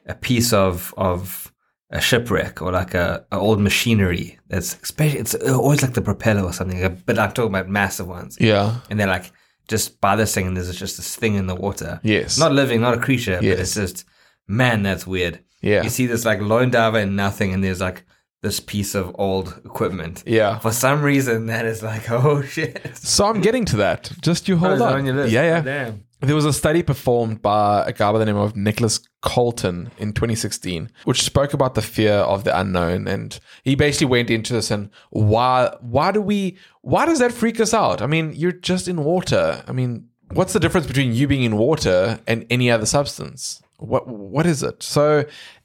a 0.07 0.15
piece 0.15 0.53
of 0.53 0.93
of 0.97 1.53
a 1.91 2.01
shipwreck 2.01 2.63
or 2.63 2.73
like 2.73 2.95
a, 2.95 3.23
a 3.33 3.37
old 3.39 3.61
machinery 3.61 4.39
that's 4.49 4.79
especially 4.83 5.19
it's 5.21 5.35
uh, 5.35 5.55
always 5.59 5.83
like 5.83 5.93
the 5.93 6.01
propeller 6.01 6.43
or 6.43 6.53
something, 6.53 7.03
but 7.05 7.19
I'm 7.19 7.33
talking 7.33 7.51
about 7.51 7.69
massive 7.69 8.09
ones, 8.09 8.39
Yeah. 8.41 8.77
and 8.89 8.99
they're 8.99 9.07
like 9.07 9.31
just 9.69 10.01
by 10.01 10.17
this 10.17 10.35
thing, 10.35 10.47
and 10.47 10.57
there's 10.57 10.75
just 10.75 10.97
this 10.97 11.15
thing 11.15 11.35
in 11.35 11.47
the 11.49 11.55
water, 11.55 12.01
Yes. 12.03 12.39
not 12.39 12.53
living, 12.53 12.81
not 12.81 12.95
a 12.95 12.99
creature, 12.99 13.39
Yes. 13.43 13.57
but 13.57 13.61
it's 13.61 13.75
just 13.75 14.05
man, 14.49 14.83
that's 14.83 15.07
weird. 15.07 15.41
Yeah. 15.61 15.83
You 15.83 15.91
see 15.91 16.07
this 16.07 16.25
like 16.25 16.41
lone 16.41 16.71
diver 16.71 16.99
and 16.99 17.15
nothing, 17.15 17.53
and 17.53 17.63
there's 17.63 17.81
like 17.83 18.05
this 18.43 18.59
piece 18.61 18.95
of 18.95 19.15
old 19.19 19.61
equipment. 19.65 20.23
Yeah. 20.27 20.59
For 20.59 20.73
some 20.73 21.03
reason, 21.03 21.47
that 21.47 21.65
is 21.65 21.83
like, 21.83 22.11
oh 22.11 22.43
shit. 22.43 22.97
So 22.97 23.27
I'm 23.27 23.41
getting 23.41 23.65
to 23.67 23.77
that. 23.77 24.13
Just 24.21 24.49
you 24.49 24.57
hold 24.57 24.83
on. 24.83 24.95
on 24.95 25.07
your 25.07 25.15
list? 25.15 25.33
Yeah, 25.33 25.43
yeah. 25.43 25.61
Damn. 25.61 26.05
There 26.21 26.37
was 26.37 26.45
a 26.45 26.53
study 26.53 26.85
performed 26.85 27.43
by 27.43 27.85
a 27.85 27.93
guy 27.93 28.13
by 28.13 28.19
the 28.19 28.25
name 28.25 28.37
of 28.37 28.55
Nicholas 28.55 29.01
Colton 29.23 29.91
in 29.99 30.13
2016, 30.13 30.89
which 31.05 31.21
spoke 31.23 31.53
about 31.53 31.75
the 31.75 31.83
fear 31.83 32.13
of 32.13 32.45
the 32.45 32.57
unknown, 32.57 33.09
and 33.09 33.41
he 33.65 33.75
basically 33.75 34.07
went 34.07 34.31
into 34.31 34.53
this 34.53 34.71
and 34.71 34.89
why 35.11 35.75
why 35.81 36.13
do 36.13 36.23
we 36.23 36.59
why 36.83 37.07
does 37.07 37.19
that 37.19 37.33
freak 37.33 37.59
us 37.59 37.75
out? 37.75 38.01
I 38.03 38.07
mean, 38.07 38.35
you're 38.37 38.53
just 38.53 38.87
in 38.87 39.03
water. 39.03 39.65
I 39.67 39.73
mean, 39.73 40.09
what's 40.31 40.53
the 40.53 40.61
difference 40.61 40.87
between 40.87 41.13
you 41.13 41.27
being 41.27 41.43
in 41.43 41.57
water 41.57 42.21
and 42.29 42.47
any 42.51 42.71
other 42.71 42.87
substance? 42.87 43.61
What 43.79 44.07
what 44.07 44.47
is 44.47 44.63
it? 44.63 44.81
So, 44.81 45.25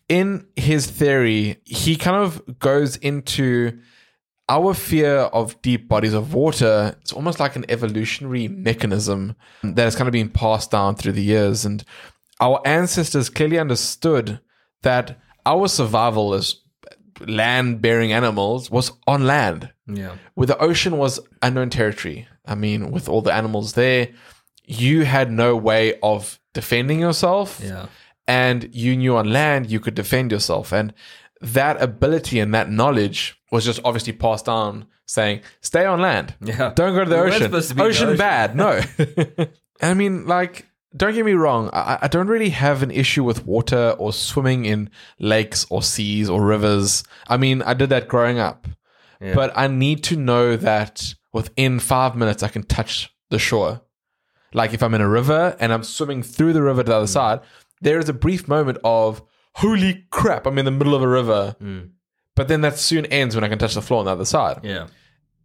in 0.10 0.48
his 0.56 0.90
theory, 0.90 1.58
he 1.66 1.96
kind 1.96 2.18
of 2.18 2.60
goes 2.60 2.96
into 2.98 3.80
our 4.50 4.74
fear 4.74 5.18
of 5.18 5.62
deep 5.62 5.90
bodies 5.90 6.14
of 6.14 6.34
water. 6.34 6.96
It's 7.02 7.12
almost 7.12 7.40
like 7.40 7.56
an 7.56 7.66
evolutionary 7.70 8.48
mechanism 8.48 9.36
that 9.64 9.84
has 9.84 9.96
kind 9.96 10.08
of 10.08 10.14
been 10.14 10.30
passed 10.30 10.72
down 10.72 10.96
through 10.96 11.12
the 11.14 11.24
years. 11.24 11.66
And 11.66 11.84
our 12.40 12.62
ancestors 12.66 13.30
clearly 13.30 13.60
understood 13.60 14.40
that 14.84 15.20
our 15.46 15.68
survival 15.68 16.34
as 16.34 16.56
land 17.26 17.82
bearing 17.82 18.14
animals 18.14 18.72
was 18.72 18.92
on 19.06 19.26
land. 19.26 19.72
Yeah. 19.90 20.18
where 20.36 20.48
the 20.48 20.58
ocean 20.58 20.98
was 20.98 21.18
unknown 21.42 21.70
territory. 21.70 22.28
I 22.46 22.56
mean 22.56 22.92
with 22.92 23.08
all 23.08 23.22
the 23.22 23.34
animals 23.34 23.74
there 23.74 24.10
you 24.66 25.06
had 25.06 25.32
no 25.32 25.56
way 25.56 25.98
of 26.04 26.40
defending 26.54 27.00
yourself. 27.00 27.62
Yeah. 27.64 27.86
And 28.28 28.70
you 28.74 28.96
knew 28.98 29.16
on 29.16 29.32
land 29.32 29.70
you 29.70 29.80
could 29.80 29.96
defend 29.96 30.32
yourself. 30.32 30.72
And 30.74 30.94
that 31.42 31.82
ability 31.82 32.40
and 32.40 32.54
that 32.54 32.70
knowledge 32.70 33.40
was 33.52 33.64
just 33.66 33.80
obviously 33.86 34.14
passed 34.14 34.46
down 34.46 34.88
saying 35.06 35.42
stay 35.62 35.86
on 35.86 36.02
land. 36.02 36.36
Yeah. 36.42 36.74
don't 36.76 36.94
go 36.96 37.04
to 37.04 37.10
the 37.10 37.16
We 37.16 37.22
ocean. 37.22 37.40
to 37.44 37.50
be 37.50 37.58
in 37.58 37.76
the 37.78 37.84
ocean, 37.84 38.08
ocean. 38.08 38.18
bad. 38.18 38.56
No. 38.56 38.82
I 39.82 39.94
mean 39.94 40.26
like 40.26 40.66
don't 40.96 41.14
get 41.14 41.26
me 41.26 41.34
wrong. 41.34 41.70
I, 41.74 42.00
I 42.04 42.08
don't 42.08 42.28
really 42.28 42.50
have 42.50 42.82
an 42.82 42.90
issue 42.92 43.24
with 43.24 43.46
water 43.46 43.96
or 44.00 44.12
swimming 44.14 44.66
in 44.66 44.90
lakes 45.20 45.66
or 45.70 45.82
seas 45.84 46.30
or 46.30 46.44
rivers. 46.44 47.04
I 47.28 47.38
mean 47.38 47.62
i 47.62 47.74
did 47.74 47.90
that 47.90 48.08
growing 48.08 48.40
up. 48.40 48.68
Yeah. 49.22 49.34
but 49.34 49.52
i 49.56 49.68
need 49.68 50.04
to 50.06 50.16
know 50.16 50.56
that 50.58 51.14
within 51.34 51.80
five 51.80 52.16
minutes 52.16 52.44
i 52.44 52.48
can 52.50 52.64
touch 52.64 53.10
the 53.30 53.40
shore. 53.40 53.82
Like 54.54 54.74
if 54.74 54.82
I'm 54.82 54.94
in 54.94 55.02
a 55.02 55.10
river 55.10 55.56
and 55.60 55.74
I'm 55.74 55.84
swimming 55.84 56.24
through 56.24 56.54
the 56.54 56.62
river 56.64 56.82
to 56.82 56.88
the 56.88 56.94
Mm. 56.94 56.98
other 56.98 57.08
side, 57.08 57.40
there 57.82 58.00
is 58.00 58.10
a 58.10 58.14
brief 58.14 58.48
moment 58.48 58.78
of 58.84 59.22
holy 59.56 60.06
crap, 60.12 60.46
I'm 60.46 60.58
in 60.58 60.66
the 60.66 60.72
middle 60.72 60.96
of 60.96 61.02
a 61.02 61.08
river. 61.08 61.56
Mm. 61.62 61.90
But 62.36 62.48
then 62.48 62.62
that 62.62 62.78
soon 62.78 63.06
ends 63.08 63.34
when 63.34 63.44
I 63.44 63.50
can 63.50 63.58
touch 63.58 63.74
the 63.74 63.82
floor 63.82 64.00
on 64.00 64.06
the 64.06 64.12
other 64.12 64.26
side. 64.26 64.60
Yeah. 64.64 64.88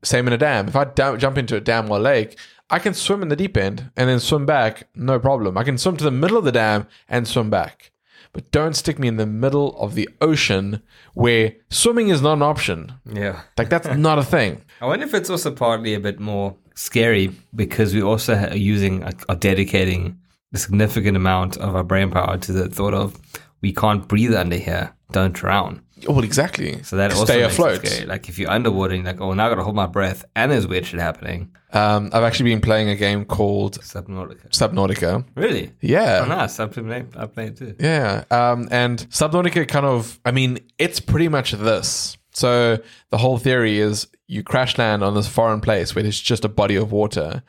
Same 0.05 0.27
in 0.27 0.35
a 0.35 0.39
dam. 0.39 0.69
If 0.69 0.77
I 0.77 0.85
da- 0.85 1.17
jump 1.17 1.39
into 1.39 1.57
a 1.57 1.61
dam 1.61 1.91
or 1.91 1.97
a 1.97 2.01
lake, 2.01 2.39
I 2.69 2.79
can 2.79 2.93
swim 2.93 3.23
in 3.23 3.29
the 3.29 3.37
deep 3.37 3.57
end 3.57 3.91
and 3.97 4.09
then 4.09 4.21
swim 4.21 4.45
back, 4.45 4.89
no 4.95 5.19
problem. 5.19 5.57
I 5.57 5.65
can 5.65 5.79
swim 5.79 5.97
to 5.97 6.05
the 6.05 6.11
middle 6.11 6.37
of 6.37 6.45
the 6.45 6.53
dam 6.53 6.87
and 7.09 7.27
swim 7.27 7.49
back. 7.49 7.93
But 8.35 8.51
don't 8.51 8.75
stick 8.75 8.99
me 8.99 9.09
in 9.09 9.17
the 9.17 9.27
middle 9.27 9.79
of 9.79 9.95
the 9.95 10.09
ocean 10.21 10.83
where 11.15 11.55
swimming 11.71 12.09
is 12.09 12.23
not 12.23 12.35
an 12.35 12.43
option. 12.43 12.95
Yeah. 13.11 13.43
Like 13.57 13.69
that's 13.69 13.89
not 13.97 14.19
a 14.19 14.25
thing. 14.25 14.63
I 14.81 14.87
wonder 14.87 15.07
if 15.07 15.15
it's 15.15 15.31
also 15.31 15.51
partly 15.51 15.95
a 15.95 16.01
bit 16.01 16.19
more 16.19 16.57
scary 16.75 17.31
because 17.55 17.95
we 17.95 18.03
also 18.03 18.35
are 18.35 18.57
using, 18.57 19.05
are 19.05 19.37
dedicating 19.37 20.19
a 20.53 20.59
significant 20.59 21.17
amount 21.17 21.57
of 21.57 21.75
our 21.75 21.85
brain 21.85 22.11
power 22.11 22.39
to 22.39 22.53
the 22.53 22.69
thought 22.69 22.95
of 22.95 23.19
we 23.61 23.73
can't 23.73 24.07
breathe 24.09 24.35
under 24.35 24.57
here, 24.57 24.95
don't 25.13 25.33
drown. 25.33 25.83
Well, 26.09 26.25
exactly. 26.25 26.83
So 26.83 26.97
that 26.97 27.13
To 27.13 27.17
also 27.17 27.33
stay 27.33 27.43
afloat. 27.43 28.07
Like 28.07 28.29
if 28.29 28.39
you're 28.39 28.51
underwater, 28.51 28.95
and 28.95 29.05
you're 29.05 29.13
like, 29.13 29.21
oh, 29.21 29.33
now 29.35 29.47
I 29.47 29.49
gotta 29.49 29.63
hold 29.63 29.77
my 29.77 29.87
breath, 29.87 30.25
and 30.35 30.51
there's 30.51 30.67
weird 30.67 30.85
shit 30.85 30.99
happening. 30.99 31.55
Um, 31.73 32.11
I've 32.13 32.25
actually 32.25 32.51
been 32.51 32.61
playing 32.61 32.89
a 32.89 32.97
game 32.97 33.25
called 33.25 33.79
Subnautica. 33.81 34.49
Subnautica. 34.51 35.25
Really? 35.37 35.73
Yeah. 35.81 36.23
Oh, 36.25 36.29
nice. 36.29 36.59
I've 36.59 36.73
played, 36.73 37.17
I've 37.17 37.33
played 37.33 37.57
too. 37.57 37.77
Yeah. 37.79 38.25
Um, 38.31 38.69
and 38.71 38.99
Subnautica 39.11 39.67
kind 39.69 39.87
of, 39.87 40.19
I 40.25 40.33
mean, 40.33 40.59
it's 40.79 40.99
pretty 41.01 41.29
much 41.29 41.53
this. 41.53 42.17
So 42.35 42.79
the 43.11 43.19
whole 43.19 43.39
theory 43.39 43.79
is 43.79 44.09
you 44.27 44.43
crash 44.43 44.79
land 44.79 45.05
on 45.05 45.15
this 45.15 45.29
foreign 45.29 45.61
place 45.61 45.95
where 45.95 46.03
there's 46.03 46.21
just 46.21 46.45
a 46.45 46.49
body 46.49 46.77
of 46.77 46.91
water 46.91 47.43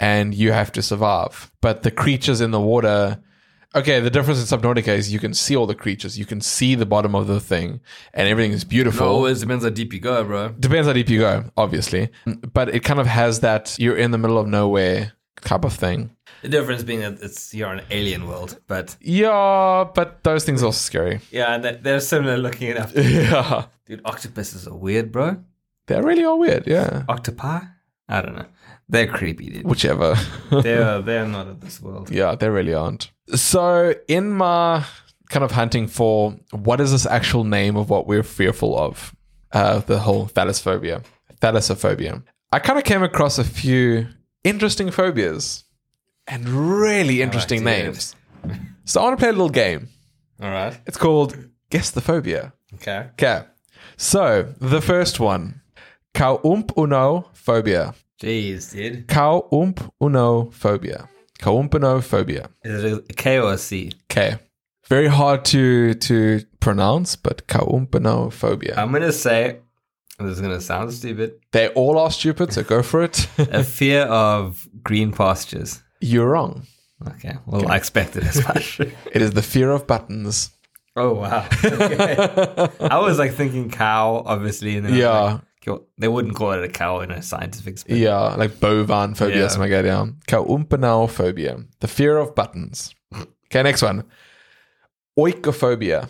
and 0.00 0.34
you 0.34 0.50
have 0.52 0.72
to 0.72 0.82
survive. 0.82 1.50
But 1.60 1.82
the 1.82 1.90
creatures 1.90 2.40
in 2.40 2.50
the 2.50 2.60
water, 2.60 3.20
okay, 3.74 4.00
the 4.00 4.10
difference 4.10 4.40
in 4.40 4.58
Subnautica 4.58 4.88
is 4.88 5.12
you 5.12 5.18
can 5.20 5.34
see 5.34 5.54
all 5.54 5.66
the 5.66 5.74
creatures, 5.74 6.18
you 6.18 6.24
can 6.24 6.40
see 6.40 6.74
the 6.74 6.86
bottom 6.86 7.14
of 7.14 7.26
the 7.26 7.38
thing, 7.38 7.80
and 8.14 8.26
everything 8.26 8.52
is 8.52 8.64
beautiful. 8.64 9.06
No, 9.06 9.12
It 9.12 9.14
always 9.16 9.40
depends 9.40 9.62
how 9.64 9.70
deep 9.70 9.92
you 9.92 10.00
go, 10.00 10.24
bro. 10.24 10.48
Depends 10.58 10.86
how 10.88 10.94
deep 10.94 11.08
you 11.10 11.20
go, 11.20 11.44
obviously. 11.56 12.08
Mm. 12.26 12.52
But 12.52 12.74
it 12.74 12.80
kind 12.80 12.98
of 12.98 13.06
has 13.06 13.40
that 13.40 13.76
you're 13.78 13.96
in 13.96 14.10
the 14.10 14.18
middle 14.18 14.38
of 14.38 14.46
nowhere 14.48 15.12
type 15.42 15.64
of 15.64 15.72
thing. 15.74 16.10
The 16.42 16.48
difference 16.48 16.82
being 16.82 17.00
that 17.00 17.20
it's 17.22 17.52
you're 17.54 17.70
in 17.72 17.80
an 17.80 17.84
alien 17.90 18.26
world, 18.26 18.58
but 18.66 18.96
Yeah, 19.00 19.84
but 19.94 20.24
those 20.24 20.44
things 20.44 20.62
are 20.62 20.72
scary. 20.72 21.20
yeah, 21.30 21.54
and 21.54 21.62
they're 21.84 22.00
similar 22.00 22.38
looking 22.38 22.68
enough. 22.70 22.92
Yeah. 22.96 23.66
Dude, 23.86 24.00
octopuses 24.04 24.66
are 24.66 24.74
weird, 24.74 25.12
bro. 25.12 25.36
They 25.86 26.00
really 26.00 26.24
are 26.24 26.36
weird, 26.36 26.66
yeah. 26.66 27.02
Octopi? 27.08 27.60
I 28.08 28.22
don't 28.22 28.36
know. 28.36 28.46
They're 28.90 29.06
creepy, 29.06 29.50
dude. 29.50 29.64
Whichever. 29.64 30.16
they're 30.50 31.00
they're 31.00 31.26
not 31.26 31.46
of 31.46 31.60
this 31.60 31.80
world. 31.80 32.10
yeah, 32.10 32.34
they 32.34 32.48
really 32.48 32.74
aren't. 32.74 33.10
So, 33.34 33.94
in 34.08 34.30
my 34.32 34.84
kind 35.28 35.44
of 35.44 35.52
hunting 35.52 35.86
for 35.86 36.32
what 36.50 36.80
is 36.80 36.90
this 36.90 37.06
actual 37.06 37.44
name 37.44 37.76
of 37.76 37.88
what 37.88 38.08
we're 38.08 38.24
fearful 38.24 38.76
of, 38.76 39.14
uh, 39.52 39.78
the 39.78 40.00
whole 40.00 40.26
thalassophobia, 40.26 41.04
thalassophobia, 41.40 42.24
I 42.50 42.58
kind 42.58 42.78
of 42.80 42.84
came 42.84 43.04
across 43.04 43.38
a 43.38 43.44
few 43.44 44.08
interesting 44.42 44.90
phobias 44.90 45.62
and 46.26 46.48
really 46.48 47.22
interesting 47.22 47.62
names. 47.62 48.16
So, 48.84 49.00
I 49.00 49.04
want 49.04 49.18
to 49.18 49.22
play 49.22 49.28
a 49.28 49.32
little 49.32 49.50
game. 49.50 49.88
All 50.42 50.50
right. 50.50 50.76
It's 50.86 50.96
called 50.96 51.36
Guess 51.70 51.92
the 51.92 52.00
Phobia. 52.00 52.52
Okay. 52.74 53.06
Okay. 53.12 53.44
So, 53.96 54.52
the 54.58 54.80
first 54.80 55.20
one, 55.20 55.60
Kaump 56.12 56.72
uno 56.76 57.28
phobia. 57.34 57.94
Jeez, 58.20 58.72
dude. 58.72 59.06
Kaump 59.08 59.90
uno 60.00 60.50
phobia. 60.50 61.08
Kaumpano 61.40 62.02
phobia. 62.02 62.50
Is 62.64 62.84
it 62.84 63.04
a 63.10 63.12
K 63.14 63.38
or 63.38 63.54
a 63.54 63.58
C? 63.58 63.92
Okay. 64.10 64.36
Very 64.88 65.08
hard 65.08 65.44
to 65.46 65.94
to 65.94 66.40
pronounce, 66.60 67.16
but 67.16 67.46
kaumpano 67.46 68.30
phobia. 68.32 68.74
I'm 68.76 68.92
gonna 68.92 69.12
say 69.12 69.60
this 70.18 70.32
is 70.32 70.40
gonna 70.42 70.60
sound 70.60 70.92
stupid. 70.92 71.32
they 71.52 71.68
all 71.68 71.98
are 71.98 72.10
stupid, 72.10 72.52
so 72.52 72.62
go 72.62 72.82
for 72.82 73.02
it. 73.02 73.26
A 73.38 73.64
fear 73.78 74.02
of 74.02 74.68
green 74.82 75.12
pastures. 75.12 75.82
You're 76.02 76.28
wrong. 76.28 76.66
Okay. 77.08 77.38
Well, 77.46 77.70
I 77.72 77.76
expected 77.76 78.24
as 78.24 78.44
much. 78.48 78.80
It 78.80 79.22
is 79.22 79.30
the 79.32 79.42
fear 79.42 79.70
of 79.70 79.86
buttons. 79.86 80.50
oh 80.96 81.14
wow. 81.14 81.46
Okay. 81.64 82.16
I 82.80 82.98
was 82.98 83.18
like 83.18 83.32
thinking 83.32 83.70
cow, 83.70 84.22
obviously, 84.26 84.76
and 84.76 84.84
then 84.84 84.94
Yeah. 84.94 85.08
like, 85.20 85.32
"Yo, 85.32 85.40
they 85.98 86.08
wouldn't 86.08 86.34
call 86.34 86.52
it 86.52 86.64
a 86.64 86.68
cow 86.68 87.00
in 87.00 87.10
a 87.10 87.22
scientific 87.22 87.78
spin. 87.78 87.96
Yeah, 87.98 88.34
like 88.36 88.60
bovine 88.60 89.14
phobia, 89.14 89.42
Yeah. 89.42 89.48
something 89.48 89.70
like 89.70 89.82
that. 89.82 89.84
Yeah. 89.86 90.06
Kaumpano 90.26 91.08
phobia. 91.08 91.58
The 91.80 91.88
fear 91.88 92.16
of 92.18 92.34
buttons. 92.34 92.94
Okay, 93.46 93.62
next 93.62 93.82
one. 93.82 94.04
Oikophobia. 95.18 96.08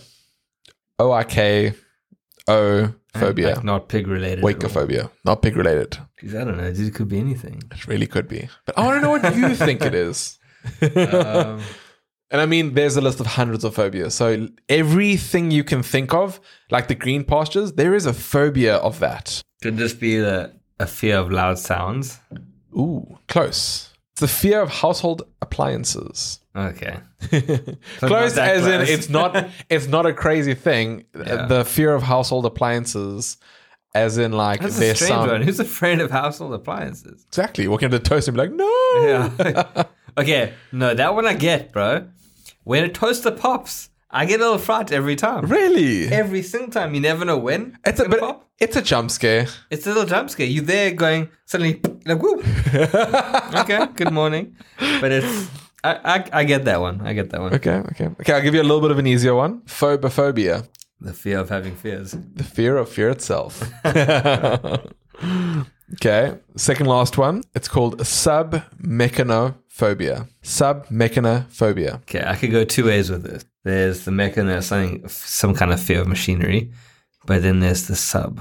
O 0.98 1.12
I 1.12 1.24
K 1.24 1.72
O 2.46 2.92
phobia. 3.14 3.54
Like 3.54 3.64
not 3.64 3.88
pig 3.88 4.06
related. 4.06 4.38
at. 4.38 4.44
Oikophobia. 4.44 5.10
Not 5.24 5.42
pig 5.42 5.56
related. 5.56 5.98
Jeez, 6.22 6.40
I 6.40 6.44
don't 6.44 6.56
know. 6.58 6.64
It 6.64 6.94
could 6.94 7.08
be 7.08 7.18
anything. 7.18 7.62
It 7.72 7.86
really 7.88 8.06
could 8.06 8.28
be. 8.28 8.48
But 8.66 8.78
I 8.78 8.84
want 8.86 8.96
to 8.98 9.00
know 9.00 9.10
what 9.10 9.36
you 9.36 9.54
think 9.56 9.82
it 9.82 9.94
is. 9.94 10.38
Um, 10.82 11.60
And 12.30 12.40
I 12.40 12.46
mean, 12.46 12.74
there's 12.74 12.96
a 12.96 13.00
list 13.00 13.18
of 13.20 13.26
hundreds 13.26 13.64
of 13.64 13.74
phobias. 13.74 14.14
So 14.14 14.48
everything 14.68 15.50
you 15.50 15.64
can 15.64 15.82
think 15.82 16.14
of, 16.14 16.40
like 16.70 16.88
the 16.88 16.94
green 16.94 17.24
pastures, 17.24 17.72
there 17.72 17.94
is 17.94 18.06
a 18.06 18.12
phobia 18.12 18.76
of 18.76 19.00
that. 19.00 19.42
could 19.62 19.76
this 19.76 19.94
be 19.94 20.18
the, 20.18 20.52
a 20.78 20.86
fear 20.86 21.16
of 21.18 21.32
loud 21.32 21.58
sounds? 21.58 22.20
Ooh, 22.76 23.18
close. 23.26 23.92
It's 24.12 24.20
the 24.20 24.28
fear 24.28 24.60
of 24.60 24.70
household 24.70 25.22
appliances. 25.42 26.40
Okay. 26.54 26.98
close 27.98 28.36
as 28.36 28.66
in 28.66 28.80
it's 28.80 29.08
not 29.08 29.48
it's 29.68 29.86
not 29.86 30.06
a 30.06 30.12
crazy 30.12 30.54
thing. 30.54 31.04
Yeah. 31.14 31.46
The 31.46 31.64
fear 31.64 31.94
of 31.94 32.02
household 32.02 32.44
appliances 32.46 33.36
as 33.94 34.18
in 34.18 34.32
like 34.32 34.60
That's 34.60 34.78
their 34.78 34.92
a 34.92 34.96
strange 34.96 35.30
one. 35.30 35.42
Who's 35.42 35.60
afraid 35.60 36.00
of 36.00 36.10
household 36.10 36.54
appliances? 36.54 37.24
Exactly. 37.28 37.66
Walking 37.68 37.86
up 37.86 37.92
to 37.92 37.98
the 37.98 38.04
toaster 38.04 38.30
and 38.30 38.36
be 38.36 38.42
like, 38.42 38.52
no. 38.52 39.36
Yeah. 39.38 39.84
okay. 40.18 40.54
No, 40.72 40.94
that 40.94 41.14
one 41.14 41.26
I 41.26 41.34
get, 41.34 41.72
bro. 41.72 42.08
When 42.64 42.84
a 42.84 42.88
toaster 42.88 43.30
pops, 43.30 43.90
I 44.10 44.26
get 44.26 44.40
a 44.40 44.42
little 44.42 44.58
fright 44.58 44.92
every 44.92 45.16
time. 45.16 45.46
Really? 45.46 46.08
Every 46.08 46.42
single 46.42 46.70
time. 46.70 46.94
You 46.94 47.00
never 47.00 47.24
know 47.24 47.38
when 47.38 47.78
It's 47.84 48.00
a 48.00 48.08
but 48.08 48.20
pop. 48.20 48.48
it's 48.58 48.76
a 48.76 48.82
jump 48.82 49.10
scare. 49.10 49.46
It's 49.70 49.86
a 49.86 49.90
little 49.90 50.04
jump 50.06 50.30
scare. 50.30 50.46
You 50.46 50.60
there 50.62 50.90
going 50.92 51.28
suddenly 51.46 51.80
like 52.06 52.20
whoop. 52.22 52.44
okay. 53.54 53.86
Good 53.94 54.12
morning. 54.12 54.56
But 55.00 55.12
it's 55.12 55.48
I, 55.82 55.94
I 56.04 56.40
I 56.40 56.44
get 56.44 56.64
that 56.64 56.80
one. 56.80 57.00
I 57.06 57.12
get 57.14 57.30
that 57.30 57.40
one. 57.40 57.54
Okay, 57.54 57.76
okay. 57.92 58.06
Okay, 58.20 58.32
I'll 58.34 58.42
give 58.42 58.54
you 58.54 58.60
a 58.60 58.68
little 58.70 58.80
bit 58.82 58.90
of 58.90 58.98
an 58.98 59.06
easier 59.06 59.34
one. 59.34 59.60
Phobophobia. 59.62 60.66
The 61.00 61.14
fear 61.14 61.38
of 61.38 61.48
having 61.48 61.74
fears. 61.76 62.10
The 62.34 62.44
fear 62.44 62.76
of 62.76 62.88
fear 62.90 63.08
itself. 63.08 63.62
okay, 65.94 66.34
second 66.56 66.86
last 66.86 67.16
one. 67.16 67.42
It's 67.54 67.68
called 67.68 68.00
submechanophobia. 69.80 70.28
Submechanophobia. 70.42 71.94
Okay, 72.02 72.22
I 72.26 72.36
could 72.36 72.50
go 72.50 72.64
two 72.64 72.84
ways 72.86 73.10
with 73.10 73.22
this. 73.24 73.44
There's 73.64 74.04
the 74.04 74.10
mechanism, 74.10 74.62
something, 74.62 75.08
some 75.08 75.54
kind 75.54 75.72
of 75.72 75.80
fear 75.80 76.00
of 76.00 76.08
machinery, 76.08 76.70
but 77.26 77.42
then 77.42 77.60
there's 77.60 77.86
the 77.88 77.96
sub. 77.96 78.40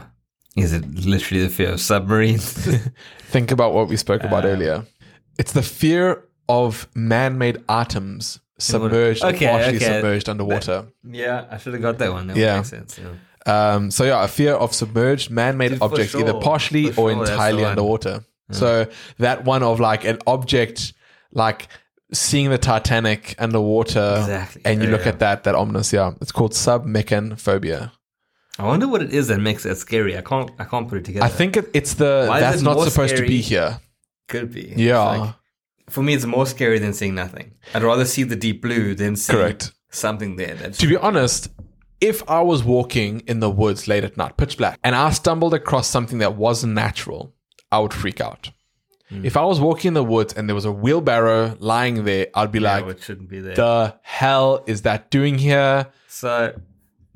Is 0.56 0.74
it 0.74 0.86
literally 1.06 1.44
the 1.44 1.50
fear 1.50 1.72
of 1.72 1.82
submarines? 1.82 2.54
Think 3.30 3.52
about 3.52 3.74
what 3.74 3.88
we 3.88 3.98
spoke 3.98 4.24
about 4.24 4.46
Uh, 4.46 4.50
earlier. 4.50 4.86
It's 5.38 5.54
the 5.54 5.62
fear 5.62 6.24
of 6.48 6.88
man-made 6.96 7.64
items 7.70 8.40
submerged, 8.58 9.24
or 9.24 9.28
Okay, 9.28 9.48
partially 9.48 9.76
okay. 9.78 9.86
submerged 9.86 10.28
underwater. 10.30 10.88
yeah, 11.04 11.46
I 11.50 11.58
should 11.58 11.74
have 11.74 11.82
got 11.82 11.98
that 12.00 12.12
one. 12.12 12.28
That 12.28 12.38
Yeah. 12.38 12.46
yeah. 12.46 12.56
makes 12.58 12.70
sense. 12.70 13.00
Yeah. 13.00 13.14
Um, 13.46 13.90
so 13.92 14.04
yeah, 14.04 14.24
a 14.24 14.28
fear 14.28 14.54
of 14.54 14.74
submerged 14.74 15.32
man-made 15.32 15.70
Dude, 15.72 15.82
objects, 15.82 16.14
either 16.16 16.34
partially 16.34 16.92
For 16.92 17.12
or 17.12 17.14
sure, 17.14 17.22
entirely 17.34 17.64
underwater. 17.66 18.24
So 18.52 18.88
that 19.20 19.46
one 19.46 19.62
of 19.64 19.80
like 19.80 20.06
an 20.06 20.18
object, 20.26 20.94
like 21.32 21.68
seeing 22.14 22.50
the 22.50 22.58
Titanic 22.58 23.36
underwater, 23.38 24.16
Exactly. 24.20 24.62
and 24.66 24.82
you 24.82 24.88
Yeah, 24.88 24.92
look 24.96 25.02
yeah. 25.06 25.10
at 25.10 25.20
that, 25.20 25.44
that 25.44 25.56
ominous. 25.56 25.94
Yeah, 25.94 26.12
it's 26.22 26.32
called 26.32 26.54
submechanophobia. 26.54 27.92
I 28.58 28.64
wonder 28.66 28.88
what 28.88 29.02
it 29.02 29.14
is 29.14 29.28
that 29.30 29.40
makes 29.40 29.66
it 29.66 29.76
scary. 29.78 30.18
I 30.18 30.22
can't. 30.22 30.52
I 30.60 30.66
can't 30.66 30.88
put 30.90 30.98
it 31.00 31.06
together. 31.06 31.26
I 31.26 31.30
think 31.30 31.56
it, 31.56 31.70
it's 31.74 31.94
the 31.94 32.26
Why 32.28 32.40
that's 32.42 32.62
it 32.62 32.66
not 32.66 32.82
supposed 32.90 33.16
to 33.16 33.26
be 33.26 33.42
here. 33.42 33.80
could 34.28 34.52
be. 34.54 34.74
Yeah, 34.76 35.00
like- 35.04 35.34
for 35.90 36.04
me, 36.04 36.14
it's 36.14 36.26
more 36.26 36.46
scary 36.46 36.78
than 36.78 36.94
seeing 36.94 37.16
nothing. 37.16 37.54
I'd 37.74 37.82
rather 37.84 38.06
see 38.06 38.22
the 38.24 38.36
deep 38.36 38.62
blue 38.62 38.94
than 38.96 39.16
see 39.16 39.34
Correct. 39.34 39.72
something 39.90 40.36
there. 40.36 40.54
That's 40.56 40.78
to 40.80 40.88
be 40.88 40.98
honest, 40.98 41.50
if 42.00 42.22
I 42.30 42.42
was 42.42 42.64
walking 42.64 43.22
in 43.28 43.40
the 43.40 43.50
woods 43.50 43.88
late 43.88 44.04
at 44.04 44.16
night, 44.18 44.38
pitch 44.38 44.58
black, 44.58 44.78
and 44.84 44.96
I 44.96 45.10
stumbled 45.12 45.54
across 45.56 45.88
something 45.88 46.20
that 46.20 46.36
wasn't 46.36 46.74
natural, 46.74 47.34
I 47.72 47.80
would 47.80 47.94
freak 47.94 48.22
out. 48.22 48.52
Hmm. 49.10 49.26
If 49.26 49.36
I 49.38 49.44
was 49.44 49.60
walking 49.60 49.90
in 49.90 49.94
the 49.96 50.04
woods 50.04 50.34
and 50.34 50.48
there 50.48 50.56
was 50.56 50.66
a 50.66 50.72
wheelbarrow 50.72 51.56
lying 51.60 52.04
there, 52.04 52.28
I'd 52.36 52.52
be 52.52 52.60
yeah, 52.60 52.78
like, 52.80 52.98
it 52.98 53.04
shouldn't 53.04 53.30
be 53.30 53.40
there. 53.40 53.56
the 53.56 53.96
hell 54.04 54.64
is 54.68 54.84
that 54.84 55.10
doing 55.10 55.38
here? 55.40 55.88
So 56.08 56.60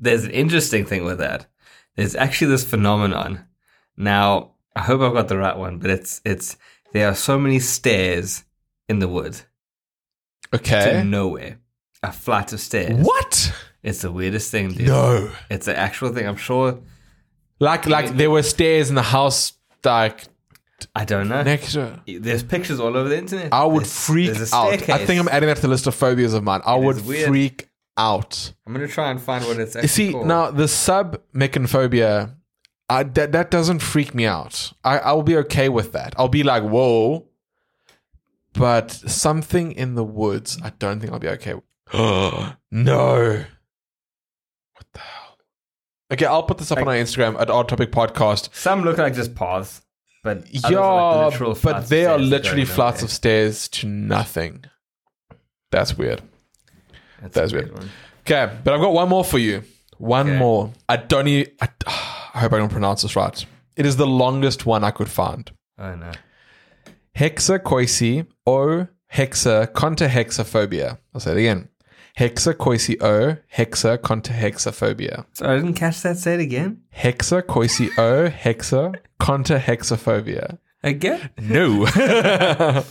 there's 0.00 0.24
an 0.24 0.30
interesting 0.32 0.84
thing 0.86 1.04
with 1.04 1.18
that. 1.18 1.46
There's 1.96 2.16
actually 2.16 2.48
this 2.50 2.64
phenomenon. 2.64 3.44
Now, 3.96 4.52
I 4.74 4.80
hope 4.82 5.00
I've 5.02 5.12
got 5.12 5.28
the 5.28 5.38
right 5.38 5.56
one, 5.56 5.78
but 5.78 5.90
it's 5.90 6.20
it's 6.24 6.56
there 6.92 7.08
are 7.08 7.14
so 7.14 7.38
many 7.38 7.60
stairs 7.60 8.44
in 8.88 8.98
the 8.98 9.06
woods 9.08 9.46
Okay. 10.52 10.84
to 10.92 11.04
nowhere. 11.04 11.58
A 12.02 12.12
flight 12.12 12.52
of 12.52 12.60
stairs. 12.60 13.04
What? 13.04 13.52
It's 13.82 14.02
the 14.02 14.10
weirdest 14.10 14.50
thing, 14.50 14.72
dude. 14.72 14.88
No. 14.88 15.30
It's 15.50 15.68
an 15.68 15.76
actual 15.76 16.12
thing. 16.12 16.26
I'm 16.26 16.36
sure. 16.36 16.80
Like 17.60 17.86
like 17.86 18.16
there 18.16 18.30
were 18.30 18.42
stairs 18.42 18.88
in 18.88 18.94
the 18.96 19.02
house 19.02 19.52
like 19.84 20.24
I 20.94 21.04
don't 21.04 21.28
know. 21.28 21.42
next 21.42 21.72
to 21.72 22.00
There's 22.06 22.42
pictures 22.42 22.80
all 22.80 22.96
over 22.96 23.08
the 23.08 23.18
internet. 23.18 23.52
I 23.52 23.64
would 23.64 23.82
There's- 23.84 24.06
freak 24.06 24.32
there's 24.32 24.52
out. 24.52 24.72
I 24.88 25.04
think 25.04 25.20
I'm 25.20 25.28
adding 25.28 25.48
that 25.48 25.56
to 25.56 25.62
the 25.62 25.68
list 25.68 25.86
of 25.86 25.94
phobias 25.94 26.34
of 26.34 26.42
mine. 26.42 26.60
I 26.64 26.74
would 26.76 27.00
freak 27.00 27.68
out. 27.96 28.52
I'm 28.66 28.72
gonna 28.72 28.88
try 28.88 29.10
and 29.10 29.20
find 29.20 29.44
what 29.44 29.58
it's 29.58 29.74
You 29.74 29.80
actually 29.82 29.88
see, 29.88 30.12
called. 30.12 30.26
now 30.26 30.50
the 30.50 30.66
sub 30.68 31.20
phobia, 31.68 32.36
I, 32.88 33.02
that 33.04 33.32
that 33.32 33.50
doesn't 33.50 33.78
freak 33.80 34.14
me 34.14 34.26
out. 34.26 34.72
I 34.82 34.98
I'll 34.98 35.22
be 35.22 35.36
okay 35.38 35.68
with 35.68 35.92
that. 35.92 36.14
I'll 36.18 36.28
be 36.28 36.42
like, 36.42 36.62
whoa, 36.64 37.26
but 38.52 38.90
something 38.90 39.72
in 39.72 39.94
the 39.94 40.04
woods, 40.04 40.58
I 40.62 40.70
don't 40.78 41.00
think 41.00 41.12
I'll 41.12 41.18
be 41.18 41.28
okay. 41.28 41.54
with. 41.54 41.64
no. 41.92 43.44
What 44.72 44.86
the 44.92 45.00
hell? 45.00 45.38
Okay, 46.12 46.26
I'll 46.26 46.42
put 46.42 46.58
this 46.58 46.70
up 46.70 46.78
on 46.78 46.88
our 46.88 46.94
Instagram 46.94 47.40
at 47.40 47.48
Odd 47.50 47.68
Topic 47.68 47.90
Podcast. 47.90 48.54
Some 48.54 48.82
look 48.82 48.98
like 48.98 49.14
just 49.14 49.34
paths, 49.34 49.82
but 50.24 50.52
Yeah, 50.52 50.78
like 50.80 51.30
literal 51.32 51.56
but 51.62 51.88
they 51.88 52.04
are 52.06 52.18
literally 52.18 52.64
go 52.64 52.72
flights 52.72 52.98
nowhere. 52.98 53.04
of 53.04 53.10
stairs 53.12 53.68
to 53.68 53.86
nothing. 53.86 54.64
That's 55.70 55.96
weird. 55.96 56.20
That's, 57.22 57.34
that's 57.34 57.52
a 57.52 57.56
weird. 57.56 57.70
Okay, 58.26 58.52
but 58.64 58.74
I've 58.74 58.80
got 58.80 58.92
one 58.92 59.08
more 59.08 59.24
for 59.24 59.38
you. 59.38 59.62
One 59.98 60.28
Okay. 60.30 60.38
more. 60.38 60.72
I 60.88 60.96
don't 60.96 61.28
even. 61.28 61.52
I, 61.60 61.68
I 62.34 62.40
hope 62.40 62.52
I 62.54 62.58
don't 62.58 62.72
pronounce 62.72 63.02
this 63.02 63.14
right. 63.14 63.46
It 63.76 63.86
is 63.86 63.96
the 63.96 64.06
longest 64.06 64.66
one 64.66 64.82
I 64.82 64.90
could 64.90 65.08
find. 65.08 65.48
Oh 65.78 65.94
no. 65.94 66.10
Hexacoisi 67.16 68.26
o 68.46 68.88
hexacontahexaphobia. 69.12 70.98
I'll 71.14 71.20
say 71.20 71.32
it 71.32 71.38
again. 71.38 71.68
Hexacoisi 72.18 72.96
o 73.02 73.36
hexacontahexaphobia. 73.56 75.24
So 75.32 75.46
I 75.46 75.56
didn't 75.56 75.74
catch 75.74 76.00
that. 76.02 76.16
Say 76.16 76.34
it 76.34 76.40
again. 76.40 76.82
Hexacoisi 76.96 77.90
o 77.98 78.30
hexacontahexaphobia. 78.30 80.58
Again? 80.82 81.30
No. 81.38 81.86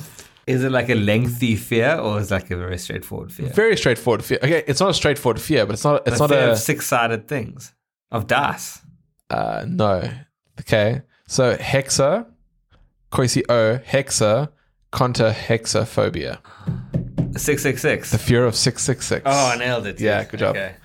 Is 0.45 0.61
it 0.63 0.71
like 0.71 0.89
a 0.89 0.95
lengthy 0.95 1.55
fear 1.55 1.97
or 1.97 2.19
is 2.19 2.29
it 2.29 2.35
like 2.35 2.51
a 2.51 2.57
very 2.57 2.77
straightforward 2.77 3.31
fear? 3.31 3.47
Very 3.47 3.77
straightforward 3.77 4.25
fear. 4.25 4.39
Okay, 4.43 4.61
it's 4.67 4.81
not 4.81 4.89
a 4.89 4.93
straightforward 4.93 5.39
fear, 5.39 5.65
but 5.65 5.71
it's 5.73 5.85
not. 5.85 6.05
It's 6.05 6.17
a 6.17 6.19
not 6.19 6.29
fear 6.31 6.49
a. 6.49 6.51
of 6.51 6.57
six-sided 6.57 7.29
things 7.29 7.73
of 8.11 8.27
dice. 8.27 8.81
Uh, 9.29 9.63
no. 9.65 10.03
Okay. 10.59 11.03
So 11.27 11.55
hexa, 11.55 12.25
coisi 13.09 13.41
o 13.47 13.77
hexa, 13.77 14.49
conta 14.91 15.31
hexaphobia. 15.31 16.39
Six 17.35 17.63
six 17.63 17.81
six. 17.81 18.11
The 18.11 18.17
fear 18.17 18.45
of 18.45 18.55
six 18.55 18.83
six 18.83 19.05
six. 19.05 19.23
Oh, 19.25 19.49
I 19.51 19.57
nailed 19.57 19.87
it. 19.87 19.99
Yeah, 19.99 20.23
good 20.23 20.39
job. 20.39 20.55
Okay. 20.55 20.75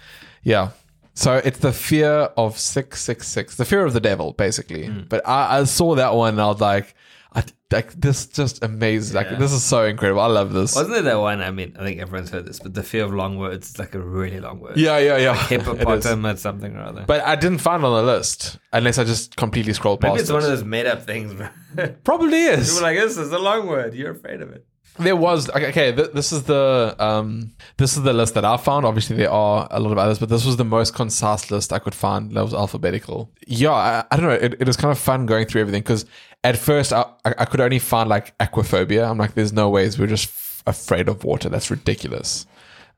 Yeah. 0.42 0.70
So 1.14 1.34
it's 1.34 1.58
the 1.58 1.72
fear 1.72 2.30
of 2.36 2.58
six 2.58 3.02
six 3.02 3.26
six, 3.26 3.56
the 3.56 3.64
fear 3.64 3.84
of 3.84 3.92
the 3.92 4.00
devil, 4.00 4.32
basically. 4.34 4.86
Hmm. 4.86 5.00
But 5.08 5.26
I, 5.26 5.58
I 5.58 5.64
saw 5.64 5.96
that 5.96 6.14
one 6.14 6.34
and 6.34 6.40
I 6.40 6.46
was 6.46 6.60
like, 6.60 6.94
I, 7.34 7.42
like 7.70 7.92
this 7.92 8.26
just 8.26 8.62
amazing. 8.62 9.16
Like 9.16 9.36
this 9.36 9.52
is 9.52 9.64
so 9.64 9.84
incredible. 9.84 10.20
I 10.20 10.26
love 10.28 10.52
this. 10.52 10.76
Wasn't 10.76 10.96
it 10.96 11.02
that 11.02 11.18
one? 11.18 11.42
I 11.42 11.50
mean, 11.50 11.76
I 11.76 11.82
think 11.82 12.00
everyone's 12.00 12.30
heard 12.30 12.46
this, 12.46 12.60
but 12.60 12.72
the 12.72 12.84
fear 12.84 13.04
of 13.04 13.12
long 13.12 13.36
words 13.36 13.70
is 13.70 13.78
like 13.80 13.96
a 13.96 14.00
really 14.00 14.38
long 14.38 14.60
word. 14.60 14.76
yeah, 14.76 14.98
yeah, 14.98 15.16
yeah. 15.16 15.34
Hippopotam 15.48 16.32
or 16.32 16.36
something 16.36 16.76
or 16.76 16.82
other. 16.82 17.04
But 17.04 17.22
I 17.24 17.34
didn't 17.34 17.58
find 17.58 17.82
it 17.82 17.86
on 17.86 18.06
the 18.06 18.12
list 18.12 18.58
unless 18.72 18.96
I 18.96 19.02
just 19.02 19.34
completely 19.34 19.72
scrolled 19.72 20.00
Maybe 20.00 20.12
past 20.12 20.20
it's 20.20 20.30
it. 20.30 20.34
one 20.34 20.44
of 20.44 20.50
those 20.50 20.62
made 20.62 20.86
up 20.86 21.02
things. 21.02 21.42
Probably 22.04 22.44
is. 22.44 22.78
are 22.78 22.82
like, 22.82 22.96
this 22.96 23.18
is 23.18 23.32
a 23.32 23.38
long 23.40 23.66
word. 23.66 23.92
You're 23.92 24.12
afraid 24.12 24.40
of 24.40 24.52
it. 24.52 24.64
There 24.98 25.16
was 25.16 25.48
okay. 25.50 25.68
okay 25.68 25.92
th- 25.92 26.10
this 26.12 26.32
is 26.32 26.44
the 26.44 26.94
um, 26.98 27.52
this 27.76 27.96
is 27.96 28.02
the 28.02 28.12
list 28.12 28.34
that 28.34 28.44
I 28.44 28.56
found. 28.56 28.84
Obviously, 28.84 29.16
there 29.16 29.30
are 29.30 29.68
a 29.70 29.80
lot 29.80 29.92
of 29.92 29.98
others, 29.98 30.18
but 30.18 30.28
this 30.28 30.44
was 30.44 30.56
the 30.56 30.64
most 30.64 30.94
concise 30.94 31.50
list 31.50 31.72
I 31.72 31.78
could 31.78 31.94
find. 31.94 32.32
That 32.36 32.42
was 32.42 32.54
alphabetical. 32.54 33.30
Yeah, 33.46 33.72
I, 33.72 34.04
I 34.10 34.16
don't 34.16 34.26
know. 34.26 34.32
It, 34.32 34.54
it 34.60 34.66
was 34.66 34.76
kind 34.76 34.90
of 34.92 34.98
fun 34.98 35.26
going 35.26 35.46
through 35.46 35.60
everything 35.62 35.82
because 35.82 36.04
at 36.44 36.56
first 36.58 36.92
I, 36.92 37.04
I 37.24 37.34
I 37.38 37.44
could 37.44 37.60
only 37.60 37.78
find 37.78 38.08
like 38.08 38.36
aquaphobia. 38.38 39.08
I'm 39.08 39.18
like, 39.18 39.34
there's 39.34 39.52
no 39.52 39.68
ways 39.68 39.98
we're 39.98 40.06
just 40.06 40.28
f- 40.28 40.62
afraid 40.66 41.08
of 41.08 41.24
water. 41.24 41.48
That's 41.48 41.70
ridiculous. 41.70 42.46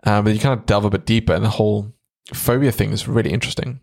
Um, 0.04 0.24
but 0.24 0.32
you 0.34 0.40
kind 0.40 0.58
of 0.58 0.66
delve 0.66 0.86
a 0.86 0.90
bit 0.90 1.04
deeper, 1.06 1.34
and 1.34 1.44
the 1.44 1.50
whole 1.50 1.92
phobia 2.32 2.72
thing 2.72 2.92
is 2.92 3.06
really 3.06 3.30
interesting. 3.30 3.80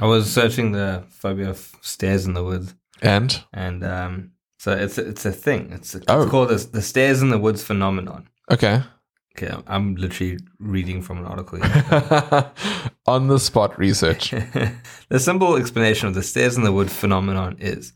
I 0.00 0.06
was 0.06 0.30
searching 0.30 0.72
the 0.72 1.04
phobia 1.08 1.48
of 1.50 1.72
stairs 1.80 2.26
in 2.26 2.34
the 2.34 2.44
woods, 2.44 2.74
And 3.00 3.42
and 3.52 3.82
um, 3.84 4.32
so 4.58 4.72
it's 4.72 4.98
a, 4.98 5.08
it's 5.08 5.24
a 5.24 5.32
thing. 5.32 5.70
It's, 5.72 5.94
it's 5.94 6.04
Oh. 6.08 6.28
called 6.28 6.50
the, 6.50 6.56
the 6.72 6.82
stairs 6.82 7.22
in 7.22 7.30
the 7.30 7.38
woods 7.38 7.62
phenomenon. 7.62 8.28
okay, 8.50 8.82
Okay, 9.36 9.54
I'm 9.68 9.94
literally 9.94 10.38
reading 10.58 11.00
from 11.00 11.18
an 11.18 11.26
article. 11.26 11.60
Here. 11.62 12.50
on 13.06 13.28
the 13.28 13.38
spot 13.38 13.78
research. 13.78 14.30
the 15.08 15.20
simple 15.20 15.54
explanation 15.56 16.08
of 16.08 16.14
the 16.14 16.24
stairs 16.24 16.56
in 16.56 16.64
the 16.64 16.72
wood 16.72 16.90
phenomenon 16.90 17.56
is 17.60 17.92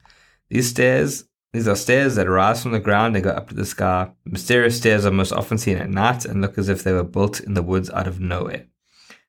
these 0.51 0.69
stairs 0.71 1.25
these 1.53 1.69
are 1.69 1.77
stairs 1.77 2.15
that 2.15 2.29
rise 2.31 2.63
from 2.63 2.73
the 2.73 2.81
ground 2.81 3.15
and 3.15 3.23
go 3.25 3.31
up 3.31 3.49
to 3.49 3.55
the 3.55 3.67
sky. 3.67 4.11
Mysterious 4.25 4.79
stairs 4.79 5.05
are 5.05 5.11
most 5.11 5.33
often 5.33 5.59
seen 5.59 5.77
at 5.77 5.91
night 5.91 6.25
and 6.25 6.41
look 6.41 6.57
as 6.57 6.71
if 6.71 6.83
they 6.83 6.93
were 6.95 7.03
built 7.05 7.41
in 7.41 7.53
the 7.53 7.63
woods 7.63 7.91
out 7.91 8.07
of 8.07 8.21
nowhere. 8.21 8.65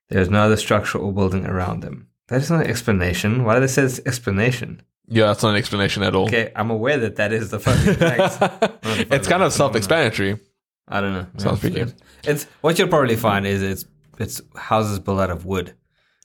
There 0.09 0.21
is 0.21 0.29
no 0.29 0.43
other 0.43 0.55
structure 0.55 0.99
or 0.99 1.11
building 1.11 1.45
around 1.45 1.81
them. 1.81 2.07
That 2.29 2.41
is 2.41 2.49
not 2.49 2.61
an 2.63 2.69
explanation. 2.69 3.43
Why 3.43 3.55
do 3.55 3.59
they 3.61 3.67
say 3.67 3.81
it's 3.83 3.99
explanation? 4.05 4.83
Yeah, 5.07 5.27
that's 5.27 5.43
not 5.43 5.49
an 5.51 5.55
explanation 5.55 6.03
at 6.03 6.15
all. 6.15 6.25
Okay, 6.27 6.51
I'm 6.55 6.69
aware 6.71 6.97
that 6.97 7.17
that 7.17 7.33
is 7.33 7.51
the 7.51 7.59
fucking 7.59 7.93
facts. 7.95 8.37
it's 9.11 9.27
kind 9.27 9.43
of 9.43 9.53
self-explanatory. 9.53 10.39
I 10.87 11.01
don't 11.01 11.13
know. 11.13 11.27
Sounds 11.37 11.59
pretty 11.59 11.79
it's, 11.81 11.93
it's 12.23 12.43
what 12.61 12.77
you'll 12.77 12.89
probably 12.89 13.15
find 13.15 13.45
is 13.47 13.61
it's 13.61 13.85
it's 14.19 14.41
houses 14.55 14.99
built 14.99 15.19
out 15.19 15.29
of 15.31 15.45
wood. 15.45 15.73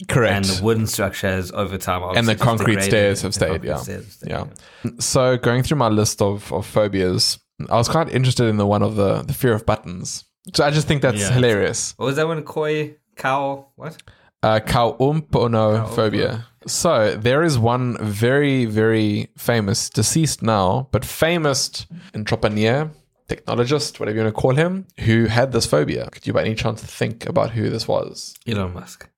Correct. 0.08 0.34
And 0.34 0.44
the 0.44 0.62
wooden 0.62 0.86
structures 0.86 1.50
over 1.50 1.76
time 1.76 2.16
And 2.16 2.28
the 2.28 2.36
concrete 2.36 2.82
stairs 2.82 3.24
and 3.24 3.34
have 3.34 3.40
the 3.40 3.46
stayed, 3.46 3.48
concrete 3.48 3.68
yeah. 3.68 3.76
stairs 3.78 4.04
have 4.04 4.12
stayed, 4.12 4.30
Yeah. 4.30 4.92
So 5.00 5.36
going 5.36 5.64
through 5.64 5.78
my 5.78 5.88
list 5.88 6.22
of, 6.22 6.52
of 6.52 6.66
phobias, 6.66 7.38
I 7.68 7.74
was 7.76 7.88
quite 7.88 8.08
interested 8.10 8.46
in 8.46 8.58
the 8.58 8.66
one 8.66 8.82
of 8.84 8.94
the, 8.94 9.22
the 9.22 9.32
fear 9.32 9.54
of 9.54 9.66
buttons. 9.66 10.24
So 10.54 10.64
I 10.64 10.70
just 10.70 10.86
think 10.86 11.02
that's 11.02 11.18
Yeah. 11.18 11.32
hilarious. 11.32 11.94
What 11.96 12.06
was 12.06 12.16
that 12.16 12.28
one? 12.28 12.42
Koi 12.44 12.96
cow? 13.16 13.66
What? 13.74 13.96
Uh, 14.40 14.60
kow 14.60 14.96
ump 15.00 15.34
or 15.34 15.48
no 15.48 15.84
phobia. 15.86 16.46
So 16.68 17.16
there 17.16 17.42
is 17.42 17.58
one 17.58 17.96
very, 18.00 18.64
very 18.66 19.30
famous, 19.36 19.88
deceased 19.90 20.42
now, 20.42 20.88
but 20.92 21.04
famous 21.04 21.86
entrepreneur, 22.14 22.90
technologist, 23.28 23.98
whatever 23.98 24.18
you 24.18 24.24
want 24.24 24.34
to 24.34 24.40
call 24.40 24.54
him, 24.54 24.86
who 25.00 25.26
had 25.26 25.52
this 25.52 25.66
phobia. 25.66 26.08
Could 26.10 26.26
you 26.26 26.32
by 26.32 26.42
any 26.44 26.54
chance 26.54 26.82
think 26.82 27.26
about 27.26 27.50
who 27.50 27.70
this 27.70 27.88
was? 27.88 28.34
Elon 28.46 28.74
Musk. 28.74 29.08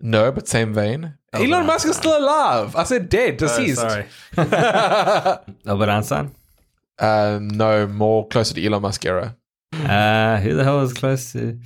No, 0.00 0.30
but 0.30 0.46
same 0.48 0.74
vein. 0.74 1.14
Albert 1.32 1.48
Elon 1.48 1.66
Musk 1.66 1.88
is 1.88 1.96
still 1.96 2.18
alive. 2.18 2.76
I 2.76 2.82
said 2.84 3.08
dead, 3.08 3.36
deceased. 3.38 3.80
Oh, 3.82 3.88
sorry. 3.88 4.06
Albert 5.66 5.88
Einstein. 5.88 6.34
uh, 6.98 7.38
no, 7.40 7.86
more 7.86 8.26
closer 8.28 8.54
to 8.54 8.64
Elon 8.66 8.82
Musk 8.82 9.04
era. 9.06 9.36
Uh, 9.72 10.38
who 10.40 10.54
the 10.54 10.64
hell 10.64 10.80
is 10.82 10.92
close 10.92 11.32
to? 11.32 11.58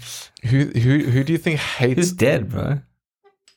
Who 0.44 0.66
who 0.66 0.98
who 1.10 1.24
do 1.24 1.32
you 1.32 1.38
think 1.38 1.60
hates? 1.60 1.96
Who's 1.96 2.12
dead, 2.12 2.50
bro? 2.50 2.80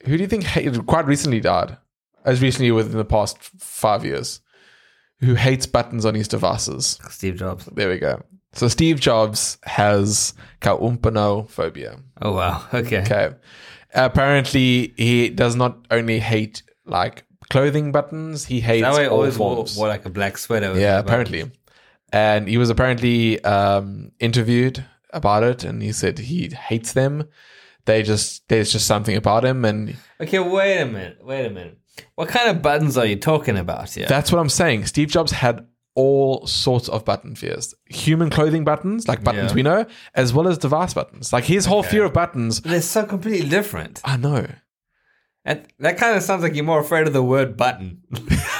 Who 0.05 0.17
do 0.17 0.23
you 0.23 0.27
think 0.27 0.43
hate, 0.43 0.85
quite 0.85 1.05
recently 1.05 1.39
died? 1.39 1.77
As 2.25 2.41
recently 2.41 2.71
within 2.71 2.97
the 2.97 3.05
past 3.05 3.37
five 3.41 4.05
years, 4.05 4.39
who 5.19 5.35
hates 5.35 5.65
buttons 5.65 6.05
on 6.05 6.15
his 6.15 6.27
devices? 6.27 6.99
Steve 7.09 7.35
Jobs. 7.35 7.65
There 7.65 7.89
we 7.89 7.99
go. 7.99 8.23
So 8.53 8.67
Steve 8.67 8.99
Jobs 8.99 9.57
has 9.63 10.33
kaumpano 10.61 11.49
phobia. 11.49 11.97
Oh 12.21 12.33
wow. 12.33 12.65
Okay. 12.73 13.01
Okay. 13.01 13.31
Apparently, 13.93 14.93
he 14.97 15.29
does 15.29 15.55
not 15.55 15.85
only 15.91 16.19
hate 16.19 16.63
like 16.85 17.25
clothing 17.49 17.91
buttons; 17.91 18.45
he 18.45 18.59
hates 18.59 18.83
That 18.83 18.93
way, 18.93 19.07
always 19.07 19.37
wore, 19.37 19.65
wore 19.75 19.87
like 19.87 20.05
a 20.05 20.09
black 20.09 20.37
sweater. 20.37 20.77
yeah, 20.79 20.99
apparently. 20.99 21.51
And 22.11 22.47
he 22.47 22.57
was 22.57 22.69
apparently 22.69 23.43
um, 23.43 24.11
interviewed 24.19 24.83
about 25.11 25.43
it, 25.43 25.63
and 25.63 25.81
he 25.81 25.91
said 25.91 26.19
he 26.19 26.47
hates 26.49 26.93
them. 26.93 27.27
They 27.85 28.01
just 28.03 28.47
there's 28.47 28.71
just 28.71 28.87
something 28.87 29.15
about 29.15 29.43
him, 29.45 29.65
and 29.65 29.95
Okay, 30.21 30.39
wait 30.39 30.79
a 30.79 30.85
minute. 30.85 31.19
Wait 31.23 31.45
a 31.45 31.49
minute. 31.49 31.79
What 32.15 32.29
kind 32.29 32.49
of 32.49 32.61
buttons 32.61 32.97
are 32.97 33.05
you 33.05 33.15
talking 33.17 33.57
about 33.57 33.89
here? 33.91 34.07
that's 34.07 34.31
what 34.31 34.39
I'm 34.39 34.49
saying. 34.49 34.85
Steve 34.85 35.09
Jobs 35.09 35.31
had 35.31 35.67
all 35.95 36.47
sorts 36.47 36.87
of 36.89 37.03
button 37.05 37.35
fears: 37.35 37.73
human 37.85 38.29
clothing 38.29 38.63
buttons, 38.63 39.07
like 39.07 39.23
buttons 39.23 39.51
Yeah. 39.51 39.55
we 39.55 39.63
know, 39.63 39.85
as 40.15 40.33
well 40.33 40.47
as 40.47 40.57
device 40.57 40.93
buttons. 40.93 41.31
Like 41.33 41.43
his 41.43 41.65
whole 41.65 41.79
Okay. 41.79 41.89
fear 41.89 42.05
of 42.05 42.13
buttons. 42.13 42.61
They're 42.61 42.81
so 42.81 43.05
completely 43.05 43.47
different. 43.49 44.01
I 44.03 44.17
know. 44.17 44.47
And 45.45 45.67
that 45.79 45.97
kind 45.97 46.15
of 46.15 46.23
sounds 46.23 46.41
like 46.41 46.55
you're 46.55 46.63
more 46.63 46.79
afraid 46.79 47.05
of 47.05 47.11
the 47.11 47.21
word 47.21 47.57
button. 47.57 48.01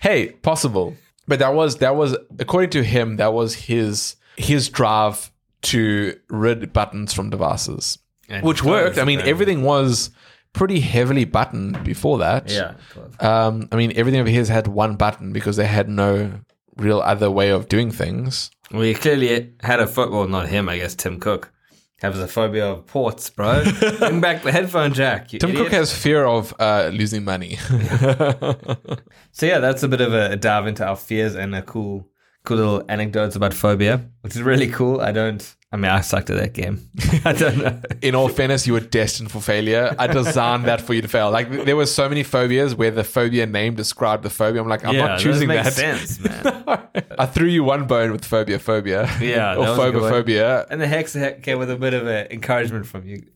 hey, 0.00 0.30
possible. 0.42 0.96
But 1.26 1.38
that 1.38 1.54
was 1.54 1.78
that 1.78 1.96
was 1.96 2.16
according 2.38 2.70
to 2.70 2.84
him, 2.84 3.16
that 3.16 3.32
was 3.32 3.54
his 3.54 4.16
his 4.36 4.68
drive 4.68 5.32
to 5.62 6.18
rid 6.28 6.72
buttons 6.72 7.14
from 7.14 7.30
devices. 7.30 7.98
And 8.28 8.44
Which 8.44 8.62
worked. 8.64 8.98
I 8.98 9.04
mean, 9.04 9.20
everything 9.20 9.62
was 9.62 10.10
pretty 10.52 10.80
heavily 10.80 11.24
buttoned 11.24 11.82
before 11.84 12.18
that. 12.18 12.50
Yeah. 12.50 12.74
Um, 13.20 13.68
I 13.72 13.76
mean, 13.76 13.92
everything 13.96 14.20
of 14.20 14.26
his 14.26 14.48
had 14.48 14.66
one 14.68 14.96
button 14.96 15.32
because 15.32 15.56
they 15.56 15.66
had 15.66 15.88
no 15.88 16.40
real 16.76 17.00
other 17.00 17.30
way 17.30 17.50
of 17.50 17.68
doing 17.68 17.90
things. 17.90 18.50
Well, 18.70 18.82
he 18.82 18.94
clearly 18.94 19.54
had 19.62 19.80
a 19.80 19.86
foot. 19.86 20.10
Well, 20.10 20.26
not 20.26 20.48
him. 20.48 20.68
I 20.68 20.78
guess 20.78 20.94
Tim 20.94 21.20
Cook 21.20 21.52
has 22.00 22.18
a 22.18 22.28
phobia 22.28 22.66
of 22.66 22.86
ports, 22.86 23.30
bro. 23.30 23.64
Bring 23.98 24.20
back 24.20 24.42
the 24.42 24.52
headphone 24.52 24.92
jack. 24.92 25.28
Tim 25.28 25.50
idiot. 25.50 25.64
Cook 25.64 25.72
has 25.72 25.96
fear 25.96 26.24
of 26.24 26.54
uh, 26.58 26.90
losing 26.92 27.24
money. 27.24 27.58
So 29.36 29.46
yeah, 29.46 29.58
that's 29.58 29.82
a 29.82 29.88
bit 29.88 30.00
of 30.00 30.14
a 30.14 30.36
dive 30.36 30.68
into 30.68 30.86
our 30.86 30.94
fears 30.94 31.34
and 31.34 31.56
a 31.56 31.62
cool, 31.62 32.08
cool 32.44 32.56
little 32.56 32.84
anecdotes 32.88 33.34
about 33.34 33.52
phobia, 33.52 34.08
which 34.20 34.36
is 34.36 34.42
really 34.42 34.68
cool. 34.68 35.00
I 35.00 35.10
don't, 35.10 35.56
I 35.74 35.76
mean, 35.76 35.90
I 35.90 36.02
sucked 36.02 36.30
at 36.30 36.36
that 36.36 36.52
game. 36.52 36.88
I 37.24 37.32
don't 37.32 37.58
know. 37.58 37.80
In 38.00 38.14
all 38.14 38.28
fairness, 38.28 38.64
you 38.64 38.74
were 38.74 38.80
destined 38.80 39.32
for 39.32 39.40
failure. 39.40 39.92
I 39.98 40.06
designed 40.06 40.66
that 40.66 40.80
for 40.80 40.94
you 40.94 41.02
to 41.02 41.08
fail. 41.08 41.32
Like 41.32 41.50
there 41.64 41.74
were 41.74 41.86
so 41.86 42.08
many 42.08 42.22
phobias 42.22 42.76
where 42.76 42.92
the 42.92 43.02
phobia 43.02 43.44
name 43.44 43.74
described 43.74 44.22
the 44.22 44.30
phobia. 44.30 44.62
I'm 44.62 44.68
like, 44.68 44.84
I'm 44.84 44.94
yeah, 44.94 45.06
not 45.08 45.18
choosing 45.18 45.48
that. 45.48 45.72
sense, 45.72 46.20
man. 46.24 46.88
I 47.18 47.26
threw 47.26 47.48
you 47.48 47.64
one 47.64 47.88
bone 47.88 48.12
with 48.12 48.24
phobia, 48.24 48.60
phobia. 48.60 49.10
Yeah, 49.20 49.56
or 49.56 49.64
that 49.64 49.70
was 49.70 49.78
a 49.80 49.90
good 49.90 50.02
one. 50.02 50.12
phobophobia. 50.12 50.66
and 50.70 50.80
the 50.80 50.86
hex 50.86 51.16
came 51.42 51.58
with 51.58 51.72
a 51.72 51.76
bit 51.76 51.92
of 51.92 52.06
a 52.06 52.32
encouragement 52.32 52.86
from 52.86 53.08
you. 53.08 53.26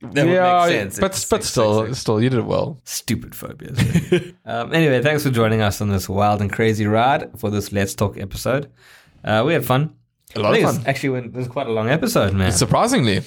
That 0.00 0.26
yeah, 0.26 0.62
would 0.62 0.70
make 0.70 0.80
sense. 0.80 0.98
but 0.98 1.12
It's 1.12 1.24
but 1.26 1.44
still, 1.44 1.78
six, 1.82 1.90
six. 1.90 1.98
still, 2.00 2.20
you 2.20 2.28
did 2.28 2.40
it 2.40 2.44
well. 2.44 2.80
stupid 2.82 3.36
phobias. 3.36 3.78
um, 4.44 4.74
anyway, 4.74 5.00
thanks 5.00 5.22
for 5.22 5.30
joining 5.30 5.60
us 5.60 5.80
on 5.80 5.90
this 5.90 6.08
wild 6.08 6.40
and 6.40 6.52
crazy 6.52 6.88
ride 6.88 7.38
for 7.38 7.50
this 7.50 7.70
Let's 7.70 7.94
Talk 7.94 8.18
episode. 8.18 8.68
Uh, 9.22 9.44
we 9.46 9.52
had 9.52 9.64
fun. 9.64 9.94
A 10.36 10.40
lot 10.40 10.56
of 10.56 10.62
fun. 10.62 10.82
Actually, 10.86 11.10
went- 11.10 11.26
it 11.26 11.34
was 11.34 11.48
quite 11.48 11.66
a 11.66 11.72
long 11.72 11.88
episode, 11.88 12.32
man. 12.34 12.52
Surprisingly, 12.52 13.22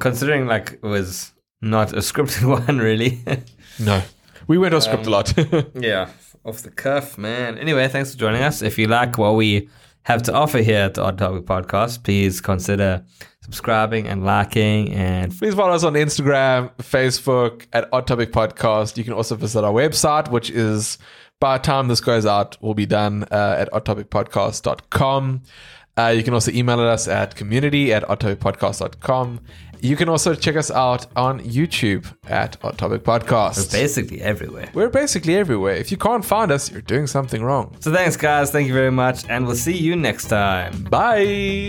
Considering 0.00 0.46
like 0.46 0.72
it 0.82 0.86
was 0.86 1.32
not 1.60 1.92
a 1.92 1.96
scripted 2.10 2.44
one, 2.66 2.78
really. 2.78 3.20
no, 3.78 4.02
we 4.48 4.58
went 4.58 4.74
off 4.74 4.82
script 4.84 5.06
a 5.06 5.10
lot. 5.10 5.32
yeah, 5.74 6.08
off 6.44 6.62
the 6.62 6.70
cuff, 6.70 7.16
man. 7.18 7.56
Anyway, 7.58 7.86
thanks 7.88 8.12
for 8.12 8.18
joining 8.18 8.42
us. 8.42 8.62
If 8.62 8.78
you 8.78 8.88
like 8.88 9.16
what 9.18 9.34
we 9.36 9.68
have 10.02 10.22
to 10.24 10.32
offer 10.32 10.58
here 10.58 10.82
at 10.82 10.94
the 10.94 11.02
Odd 11.04 11.18
Topic 11.18 11.44
Podcast, 11.44 12.02
please 12.04 12.40
consider 12.40 13.04
subscribing 13.42 14.06
and 14.08 14.24
liking 14.24 14.92
and 14.92 15.36
Please 15.36 15.54
follow 15.54 15.72
us 15.72 15.84
on 15.84 15.94
Instagram, 15.94 16.70
Facebook 16.78 17.66
at 17.72 17.88
Odd 17.92 18.06
Topic 18.08 18.32
Podcast. 18.32 18.96
You 18.96 19.04
can 19.04 19.12
also 19.12 19.34
visit 19.36 19.62
our 19.64 19.72
website, 19.72 20.30
which 20.30 20.50
is 20.50 20.98
by 21.38 21.58
the 21.58 21.62
time 21.64 21.86
this 21.88 22.00
goes 22.00 22.24
out, 22.26 22.56
will 22.62 22.74
be 22.74 22.86
done 22.86 23.24
uh, 23.30 23.56
at 23.58 23.70
oddtopicpodcast.com. 23.72 25.42
Uh, 25.98 26.08
you 26.08 26.22
can 26.22 26.34
also 26.34 26.50
email 26.52 26.78
us 26.80 27.08
at 27.08 27.34
community 27.34 27.92
at 27.92 28.02
oddtopicpodcast.com. 28.04 29.40
You 29.80 29.96
can 29.96 30.08
also 30.08 30.34
check 30.34 30.56
us 30.56 30.70
out 30.70 31.06
on 31.16 31.40
YouTube 31.40 32.06
at 32.28 32.56
Odd 32.64 32.78
Topic 32.78 33.02
Podcast. 33.02 33.72
basically 33.72 34.20
everywhere. 34.22 34.68
We're 34.74 34.88
basically 34.88 35.36
everywhere. 35.36 35.74
If 35.74 35.90
you 35.90 35.96
can't 35.98 36.24
find 36.24 36.50
us, 36.50 36.70
you're 36.70 36.80
doing 36.80 37.06
something 37.06 37.42
wrong. 37.42 37.76
So 37.80 37.92
thanks, 37.92 38.16
guys. 38.16 38.50
Thank 38.50 38.68
you 38.68 38.74
very 38.74 38.90
much, 38.92 39.24
and 39.28 39.46
we'll 39.46 39.56
see 39.56 39.76
you 39.76 39.96
next 39.96 40.28
time. 40.28 40.84
Bye. 40.84 41.68